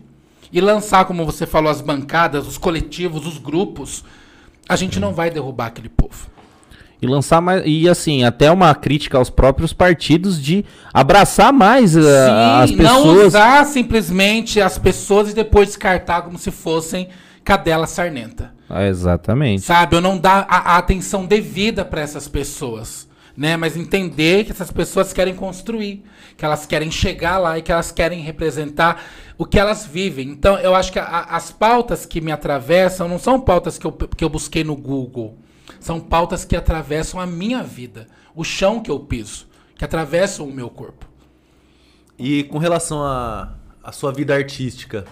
[0.51, 4.03] e lançar, como você falou, as bancadas, os coletivos, os grupos,
[4.67, 6.35] a gente não vai derrubar aquele povo.
[7.01, 7.61] E lançar mais.
[7.65, 13.27] E assim, até uma crítica aos próprios partidos de abraçar mais as Sim, não pessoas.
[13.27, 17.07] usar simplesmente as pessoas e depois descartar como se fossem
[17.43, 18.51] cadela sarnenta.
[18.69, 19.61] Ah, exatamente.
[19.61, 19.95] Sabe?
[19.95, 23.07] Eu não dar a, a atenção devida para essas pessoas.
[23.37, 23.55] Né?
[23.55, 26.03] Mas entender que essas pessoas querem construir,
[26.35, 29.03] que elas querem chegar lá e que elas querem representar
[29.37, 30.27] o que elas vivem.
[30.29, 33.91] Então, eu acho que a- as pautas que me atravessam não são pautas que eu,
[33.91, 35.37] que eu busquei no Google.
[35.87, 40.53] São pautas que atravessam a minha vida, o chão que eu piso, que atravessam o
[40.53, 41.07] meu corpo.
[42.19, 45.05] E com relação à à sua vida artística,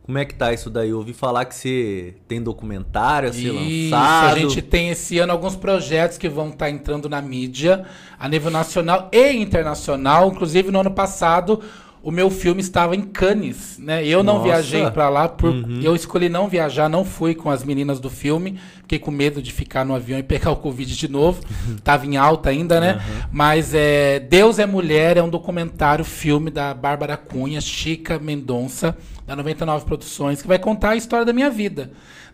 [0.00, 0.88] como é que tá isso daí?
[0.88, 4.32] Eu ouvi falar que você tem documentário a ser Isso, lançado.
[4.32, 7.84] a gente tem esse ano alguns projetos que vão estar entrando na mídia
[8.18, 10.28] a nível nacional e internacional.
[10.28, 11.62] Inclusive, no ano passado,
[12.02, 14.06] o meu filme estava em Cannes, né?
[14.06, 14.44] Eu não Nossa.
[14.46, 15.80] viajei para lá, por, Uhum.
[15.82, 19.52] eu escolhi não viajar, não fui com as meninas do filme, fiquei com medo de
[19.52, 21.42] ficar no avião e pegar o Covid de novo.
[21.82, 23.00] Tava em alta ainda, né?
[23.32, 28.96] Mas é, Deus é Mulher é um documentário, filme da Bárbara Cunha, Chica Mendonça,
[29.26, 31.90] da 99 Produções, que vai contar a história da minha vida.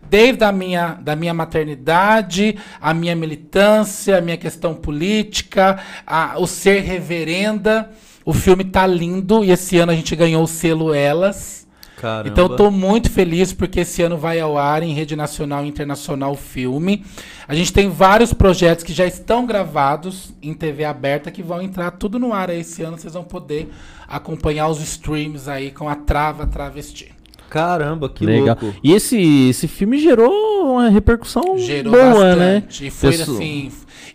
[0.09, 6.47] Desde a minha, da minha maternidade, a minha militância, a minha questão política, a- o
[6.47, 7.91] ser reverenda.
[8.25, 11.65] O filme tá lindo e esse ano a gente ganhou o selo Elas.
[12.01, 12.29] Caramba.
[12.29, 15.69] Então eu tô muito feliz porque esse ano vai ao ar em rede nacional e
[15.69, 17.05] internacional o filme.
[17.49, 21.93] A gente tem vários projetos que já estão gravados em TV aberta que vão entrar
[21.93, 22.99] tudo no ar aí esse ano.
[22.99, 23.71] Vocês vão poder
[24.09, 27.13] acompanhar os streams aí com a Trava Travesti.
[27.49, 28.59] Caramba, que Legal.
[28.61, 28.77] louco.
[28.83, 32.55] E esse, esse filme gerou uma repercussão Gerou boa, né?
[32.55, 32.87] bastante.
[32.87, 33.71] E foi Pessoa- assim.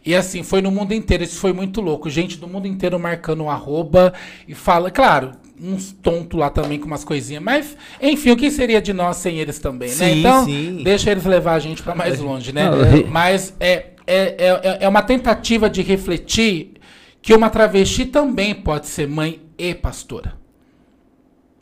[0.06, 1.24] E assim, foi no mundo inteiro.
[1.24, 2.10] Isso foi muito louco.
[2.10, 4.14] Gente do mundo inteiro marcando o arroba
[4.48, 4.90] e fala.
[4.90, 7.44] Claro, uns tontos lá também com umas coisinhas.
[7.44, 9.96] Mas, enfim, o que seria de nós sem eles também, né?
[9.96, 10.82] Sim, Então, sim.
[10.84, 12.70] deixa eles levar a gente pra mais longe, né?
[12.70, 16.74] Não, re- Mas é, é, é, é uma tentativa de refletir
[17.22, 20.34] que uma travesti também pode ser mãe e pastora.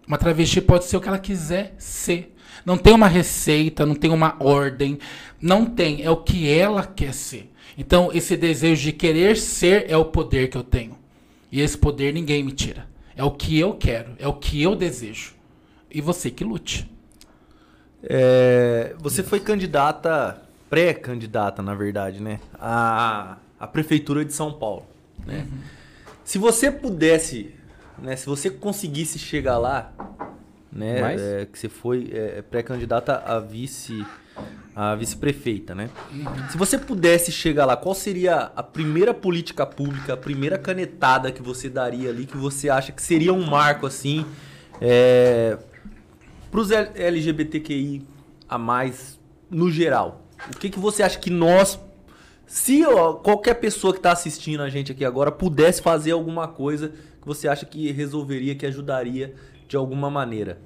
[0.07, 2.33] Uma travesti pode ser o que ela quiser ser.
[2.65, 4.99] Não tem uma receita, não tem uma ordem.
[5.41, 6.03] Não tem.
[6.03, 7.51] É o que ela quer ser.
[7.78, 10.97] Então, esse desejo de querer ser é o poder que eu tenho.
[11.51, 12.88] E esse poder ninguém me tira.
[13.15, 14.13] É o que eu quero.
[14.17, 15.34] É o que eu desejo.
[15.89, 16.89] E você que lute.
[18.03, 22.39] É, você foi candidata, pré-candidata, na verdade, né?
[22.59, 24.86] À, à Prefeitura de São Paulo.
[25.25, 25.47] Né?
[25.49, 25.59] Uhum.
[26.23, 27.53] Se você pudesse,
[27.97, 28.15] né?
[28.15, 29.93] Se você conseguisse chegar lá,
[30.71, 31.41] né?
[31.41, 34.05] É, que você foi é, pré-candidata a vice,
[34.75, 35.89] a vice-prefeita, né?
[36.51, 41.41] Se você pudesse chegar lá, qual seria a primeira política pública, a primeira canetada que
[41.41, 44.23] você daria ali, que você acha que seria um marco assim,
[44.79, 45.57] é,
[46.51, 48.05] para os LGBTQI
[48.47, 49.19] a mais
[49.49, 50.21] no geral?
[50.53, 51.79] O que, que você acha que nós,
[52.45, 52.83] se
[53.23, 57.47] qualquer pessoa que está assistindo a gente aqui agora pudesse fazer alguma coisa que você
[57.47, 59.33] acha que resolveria, que ajudaria
[59.67, 60.59] de alguma maneira?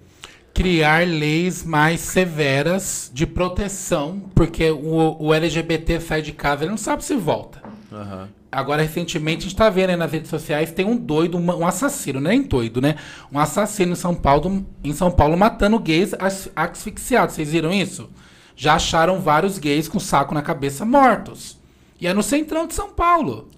[0.61, 6.77] Criar leis mais severas de proteção, porque o, o LGBT sai de casa, ele não
[6.77, 7.63] sabe se volta.
[7.91, 8.29] Aham.
[8.51, 12.19] Agora, recentemente, a gente tá vendo aí nas redes sociais, tem um doido, um assassino,
[12.19, 12.95] nem doido, né?
[13.33, 17.33] Um assassino em São Paulo, em São Paulo matando gays as- asfixiados.
[17.33, 18.07] Vocês viram isso?
[18.55, 21.57] Já acharam vários gays com saco na cabeça mortos.
[21.99, 23.49] E é no centrão de São Paulo.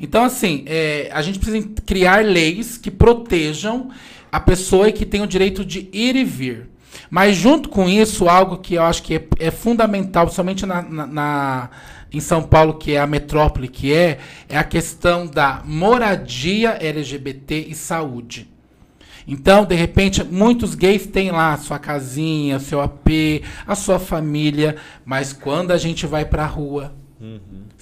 [0.00, 3.90] Então, assim, é, a gente precisa criar leis que protejam
[4.30, 6.68] a pessoa e que tem o direito de ir e vir.
[7.08, 11.06] Mas, junto com isso, algo que eu acho que é, é fundamental, somente na, na-
[11.06, 11.70] na-
[12.12, 14.18] em São Paulo, que é a metrópole que é,
[14.48, 18.48] é a questão da moradia LGBT e saúde.
[19.28, 24.76] Então, de repente, muitos gays têm lá a sua casinha, seu AP, a sua família,
[25.04, 26.92] mas quando a gente vai pra rua,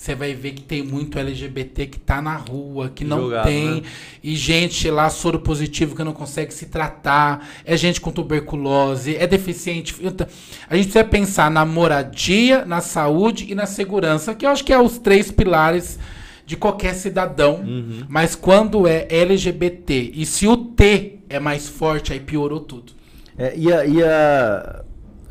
[0.00, 3.66] você vai ver que tem muito LGBT que tá na rua, que não Jogado, tem,
[3.80, 3.82] né?
[4.22, 9.26] e gente lá soro positivo que não consegue se tratar, é gente com tuberculose, é
[9.26, 9.94] deficiente.
[10.00, 10.26] Então,
[10.70, 14.72] A gente precisa pensar na moradia, na saúde e na segurança, que eu acho que
[14.72, 15.98] é os três pilares
[16.46, 17.56] de qualquer cidadão.
[17.56, 18.04] Uhum.
[18.08, 22.92] Mas quando é LGBT e se o T é mais forte, aí piorou tudo.
[23.36, 24.82] É, e, a, e a-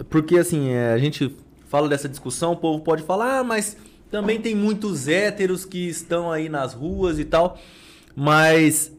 [0.09, 1.34] Porque assim, é, a gente
[1.70, 3.76] fala dessa discussão, o povo pode falar, ah, mas
[4.09, 7.59] também tem muitos héteros que estão aí nas ruas e tal.
[8.15, 8.91] Mas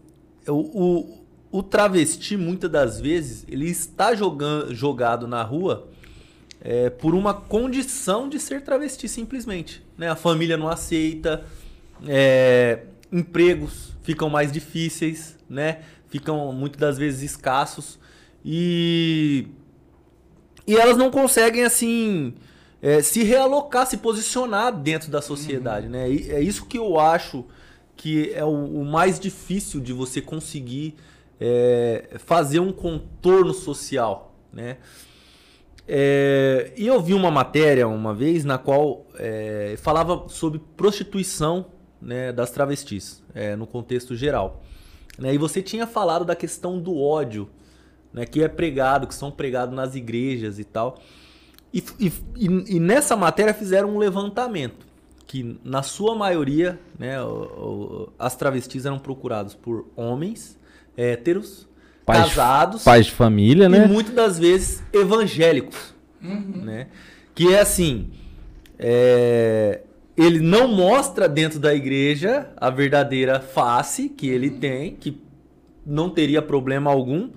[0.46, 5.88] o, o, o travesti, muitas das vezes, ele está jogando, jogado na rua
[6.61, 9.82] é, por uma condição de ser travesti, simplesmente.
[9.96, 10.09] Né?
[10.09, 11.44] A família não aceita,
[12.06, 12.82] é,
[13.12, 15.80] empregos ficam mais difíceis, né?
[16.09, 17.98] ficam muitas das vezes escassos.
[18.44, 19.48] E,
[20.66, 22.34] e elas não conseguem, assim,
[22.81, 26.11] é, se realocar, se posicionar dentro da sociedade, né?
[26.11, 27.45] E é isso que eu acho
[27.97, 30.95] que é o, o mais difícil de você conseguir
[31.41, 34.79] é, fazer um contorno social, né?
[35.91, 41.64] É, e eu vi uma matéria uma vez na qual é, falava sobre prostituição
[42.01, 44.62] né, das travestis, é, no contexto geral.
[45.18, 45.33] Né?
[45.33, 47.49] E você tinha falado da questão do ódio,
[48.12, 50.99] né, que é pregado, que são pregados nas igrejas e tal.
[51.73, 54.87] E, e- e- e nessa matéria fizeram um levantamento
[55.27, 60.57] que na sua maioria, né, o- o- as travestis eram procuradas por homens
[60.97, 61.69] héteros,
[62.07, 63.87] Pais- casados Pais de família, e né?
[63.87, 66.87] muitas das vezes evangélicos, né?
[67.35, 68.11] Que é assim,
[68.79, 69.83] é,
[70.16, 75.21] ele não mostra dentro da igreja a verdadeira face que ele tem, que
[75.85, 77.29] não teria problema algum,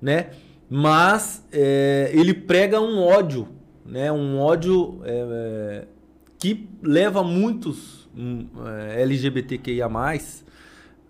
[0.00, 0.28] né?
[0.68, 3.48] Mas é, ele prega um ódio,
[3.84, 4.10] né?
[4.10, 5.84] Um ódio é,
[6.38, 9.88] que leva muitos hum, é, LGBTQIA+,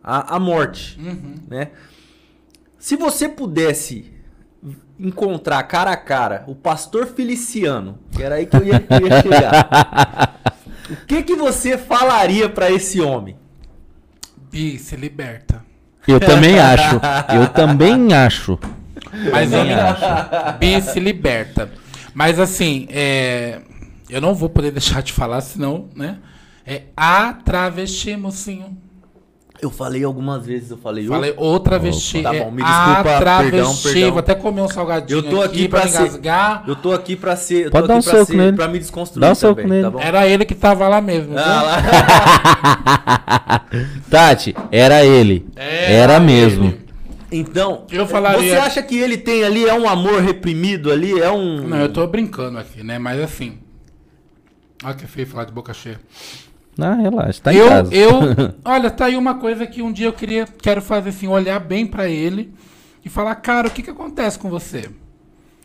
[0.02, 0.98] à, à morte,
[1.48, 1.70] né?
[2.78, 4.10] Se você pudesse
[4.98, 9.06] encontrar cara a cara o pastor Feliciano, que era aí que eu ia, que eu
[9.06, 10.40] ia chegar,
[10.90, 13.36] o que que você falaria pra esse homem?
[14.50, 15.64] Bi, se liberta.
[16.08, 17.00] Eu também acho.
[17.34, 18.58] Eu também acho.
[19.30, 20.58] Mas eu Também acho.
[20.58, 21.70] Bi se liberta.
[22.14, 23.60] Mas assim, é,
[24.08, 26.18] eu não vou poder deixar de falar, senão, né?
[26.66, 28.76] É a travesti, mocinho.
[29.62, 32.22] Eu falei algumas vezes, eu falei, Falei outra travesti.
[32.22, 33.50] Tá é bom, me a desculpa, travesti.
[33.50, 34.10] perdão, perdão.
[34.10, 36.64] Vou até comer um salgadinho Eu tô aqui pra ser- engasgar.
[36.66, 38.56] eu tô aqui pra ser, eu Pode tô dar aqui um pra, soco ser, nele.
[38.56, 39.82] pra me desconstruir Dá um soco também, nele.
[39.82, 40.00] tá bom?
[40.00, 41.36] Era ele que tava lá mesmo.
[41.38, 43.62] Ah, lá.
[44.10, 45.46] Tati, era ele.
[45.56, 46.66] Era mesmo.
[46.68, 46.89] ele.
[47.32, 51.30] Então, Eu falaria- você acha que ele tem ali é um amor reprimido ali, é
[51.30, 52.98] um Não, eu tô brincando aqui, né?
[52.98, 53.58] Mas assim.
[54.82, 56.00] Olha que feio falar de boca cheia.
[56.78, 57.94] Ah, relaxa, tá em eu, casa.
[57.94, 58.10] eu,
[58.64, 61.86] olha, tá aí uma coisa que um dia eu queria, quero fazer assim, olhar bem
[61.86, 62.52] pra ele
[63.04, 64.88] e falar, cara, o que que acontece com você?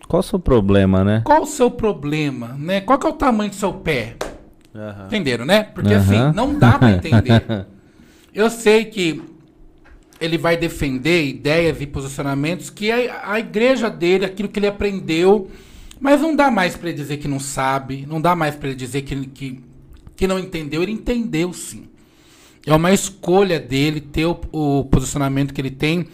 [0.08, 1.22] Qual o seu problema, né?
[1.24, 2.82] Qual o seu problema, né?
[2.82, 4.16] Qual que é o tamanho do seu pé?
[5.06, 5.64] Entenderam, né?
[5.64, 7.66] Porque assim, não dá pra entender.
[8.34, 9.24] Eu sei que
[10.26, 15.50] ele vai defender ideias e posicionamentos que a, a igreja dele, aquilo que ele aprendeu,
[16.00, 18.78] mas não dá mais pra ele dizer que não sabe, não dá mais pra ele
[18.78, 19.60] dizer que, que,
[20.16, 20.84] que não entendeu.
[20.84, 21.88] Ele entendeu sim.
[22.66, 26.08] É uma escolha dele ter o, o posicionamento que ele tem.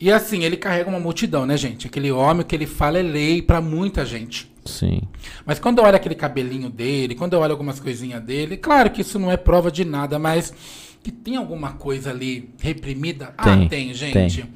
[0.00, 1.86] E assim, ele carrega uma multidão, né, gente?
[1.86, 4.50] Aquele homem que ele fala é lei pra muita gente.
[4.64, 5.02] Sim.
[5.44, 9.00] Mas quando eu olho aquele cabelinho dele, quando eu olho algumas coisinhas dele, claro que
[9.00, 10.52] isso não é prova de nada, mas
[11.02, 13.34] que tem alguma coisa ali reprimida?
[13.42, 14.46] Tem, ah, tem, gente.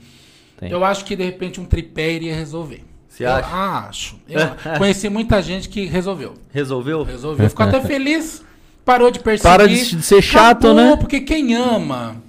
[0.58, 0.70] tem.
[0.70, 2.84] Eu acho que de repente um tripé iria resolver.
[3.08, 3.88] Você eu acha?
[3.88, 4.16] acho.
[4.28, 4.40] Eu
[4.78, 6.34] conheci muita gente que resolveu.
[6.52, 7.02] Resolveu?
[7.02, 7.48] Resolveu.
[7.48, 8.44] Ficou até feliz.
[8.84, 9.50] Parou de perseguir.
[9.50, 10.96] Para de ser chato, Acabou, né?
[10.96, 12.22] Porque quem ama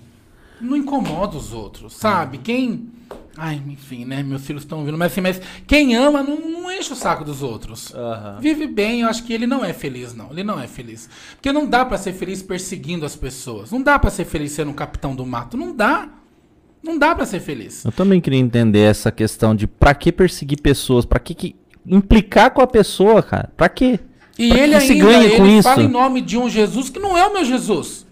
[0.60, 2.40] não incomoda os outros, sabe?
[2.40, 2.90] Quem.
[3.38, 4.24] Ai, enfim, né?
[4.24, 7.44] Meus filhos estão ouvindo, mas assim, mas quem ama não, não enche o saco dos
[7.44, 7.94] outros.
[7.94, 8.40] Aham.
[8.42, 10.32] Vive bem, eu acho que ele não é feliz, não.
[10.32, 11.08] Ele não é feliz.
[11.36, 13.72] Porque não dá pra ser feliz perseguindo as pessoas.
[13.72, 15.56] Não dá pra ser feliz sendo um capitão do mato.
[15.56, 16.10] Não dá.
[16.82, 17.86] Não dá pra ser feliz.
[17.86, 22.50] Eu também queria entender essa questão de pra que perseguir pessoas, pra que, que implicar
[22.52, 23.52] com a pessoa, cara?
[23.56, 24.00] Pra quê?
[24.40, 25.64] E Pra ele que se ainda ganha ele com isso?
[25.64, 28.07] fala em nome de um Jesus que não é o meu Jesus.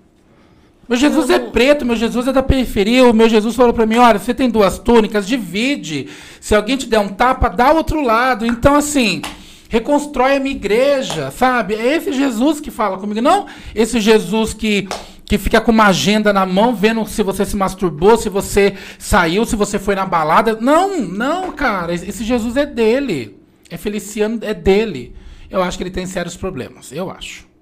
[0.88, 3.06] Meu Jesus é preto, meu Jesus é da periferia.
[3.06, 6.08] O meu Jesus falou pra mim: olha, você tem duas túnicas, divide.
[6.40, 8.46] Se alguém te der um tapa, dá o outro lado.
[8.46, 9.22] Então, assim,
[9.68, 11.74] reconstrói a minha igreja, sabe?
[11.74, 14.88] É esse Jesus que fala comigo, não esse Jesus que,
[15.26, 19.44] que fica com uma agenda na mão, vendo se você se masturbou, se você saiu,
[19.44, 20.58] se você foi na balada.
[20.62, 21.94] Não, não, cara.
[21.94, 23.40] Esse Jesus é dele.
[23.72, 25.16] É Feliciano, é dele.
[25.50, 26.92] Eu acho que ele tem sérios problemas.
[26.92, 27.55] Eu acho.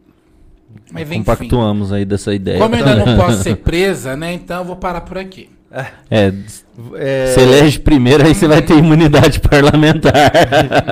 [0.91, 1.19] Mas enfim.
[1.19, 2.59] Compactuamos aí dessa ideia.
[2.59, 4.33] Como eu ainda não posso ser presa, né?
[4.33, 5.49] Então eu vou parar por aqui.
[6.09, 6.31] É,
[6.95, 10.31] É, você elege primeiro, aí você vai ter imunidade parlamentar.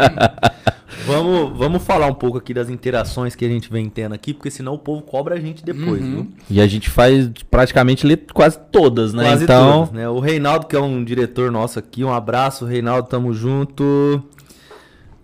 [1.05, 4.49] vamos, vamos falar um pouco aqui das interações que a gente vem tendo aqui, porque
[4.49, 6.11] senão o povo cobra a gente depois, Uhum.
[6.11, 6.27] viu?
[6.49, 9.23] e a gente faz praticamente lê quase todas, né?
[9.23, 10.09] Quase então, todas, né?
[10.09, 14.23] O Reinaldo, que é um diretor nosso aqui, um abraço, Reinaldo, tamo junto.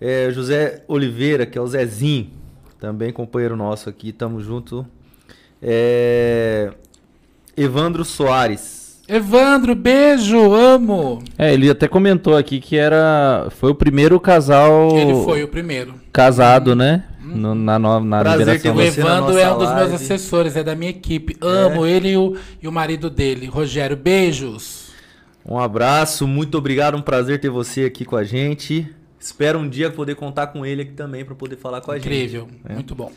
[0.00, 2.28] É, José Oliveira, que é o Zezinho,
[2.80, 4.86] também companheiro nosso aqui, tamo junto.
[5.62, 6.70] É,
[7.56, 9.02] Evandro Soares.
[9.08, 11.22] Evandro, beijo, amo.
[11.38, 15.94] é, ele até comentou aqui que era foi o primeiro casal Ele foi o primeiro.
[16.12, 17.04] casado, né?
[17.20, 19.94] No- na no- na Prazer ter O Evandro nossa é um dos meus live.
[19.94, 21.36] assessores, é da minha equipe.
[21.40, 23.96] Amo ele e o, e o marido dele, Rogério.
[23.96, 24.88] Beijos.
[25.44, 28.86] Um abraço, muito obrigado, um prazer ter você aqui com a gente.
[29.20, 32.06] Espero um dia poder contar com ele aqui também para poder falar com a gente.
[32.06, 33.12] Incrível, muito bom.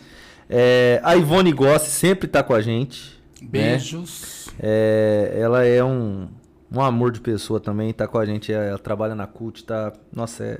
[0.49, 3.17] É, a Ivone Gossi sempre tá com a gente.
[3.41, 3.47] né?
[3.49, 4.49] Beijos.
[4.59, 6.27] É, ela é um,
[6.71, 9.93] um amor de pessoa também, tá com a gente, ela trabalha na CUT, tá.
[10.11, 10.59] Nossa, é.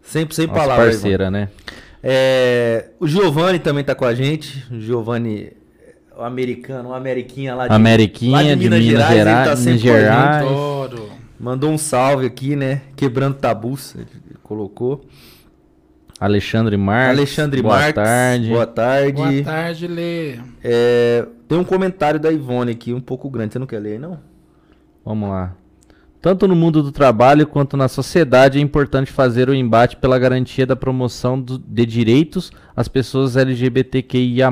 [0.00, 0.94] Sempre sem Nossa palavras.
[0.94, 1.48] parceira, né?
[2.02, 4.66] É, o Giovanni também tá com a gente.
[4.72, 5.52] O Giovanni,
[6.16, 9.82] o americano, uma ameriquinha lá de, Ameriquinha lá de Minas ele Gerais, tá sempre Minas
[9.82, 10.98] com a gente.
[10.98, 11.21] Gerais.
[11.42, 12.82] Mandou um salve aqui, né?
[12.94, 14.06] Quebrando tabus, ele
[14.44, 15.04] colocou.
[16.20, 17.18] Alexandre Marques.
[17.18, 17.94] Alexandre boa Marques.
[17.94, 18.48] tarde.
[18.48, 19.12] Boa tarde.
[19.12, 20.36] Boa tarde, Lê.
[20.62, 23.54] É, tem um comentário da Ivone aqui, um pouco grande.
[23.54, 24.20] Você não quer ler, não?
[25.04, 25.56] Vamos lá.
[26.20, 30.64] Tanto no mundo do trabalho quanto na sociedade é importante fazer o embate pela garantia
[30.64, 34.48] da promoção do- de direitos às pessoas LGBTQIA+,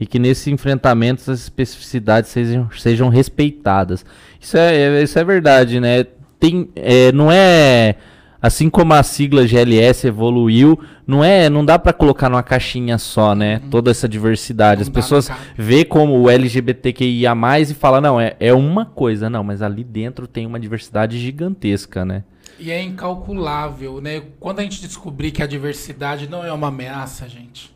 [0.00, 4.04] e que nesse enfrentamento as especificidades sejam, sejam respeitadas.
[4.40, 6.04] Isso é, é- isso é verdade, né?
[6.38, 7.96] Tem, é, não é
[8.42, 13.34] assim como a sigla GLS evoluiu, não é, não dá pra colocar numa caixinha só,
[13.34, 13.60] né?
[13.70, 14.80] Toda essa diversidade.
[14.80, 19.28] Não As pessoas vê como o LGBTQIA+, e fala, não, é, é uma coisa.
[19.28, 22.24] Não, mas ali dentro tem uma diversidade gigantesca, né?
[22.58, 24.22] E é incalculável, né?
[24.38, 27.70] Quando a gente descobrir que a diversidade não é uma ameaça, gente,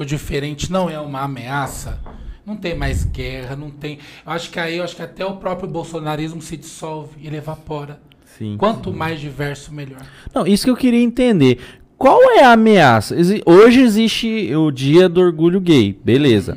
[0.00, 2.00] que o diferente não é uma ameaça,
[2.46, 3.98] não tem mais guerra, não tem.
[4.24, 8.00] Eu acho que aí, eu acho que até o próprio bolsonarismo se dissolve, ele evapora.
[8.38, 8.56] Sim.
[8.56, 10.00] Quanto mais diverso, melhor.
[10.34, 11.58] Não, isso que eu queria entender.
[11.98, 13.14] Qual é a ameaça?
[13.44, 16.56] Hoje existe o dia do orgulho gay, beleza.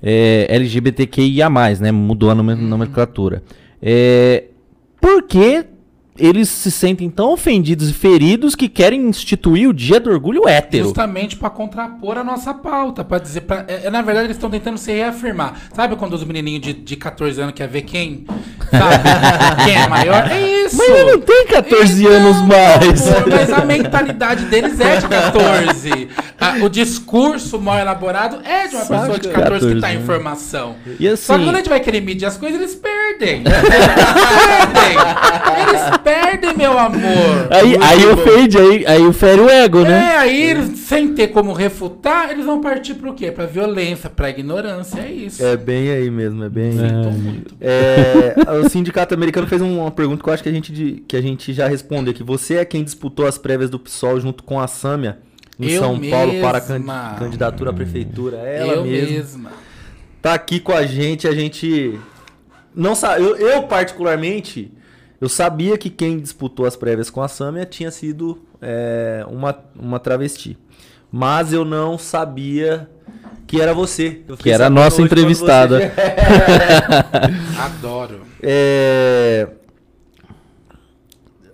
[0.00, 1.90] É, LGBTQIA+, né?
[1.90, 3.42] Mudou a nome- nomenclatura.
[3.82, 4.44] É,
[5.00, 5.64] por que
[6.18, 10.84] eles se sentem tão ofendidos e feridos que querem instituir o dia do orgulho hétero?
[10.84, 14.48] Justamente para contrapor a nossa pauta, para dizer, pra, é, é, na verdade eles estão
[14.48, 15.54] tentando se reafirmar.
[15.74, 18.24] Sabe quando os menininhos de, de 14 anos quer ver quem,
[18.70, 19.04] sabe,
[19.64, 20.30] quem é maior?
[20.30, 20.76] É isso.
[20.76, 23.02] Mas ele não tem 14 anos mais.
[23.28, 26.08] mas a mentalidade deles é de 14.
[26.40, 29.00] Ah, o discurso mal elaborado é de uma Saca.
[29.00, 30.76] pessoa de 14 que tá 14, em formação.
[30.86, 33.42] Assim, Só que quando a gente vai querer medir as coisas, eles perdem.
[33.44, 34.96] Eles perdem.
[35.68, 37.48] Eles perdem, meu amor.
[37.50, 40.12] aí, aí ofende, aí, aí fere o ego, né?
[40.12, 43.32] É, aí, eles, sem ter como refutar, eles vão partir pro quê?
[43.32, 45.44] Pra violência, pra ignorância, é isso.
[45.44, 47.02] É bem aí mesmo, é bem aí.
[47.02, 47.54] Tô muito.
[47.60, 48.34] É,
[48.64, 51.16] o sindicato americano fez um- uma pergunta que eu acho que a gente, de- que
[51.16, 52.22] a gente já respondeu aqui.
[52.22, 55.18] Você é quem disputou as prévias do PSOL junto com a Sâmia
[55.58, 57.16] em Eu São Paulo para a can- mesma.
[57.18, 58.36] candidatura à prefeitura?
[58.36, 59.08] Ela eu mesma.
[59.10, 59.50] mesma.
[60.20, 61.98] Tá aqui com a gente, a gente
[62.74, 64.72] não sabe, eu, eu particularmente
[65.24, 69.98] eu sabia que quem disputou as prévias com a Sâmia tinha sido é, uma, uma
[69.98, 70.58] travesti.
[71.10, 72.90] Mas eu não sabia
[73.46, 74.20] que era você.
[74.28, 75.78] Eu Que era a nossa entrevistada.
[75.78, 75.92] você-
[77.58, 78.20] Adoro.
[78.42, 79.48] É,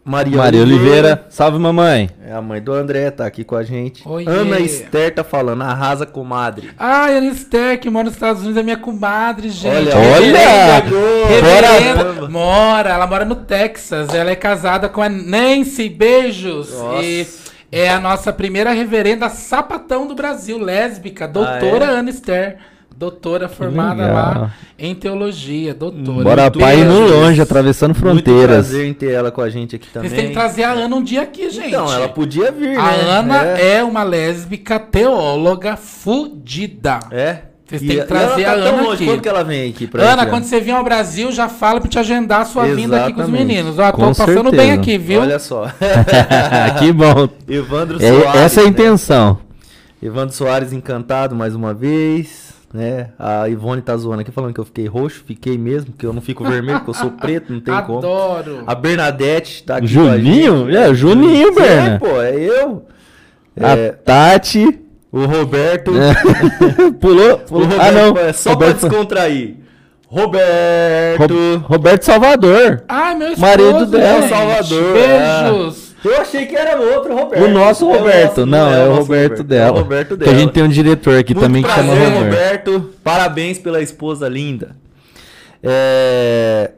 [0.04, 1.26] Maria, Maria Oliveira.
[1.28, 2.08] Salve, mamãe.
[2.26, 4.02] É a mãe do André, tá aqui com a gente.
[4.08, 4.26] Oiê.
[4.26, 6.70] Ana Esther tá falando, arrasa comadre.
[6.78, 9.88] Ai, Ana Esther, que mora nos Estados Unidos, é minha comadre, gente.
[9.90, 11.26] Olha, Reverenda, olha!
[11.28, 14.14] reverenda, mora, ela mora no Texas.
[14.14, 16.72] Ela é casada com a Nancy, beijos.
[16.72, 17.02] Nossa.
[17.02, 17.26] E
[17.70, 21.98] é a nossa primeira reverenda sapatão do Brasil, lésbica, doutora Ah, é?
[21.98, 22.56] Ana Esther.
[23.00, 24.14] Doutora formada legal.
[24.14, 26.22] lá em teologia, doutora.
[26.22, 28.66] Bora Muito pai no longe, atravessando Muito fronteiras.
[28.68, 30.10] prazer em ter ela com a gente aqui também.
[30.10, 31.68] Vocês têm que trazer a Ana um dia aqui, gente.
[31.68, 33.02] Então, ela podia vir, A né?
[33.08, 33.76] Ana é.
[33.76, 33.82] é.
[33.84, 36.98] uma lésbica teóloga fudida.
[37.10, 37.38] É?
[37.66, 38.94] Vocês E- têm que trazer ela tá a tão Ana longe.
[38.96, 39.06] aqui.
[39.06, 41.80] Quando que ela vem aqui pra Ana, gente, quando você vir ao Brasil, já fala
[41.80, 43.46] pra te agendar a sua vinda aqui com os Exatamente.
[43.54, 43.78] meninos.
[43.78, 44.56] Ó, tô Com passando certeza.
[44.56, 45.22] bem aqui, viu?
[45.22, 45.68] Olha só.
[46.78, 47.30] que bom.
[47.48, 48.40] Evandro É, Soares.
[48.42, 48.70] essa é a né?
[48.70, 49.38] intenção.
[50.02, 52.49] Evandro Soares encantado mais uma vez.
[52.72, 53.08] Né?
[53.18, 55.24] A Ivone tá zoando aqui falando que eu fiquei roxo.
[55.26, 57.98] Fiquei mesmo, porque eu não fico vermelho, porque eu sou preto, não tem como.
[57.98, 58.62] Adoro.
[58.66, 60.52] A Bernadette tá aqui Juninho?
[60.52, 60.76] com a gente.
[60.76, 61.98] É, o Juninho, Sim, Berna.
[61.98, 62.86] pô, é eu.
[63.60, 64.78] A É, Tati.
[65.10, 65.90] o Roberto.
[67.00, 67.64] pulou, O pulou.
[67.64, 68.16] Roberto Ah, não.
[68.16, 69.56] é só Roberto, pra descontrair.
[70.06, 71.34] Roberto.
[71.34, 72.84] Ro- Roberto Salvador.
[72.88, 74.30] Ai, meu esposo, Marido dela, gente.
[74.30, 75.79] Salvador, Beijos.
[76.04, 77.44] Eu achei que era o outro Roberto.
[77.44, 78.46] O nosso É Roberto.
[78.46, 79.68] nosso- não, é, o Roberto dela.
[79.68, 80.32] É o Roberto Que dela.
[80.36, 82.70] a gente tem um diretor aqui Muito também que prazer, chama Roberto.
[82.72, 82.90] Roberto.
[83.04, 84.76] Parabéns pela esposa linda.
[85.62, 86.70] É...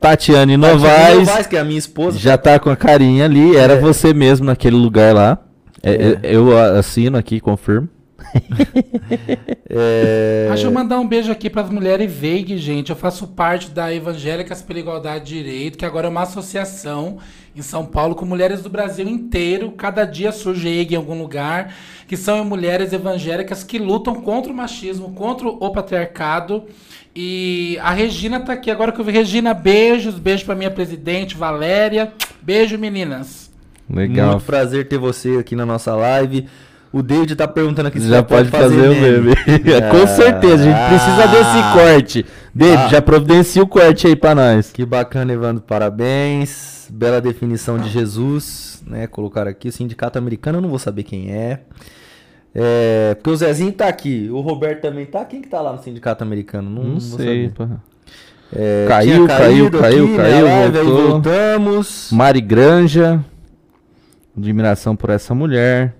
[0.00, 1.18] Tatiane Novaes.
[1.28, 2.18] Novaes, que é a minha esposa.
[2.18, 3.56] Já tá com a carinha ali.
[3.56, 3.78] Era É.
[3.80, 5.38] você mesmo naquele lugar lá.
[5.82, 6.18] É, É.
[6.22, 7.88] Eu, eu assino aqui, confirmo.
[9.72, 10.46] É...
[10.48, 12.90] Deixa eu mandar um beijo aqui para as mulheres VEIG, gente.
[12.90, 17.18] Eu faço parte da Evangélicas pela Igualdade de Direito, que agora é uma associação
[17.54, 19.70] em São Paulo com mulheres do Brasil inteiro.
[19.72, 21.72] Cada dia surge EIG em algum lugar,
[22.08, 26.64] que são mulheres evangélicas que lutam contra o machismo, contra o patriarcado.
[27.14, 29.12] E a Regina tá aqui agora que eu vi.
[29.12, 32.12] Regina, beijos, beijo para minha presidente, Valéria.
[32.42, 33.50] Beijo, meninas.
[33.88, 34.32] Legal.
[34.32, 36.46] Muito prazer ter você aqui na nossa live.
[36.92, 39.32] O David tá perguntando aqui se Já pode fazer o meme.
[39.92, 42.26] Com certeza, a gente precisa desse corte.
[42.52, 42.88] David, Ah.
[42.88, 44.72] já providencia o corte aí pra nós.
[44.72, 45.62] Que bacana, Evandro.
[45.62, 46.88] Parabéns.
[46.92, 49.06] Bela definição de Jesus, né?
[49.06, 49.68] Colocaram aqui.
[49.68, 51.60] O sindicato americano, eu não vou saber quem é.
[52.52, 54.28] É, porque o Zezinho tá aqui.
[54.32, 55.24] O Roberto também tá.
[55.24, 56.68] Quem que tá lá no sindicato americano?
[56.68, 57.52] Não, Não, sei.
[58.52, 61.08] É, Caiu, caiu, caiu, aqui, né, caiu, aí voltou.
[61.12, 62.08] voltamos.
[62.10, 63.24] Mari Granja.
[64.36, 65.94] Admiração por essa mulher.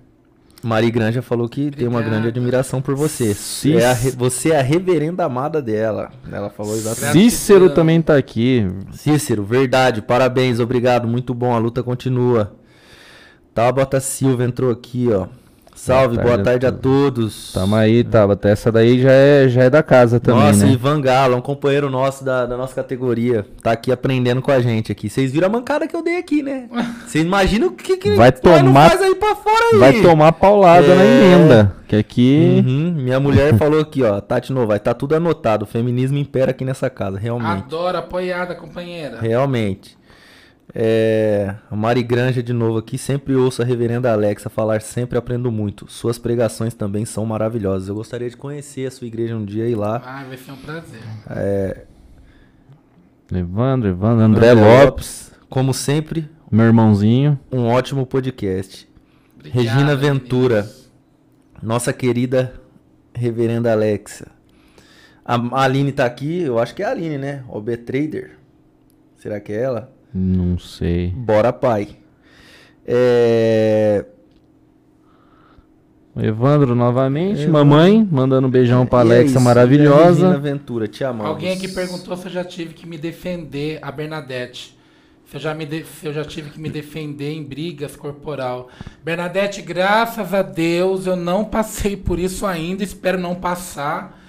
[0.62, 3.32] Mari Granja falou que tem uma grande admiração por você.
[3.34, 6.10] Cis- É a re- você é a reverenda amada dela.
[6.30, 7.12] Ela falou exatamente.
[7.12, 8.66] Cícero também tá aqui.
[8.92, 12.54] Cícero, verdade, parabéns, obrigado, muito bom, a luta continua.
[13.54, 15.26] Tabata Silva entrou aqui, ó.
[15.80, 17.52] Salve, boa tarde tarde, a a todos.
[17.54, 18.50] Tamo aí, Tabata.
[18.50, 20.72] Essa daí já é, já é da casa também, Nossa, né?
[20.72, 24.92] Ivan Galo, um companheiro nosso da, da nossa categoria, tá aqui aprendendo com a gente
[24.92, 25.08] aqui.
[25.08, 26.68] Vocês viram a mancada que eu dei aqui, né?
[27.06, 29.78] Vocês imaginam o que, que Vai tomar- faz aí pra fora aí.
[29.78, 31.06] Vai tomar paulada na É.
[31.32, 31.76] emenda.
[31.88, 32.62] Que aqui.
[32.64, 36.64] Uhum, Minha mulher falou aqui, ó, Tati Novai, tá tudo anotado, o feminismo impera aqui
[36.64, 37.64] nessa casa, realmente.
[37.64, 39.18] Adoro, apoiada, companheira.
[39.20, 39.98] Realmente.
[40.74, 42.96] É, a Mari Granja de novo aqui.
[42.96, 45.90] Sempre ouço a reverenda Alexa falar, sempre aprendo muito.
[45.90, 47.88] Suas pregações também são maravilhosas.
[47.88, 50.00] Eu gostaria de conhecer a sua igreja um dia e ir lá.
[50.04, 51.00] Ai, vai ser um prazer.
[53.32, 57.38] Evandro, Evandro, André, Lopes, Como sempre, meu irmãozinho.
[57.50, 58.88] um ótimo podcast.
[59.38, 60.90] Obrigada, Regina Ventura, meninas.
[61.62, 62.54] nossa querida
[63.14, 64.26] reverenda Alexa.
[65.24, 67.44] A a Aline tá aqui, eu acho que é a Aline, né?
[67.48, 68.36] OB Trader.
[69.16, 69.92] Será que é ela?
[70.12, 71.08] Não sei.
[71.10, 71.96] Bora, pai.
[72.86, 74.04] É...
[76.16, 77.42] Evandro novamente.
[77.42, 77.52] Evandro.
[77.52, 80.38] Mamãe, mandando um beijão pra E é Alexa Regina maravilhosa.
[80.38, 81.26] Ventura, te amamos.
[81.30, 84.76] Alguém aqui perguntou se eu já tive que me defender, a Bernadette.
[85.26, 88.68] Se eu já, me de- se eu já tive que me defender em brigas corporal.
[89.04, 94.19] Bernadette, graças a Deus, eu não passei por isso ainda, espero não passar.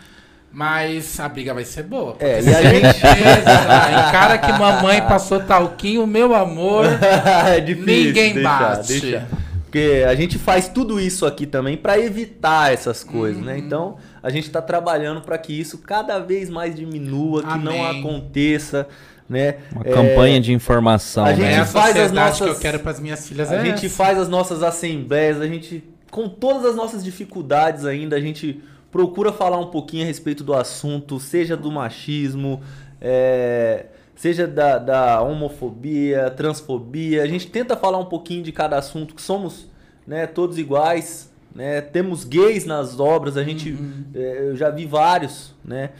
[0.53, 2.15] Mas a briga vai ser boa.
[2.19, 4.10] É, e a gente- certeza.
[4.10, 6.86] Encara que mamãe passou talquinho, meu amor.
[7.48, 8.06] é difícil.
[8.07, 8.88] Ninguém deixa, bate.
[8.99, 9.28] deixa.
[9.64, 13.45] Porque a gente faz tudo isso aqui também pra evitar essas coisas, Uhum.
[13.45, 13.57] né?
[13.57, 17.99] Então, a gente tá trabalhando pra que isso cada vez mais diminua, que não Amém.
[18.02, 18.86] aconteça,
[19.30, 19.56] né?
[19.72, 21.23] Uma É, campanha de informação.
[21.23, 21.36] a né?
[21.36, 23.49] gente é a faz as sociedade que nossas- eu quero para as minhas filhas.
[23.49, 23.95] A é gente essa.
[23.95, 28.61] faz as nossas assembleias, a gente, com todas as nossas dificuldades ainda, a gente
[28.91, 32.61] procura falar um pouquinho a respeito do assunto, seja do machismo,
[32.99, 33.85] é,
[34.15, 37.23] seja da, da homofobia, transfobia.
[37.23, 39.68] A gente tenta falar um pouquinho de cada assunto, que somos
[40.05, 41.31] né, todos iguais.
[41.55, 41.81] Né?
[41.81, 43.77] Temos gays nas obras, a gente
[44.13, 45.91] é, eu já vi vários, né?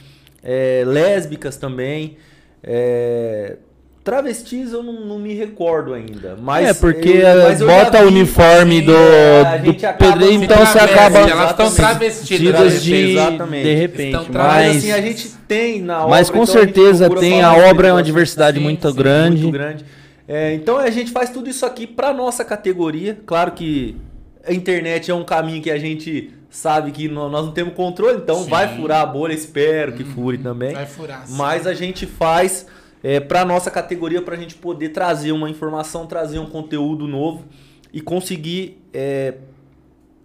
[0.42, 2.16] É, lésbicas também.
[2.62, 3.56] é,
[4.04, 6.36] Travestis eu não, não me recordo ainda.
[6.40, 9.86] Mas, é, porque eu- mas eu já bota o uniforme do, é, a do gente
[9.86, 13.62] acaba pedreiro, então você acaba elas estão travestidas vestidas de, Exatamente.
[13.64, 14.16] de repente.
[14.16, 16.08] Estão Mas, Mas, assim, a gente tem na obra.
[16.10, 19.42] mas com então certeza tem, a obra é uma diversidade Sim, muito sim, grande.
[19.42, 19.84] muito grande.
[20.26, 23.18] É, então a gente faz tudo isso aqui para nossa categoria.
[23.24, 23.96] Claro que
[24.44, 28.16] a internet é um caminho que a gente sabe que nó- nós não temos controle,
[28.18, 28.42] então Sim.
[28.44, 28.48] Uhum.
[28.50, 30.72] vai furar a bolha, espero que fure também.
[30.72, 31.22] Vai furar.
[31.26, 31.36] sim.
[31.36, 32.66] Mas a gente faz
[33.02, 37.44] é, para nossa categoria para a gente poder trazer uma informação, trazer um conteúdo novo
[37.92, 39.34] e conseguir é,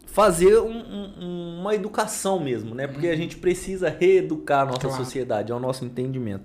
[0.06, 2.88] fazer um- um- uma educação mesmo, né?
[2.88, 4.98] Porque a gente precisa reeducar a nossa Claro.
[5.04, 6.44] sociedade, é o nosso entendimento.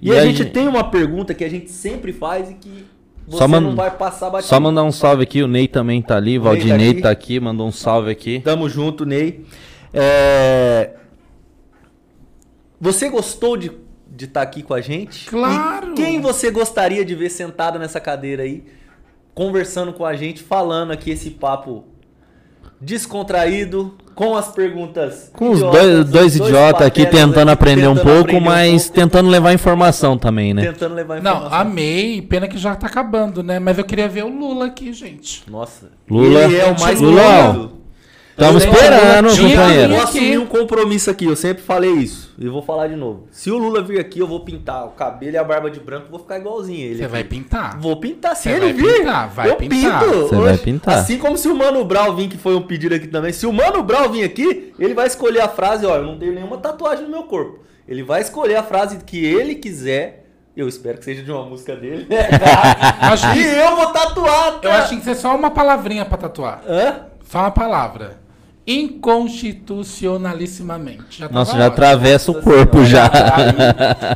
[0.00, 2.54] E, E a a gente gente- tem uma pergunta que a gente sempre faz e
[2.54, 2.84] que
[3.26, 4.48] você Só man- não vai passar batido.
[4.48, 7.00] Só mandar um salve aqui, o Ney também tá ali, o tá Valdinei aqui.
[7.02, 8.40] tá aqui, mandou um salve aqui.
[8.40, 9.44] Tamo junto, Ney.
[9.92, 10.90] É,
[12.80, 13.70] Você gostou de
[14.14, 15.26] de estar aqui com a gente?
[15.28, 15.92] Claro.
[15.92, 18.64] E quem você gostaria de ver sentado nessa cadeira aí,
[19.34, 21.84] conversando com a gente, falando aqui esse papo
[22.80, 25.30] descontraído, com as perguntas.
[25.34, 28.44] Com os idiotas, dois, dois idiotas aqui tentando aqui, aprender um tentando pouco, aprender um
[28.44, 30.62] mas pouco, tentando levar informação também, né?
[30.66, 31.58] tentando levar Não, informação.
[31.58, 32.22] amei.
[32.22, 33.58] Pena que já tá acabando, né?
[33.58, 35.42] Mas eu queria ver o Lula aqui, gente.
[35.50, 35.90] Nossa.
[36.08, 37.83] Lula- ele é o mais bonito.
[38.36, 39.94] Estamos Eu- esperando, Eu companheiro.
[39.94, 40.02] aqui.
[40.02, 42.34] assumir um compromisso aqui, eu sempre falei isso.
[42.36, 43.28] E vou falar de novo.
[43.30, 46.06] Se o Lula vir aqui, eu vou pintar o cabelo e a barba de branco,
[46.06, 46.96] eu vou ficar igualzinho a ele.
[46.98, 47.78] Você vai pintar.
[47.78, 48.34] Vou pintar.
[48.34, 50.00] Se Você ele vai vir, pintar, vai eu pintar.
[50.02, 50.18] pinto.
[50.28, 50.94] Você vai pintar.
[50.98, 53.32] Assim como se o Mano Brown vir, que foi um pedido aqui também.
[53.32, 56.34] Se o Mano Brown vir aqui, ele vai escolher a frase, ó, eu não tenho
[56.34, 57.60] nenhuma tatuagem no meu corpo.
[57.86, 60.22] Ele vai escolher a frase que ele quiser.
[60.56, 62.08] Eu espero que seja de uma música dele.
[63.00, 64.54] Acho que- e eu vou tatuar.
[64.54, 64.78] Eu cara.
[64.78, 66.62] acho que que ser só uma palavrinha pra tatuar.
[66.66, 66.96] Hã?
[67.28, 68.23] Só uma palavra.
[68.66, 71.18] Inconstitucionalissimamente.
[71.18, 73.10] Já Nossa, já atravessa o Nossa corpo já.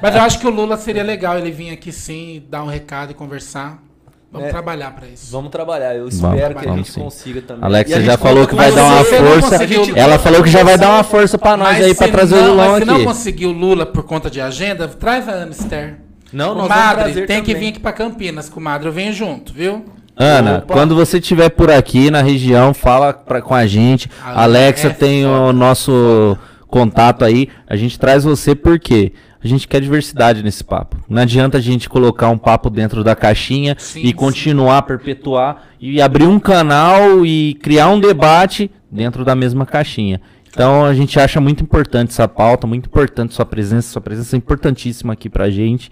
[0.03, 3.11] Mas eu acho que o Lula seria legal ele vir aqui sim, dar um recado
[3.11, 3.83] e conversar.
[4.31, 4.51] Vamos É.
[4.51, 5.33] trabalhar pra isso.
[5.33, 5.95] Vamos trabalhar.
[5.95, 7.01] Eu Vamos, espero que a vamos gente sim.
[7.01, 7.65] consiga também.
[7.65, 9.17] Alexa E a já falou que vai dar uma você.
[9.17, 9.65] Você não força.
[9.99, 12.45] Ela falou que já vai dar uma força pra nós aí pra se trazer não,
[12.45, 13.05] o Lulão mas se não aqui.
[13.05, 16.01] conseguir o Lula por conta de agenda, traz a Ana Esther.
[16.31, 17.55] Não, o nós vamos Madre tem que também.
[17.55, 18.87] vir aqui pra Campinas com o Madre.
[18.89, 19.87] Eu venho junto, viu?
[20.19, 20.73] Ana, Opa.
[20.75, 24.11] quando você estiver por aqui na região, fala pra, com a gente.
[24.23, 25.53] A Alexa é tem o foda.
[25.53, 27.49] nosso contato aí.
[27.69, 29.13] A gente traz você porque
[29.43, 30.97] a gente quer diversidade nesse papo.
[31.09, 34.13] Não adianta a gente colocar um papo dentro da caixinha Sim, e sim.
[34.13, 40.21] continuar, perpetuar e abrir um canal e criar um debate dentro da mesma caixinha.
[40.51, 44.39] Então a gente acha muito importante essa pauta, muito importante sua presença, sua presença é
[44.39, 45.91] importantíssima aqui pra gente.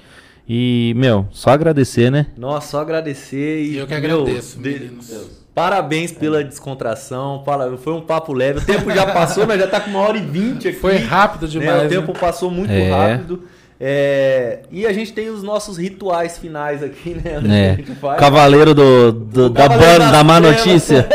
[0.49, 2.27] E, meu, só agradecer, né?
[2.37, 3.77] Nossa, só agradecer e.
[3.79, 5.11] Eu que meu, agradeço, de- meninos.
[5.55, 7.43] Parabéns pela descontração.
[7.83, 8.59] Foi um papo leve.
[8.59, 10.79] O tempo já passou, nós já tá com uma hora e vinte aqui.
[10.79, 11.49] Foi rápido né?
[11.49, 11.87] demais.
[11.87, 12.19] O tempo né?
[12.21, 12.91] passou muito É.
[12.91, 13.43] rápido.
[13.81, 17.69] É, E a gente tem os nossos rituais finais aqui, né?
[17.69, 17.71] É.
[17.73, 18.19] a gente faz.
[18.21, 21.09] Cavaleiro do, do- O da, Cavaleiro ban- das da má notícia.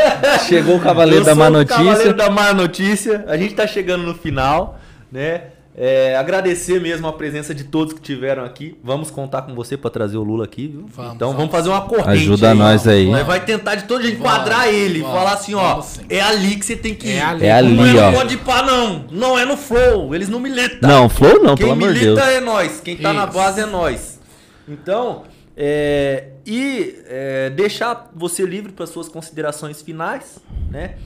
[0.48, 1.76] Chegou o Cavaleiro Eu da sou má o notícia.
[1.84, 3.24] Cavaleiro da má notícia.
[3.28, 4.78] A gente tá chegando no final,
[5.10, 5.42] né?
[5.74, 8.76] É, agradecer mesmo a presença de todos que tiveram aqui.
[8.84, 10.84] Vamos contar com você para trazer o Lula aqui, viu?
[10.94, 11.50] Vamos, então vamos vamos.
[11.50, 12.10] fazer uma corrente.
[12.10, 12.58] Ajuda aí.
[12.58, 13.10] nós aí.
[13.10, 16.02] Nós vai tentar de todo jeito Vamos, enquadrar ele, vamos, falar assim, ó, vamos sim.
[16.10, 17.12] é ali que você tem que ir.
[17.12, 17.46] É ali.
[17.46, 18.10] É ali, não é ó.
[18.10, 19.06] no pode ir pá, não.
[19.10, 20.14] Não é no flow.
[20.14, 20.88] Eles não militam.
[20.88, 22.18] Não, Flow não, Quem pelo amor de Deus.
[22.18, 22.80] milita é nós.
[22.80, 23.32] Quem tá na Isso.
[23.32, 24.20] base é nós.
[24.68, 25.22] Então,
[25.56, 30.38] é, e é, deixar você livre para suas considerações finais,
[30.70, 30.96] né?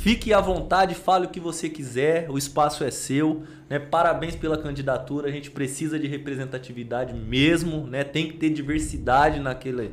[0.00, 3.78] Fique à vontade, fale o que você quiser, o espaço é seu, né?
[3.78, 8.02] Parabéns pela candidatura, a gente precisa de representatividade mesmo, né?
[8.02, 9.92] Tem que ter diversidade naquele,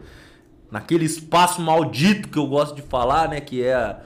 [0.72, 3.42] naquele espaço maldito que eu gosto de falar, né?
[3.42, 3.98] Que é a,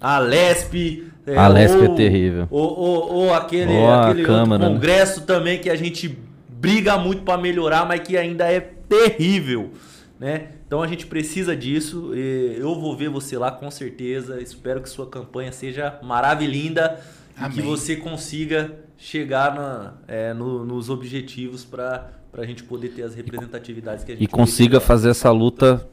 [0.00, 1.10] a Lesp.
[1.26, 2.46] é, A Lesp é terrível.
[2.48, 4.72] Ou, ou, ou aquele, Ou aquele Câmara, né?
[4.72, 6.16] congresso também que a gente
[6.48, 9.72] briga muito para melhorar, mas que ainda é terrível,
[10.20, 10.59] né?
[10.70, 12.12] Então a gente precisa disso.
[12.14, 14.40] e Eu vou ver você lá com certeza.
[14.40, 17.00] Espero que sua campanha seja maravilhinda
[17.44, 23.02] e que você consiga chegar na- é, no- nos objetivos para a gente poder ter
[23.02, 25.88] as representatividades que a gente E consiga fazer essa luta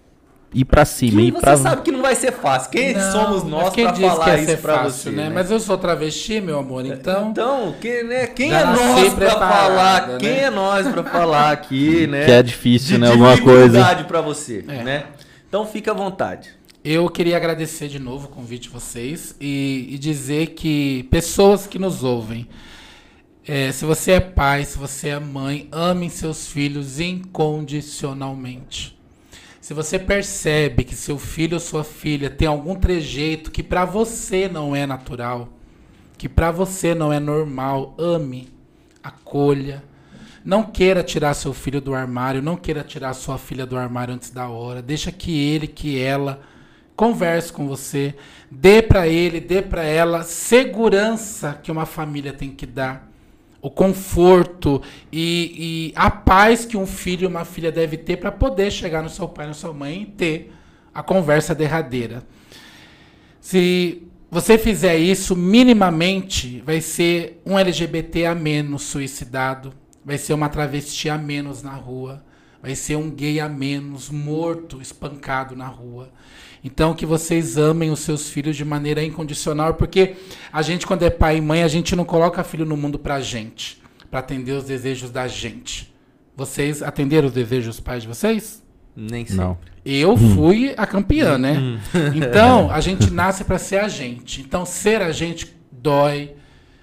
[0.54, 1.58] ir pra cima, Que ir você pra...
[1.58, 2.72] sabe que não vai ser fácil.
[2.72, 5.10] Quem Não, somos nós para que falar isso ser para fácil, você?
[5.12, 5.24] né?
[5.30, 5.36] né?
[5.36, 7.30] Mas eu sou travesti, meu amor, então.
[7.32, 10.08] Então, quem, né, quem Já é nós pra preparada, falar?
[10.08, 10.18] né?
[10.20, 12.26] Quem é nós pra falar aqui, né?
[12.26, 13.10] Que é difícil, de né?
[13.10, 14.04] Alguma coisa.
[14.06, 14.84] pra você, É.
[14.84, 15.04] né?
[15.48, 16.50] Então fica à vontade.
[16.84, 21.78] Eu queria agradecer de novo o convite de vocês e, e dizer que pessoas que
[21.78, 22.48] nos ouvem,
[23.46, 28.97] é, se você é pai, se você é mãe, amem seus filhos incondicionalmente.
[29.68, 34.48] Se você percebe que seu filho ou sua filha tem algum trejeito que para você
[34.48, 35.50] não é natural,
[36.18, 38.48] que para você não é normal, ame,
[39.04, 39.84] acolha.
[40.46, 44.30] Não queira tirar seu filho do armário, não queira tirar sua filha do armário antes
[44.30, 44.82] da hora.
[44.82, 46.40] Deixa que ele, que ela
[46.96, 48.16] converse com você,
[48.50, 53.12] dê para ele, dê para ela segurança que uma família tem que dar,
[53.68, 54.82] o conforto
[55.12, 59.04] e, e a paz que um filho e uma filha deve ter para poder chegar
[59.04, 60.54] no seu pai, na sua mãe e ter
[60.94, 62.24] a conversa derradeira.
[63.42, 69.74] Se você fizer isso minimamente, vai ser um LGBT a menos suicidado,
[70.04, 72.24] vai ser uma travesti a menos na rua,
[72.62, 76.10] vai ser um gay a menos morto, espancado na rua.
[76.68, 80.18] Então que vocês amem os seus filhos de maneira incondicional, porque
[80.52, 83.22] a gente quando é pai e mãe, a gente não coloca filho no mundo pra
[83.22, 83.82] gente,
[84.12, 85.96] para atender os desejos da gente.
[86.36, 88.62] Vocês atenderam os desejos dos pais de vocês?
[88.94, 89.46] Nem sempre.
[89.46, 89.58] Não.
[89.86, 90.36] Eu hum.
[90.36, 91.58] fui a campeã, né?
[91.58, 91.80] Hum.
[92.14, 94.42] Então, a gente nasce para ser a gente.
[94.42, 96.36] Então, ser a gente dói.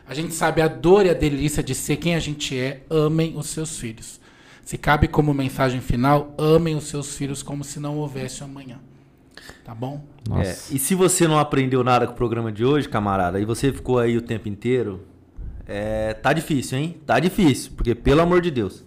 [0.08, 2.80] A gente sabe a dor e a delícia de ser quem a gente é.
[2.88, 4.18] Amem os seus filhos.
[4.64, 8.78] Se cabe como mensagem final, amem os seus filhos como se não houvesse amanhã.
[9.64, 10.02] Tá bom?
[10.36, 13.72] É, e se você não aprendeu nada com o programa de hoje, camarada, e você
[13.72, 15.02] ficou aí o tempo inteiro,
[15.66, 16.96] é, tá difícil, hein?
[17.06, 18.84] Tá difícil, porque pelo amor de Deus.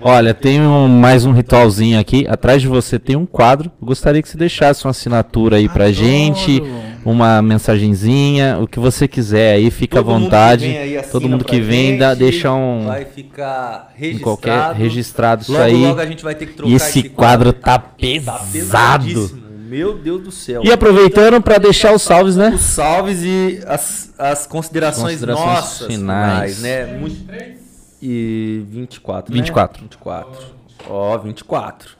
[0.00, 2.26] Olha, tem um, mais um ritualzinho aqui.
[2.28, 3.70] Atrás de você tem um quadro.
[3.80, 5.94] Gostaria que você deixasse uma assinatura aí pra Adoro.
[5.94, 6.62] gente,
[7.04, 10.68] uma mensagenzinha, o que você quiser aí, fica Todo à vontade.
[10.68, 12.86] Mundo Todo mundo que vem, gente, dá, deixa um.
[12.86, 14.24] Vai ficar registrado.
[14.24, 15.86] Qualquer, registrado logo, isso aí.
[15.86, 19.28] Logo a gente vai ter que trocar e esse, esse quadro, quadro tá pesado.
[19.28, 20.60] Tá Meu Deus do céu.
[20.62, 22.50] E aproveitando para deixar os salves, né?
[22.50, 26.56] Os salves e as, as considerações, considerações nossas finais.
[26.56, 26.98] finais né?
[26.98, 27.16] Muito,
[28.02, 29.32] e 24.
[29.32, 29.80] 24.
[29.80, 29.88] Né?
[29.90, 30.44] 24.
[30.90, 31.96] Ó, oh, 24.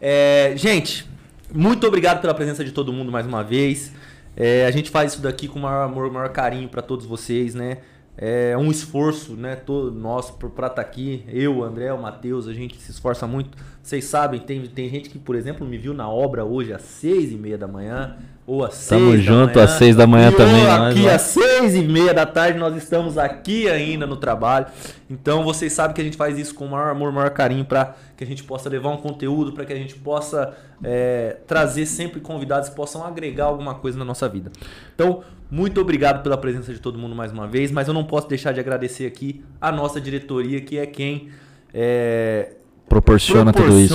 [0.00, 1.08] É, gente,
[1.54, 3.92] muito obrigado pela presença de todo mundo mais uma vez.
[4.36, 7.54] É, a gente faz isso daqui com o maior amor, maior carinho para todos vocês,
[7.54, 7.78] né?
[8.18, 11.24] É um esforço, né, todo nosso para estar tá aqui.
[11.28, 13.56] Eu, o André, o Matheus, a gente se esforça muito.
[13.84, 17.30] Vocês sabem, tem, tem gente que, por exemplo, me viu na obra hoje às seis
[17.30, 18.16] e meia da manhã
[18.46, 20.64] ou às Tamo seis junto às seis da manhã também.
[20.64, 24.68] Nós, aqui às seis e meia da tarde nós estamos aqui ainda no trabalho.
[25.10, 27.94] Então vocês sabem que a gente faz isso com o maior amor, maior carinho para
[28.16, 32.20] que a gente possa levar um conteúdo, para que a gente possa é, trazer sempre
[32.20, 34.50] convidados que possam agregar alguma coisa na nossa vida.
[34.94, 38.30] Então, muito obrigado pela presença de todo mundo mais uma vez, mas eu não posso
[38.30, 41.28] deixar de agradecer aqui a nossa diretoria, que é quem
[41.74, 42.52] é,
[42.88, 43.94] proporciona, proporciona tudo isso.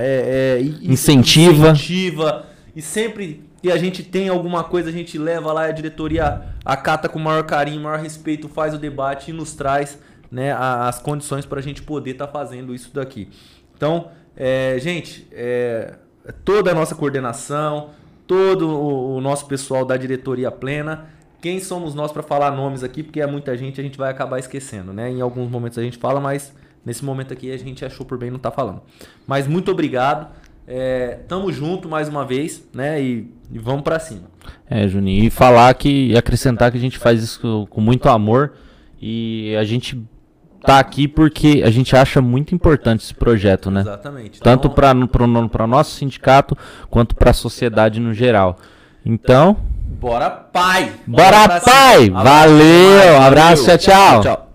[0.00, 1.70] É, é, incentiva.
[1.70, 6.42] incentiva e sempre e a gente tem alguma coisa, a gente leva lá, a diretoria
[6.62, 9.98] acata com o maior carinho, maior respeito, faz o debate e nos traz
[10.30, 13.30] né, as condições para a gente poder estar tá fazendo isso daqui.
[13.74, 15.94] Então, é, gente, é,
[16.44, 17.88] toda a nossa coordenação,
[18.26, 21.06] todo o, o nosso pessoal da diretoria plena,
[21.40, 24.38] quem somos nós para falar nomes aqui, porque é muita gente, a gente vai acabar
[24.38, 25.10] esquecendo, né?
[25.10, 26.52] Em alguns momentos a gente fala, mas
[26.84, 28.82] nesse momento aqui a gente achou por bem não estar tá falando.
[29.26, 30.28] Mas muito obrigado.
[30.66, 33.00] É, tamo junto mais uma vez, né?
[33.00, 34.30] E, e vamos para cima.
[34.68, 38.54] É, Juninho, e falar que e acrescentar que a gente faz isso com muito amor
[39.00, 40.02] e a gente
[40.64, 43.82] tá aqui porque a gente acha muito importante esse projeto, né?
[43.82, 44.40] Exatamente.
[44.40, 46.56] Tanto então, para o nosso sindicato
[46.90, 48.56] quanto para a sociedade no geral.
[49.04, 49.58] Então,
[50.00, 50.92] bora pai.
[51.06, 52.08] Bora, bora pai.
[52.08, 54.22] Valeu, abraço, tchau.
[54.22, 54.53] tchau.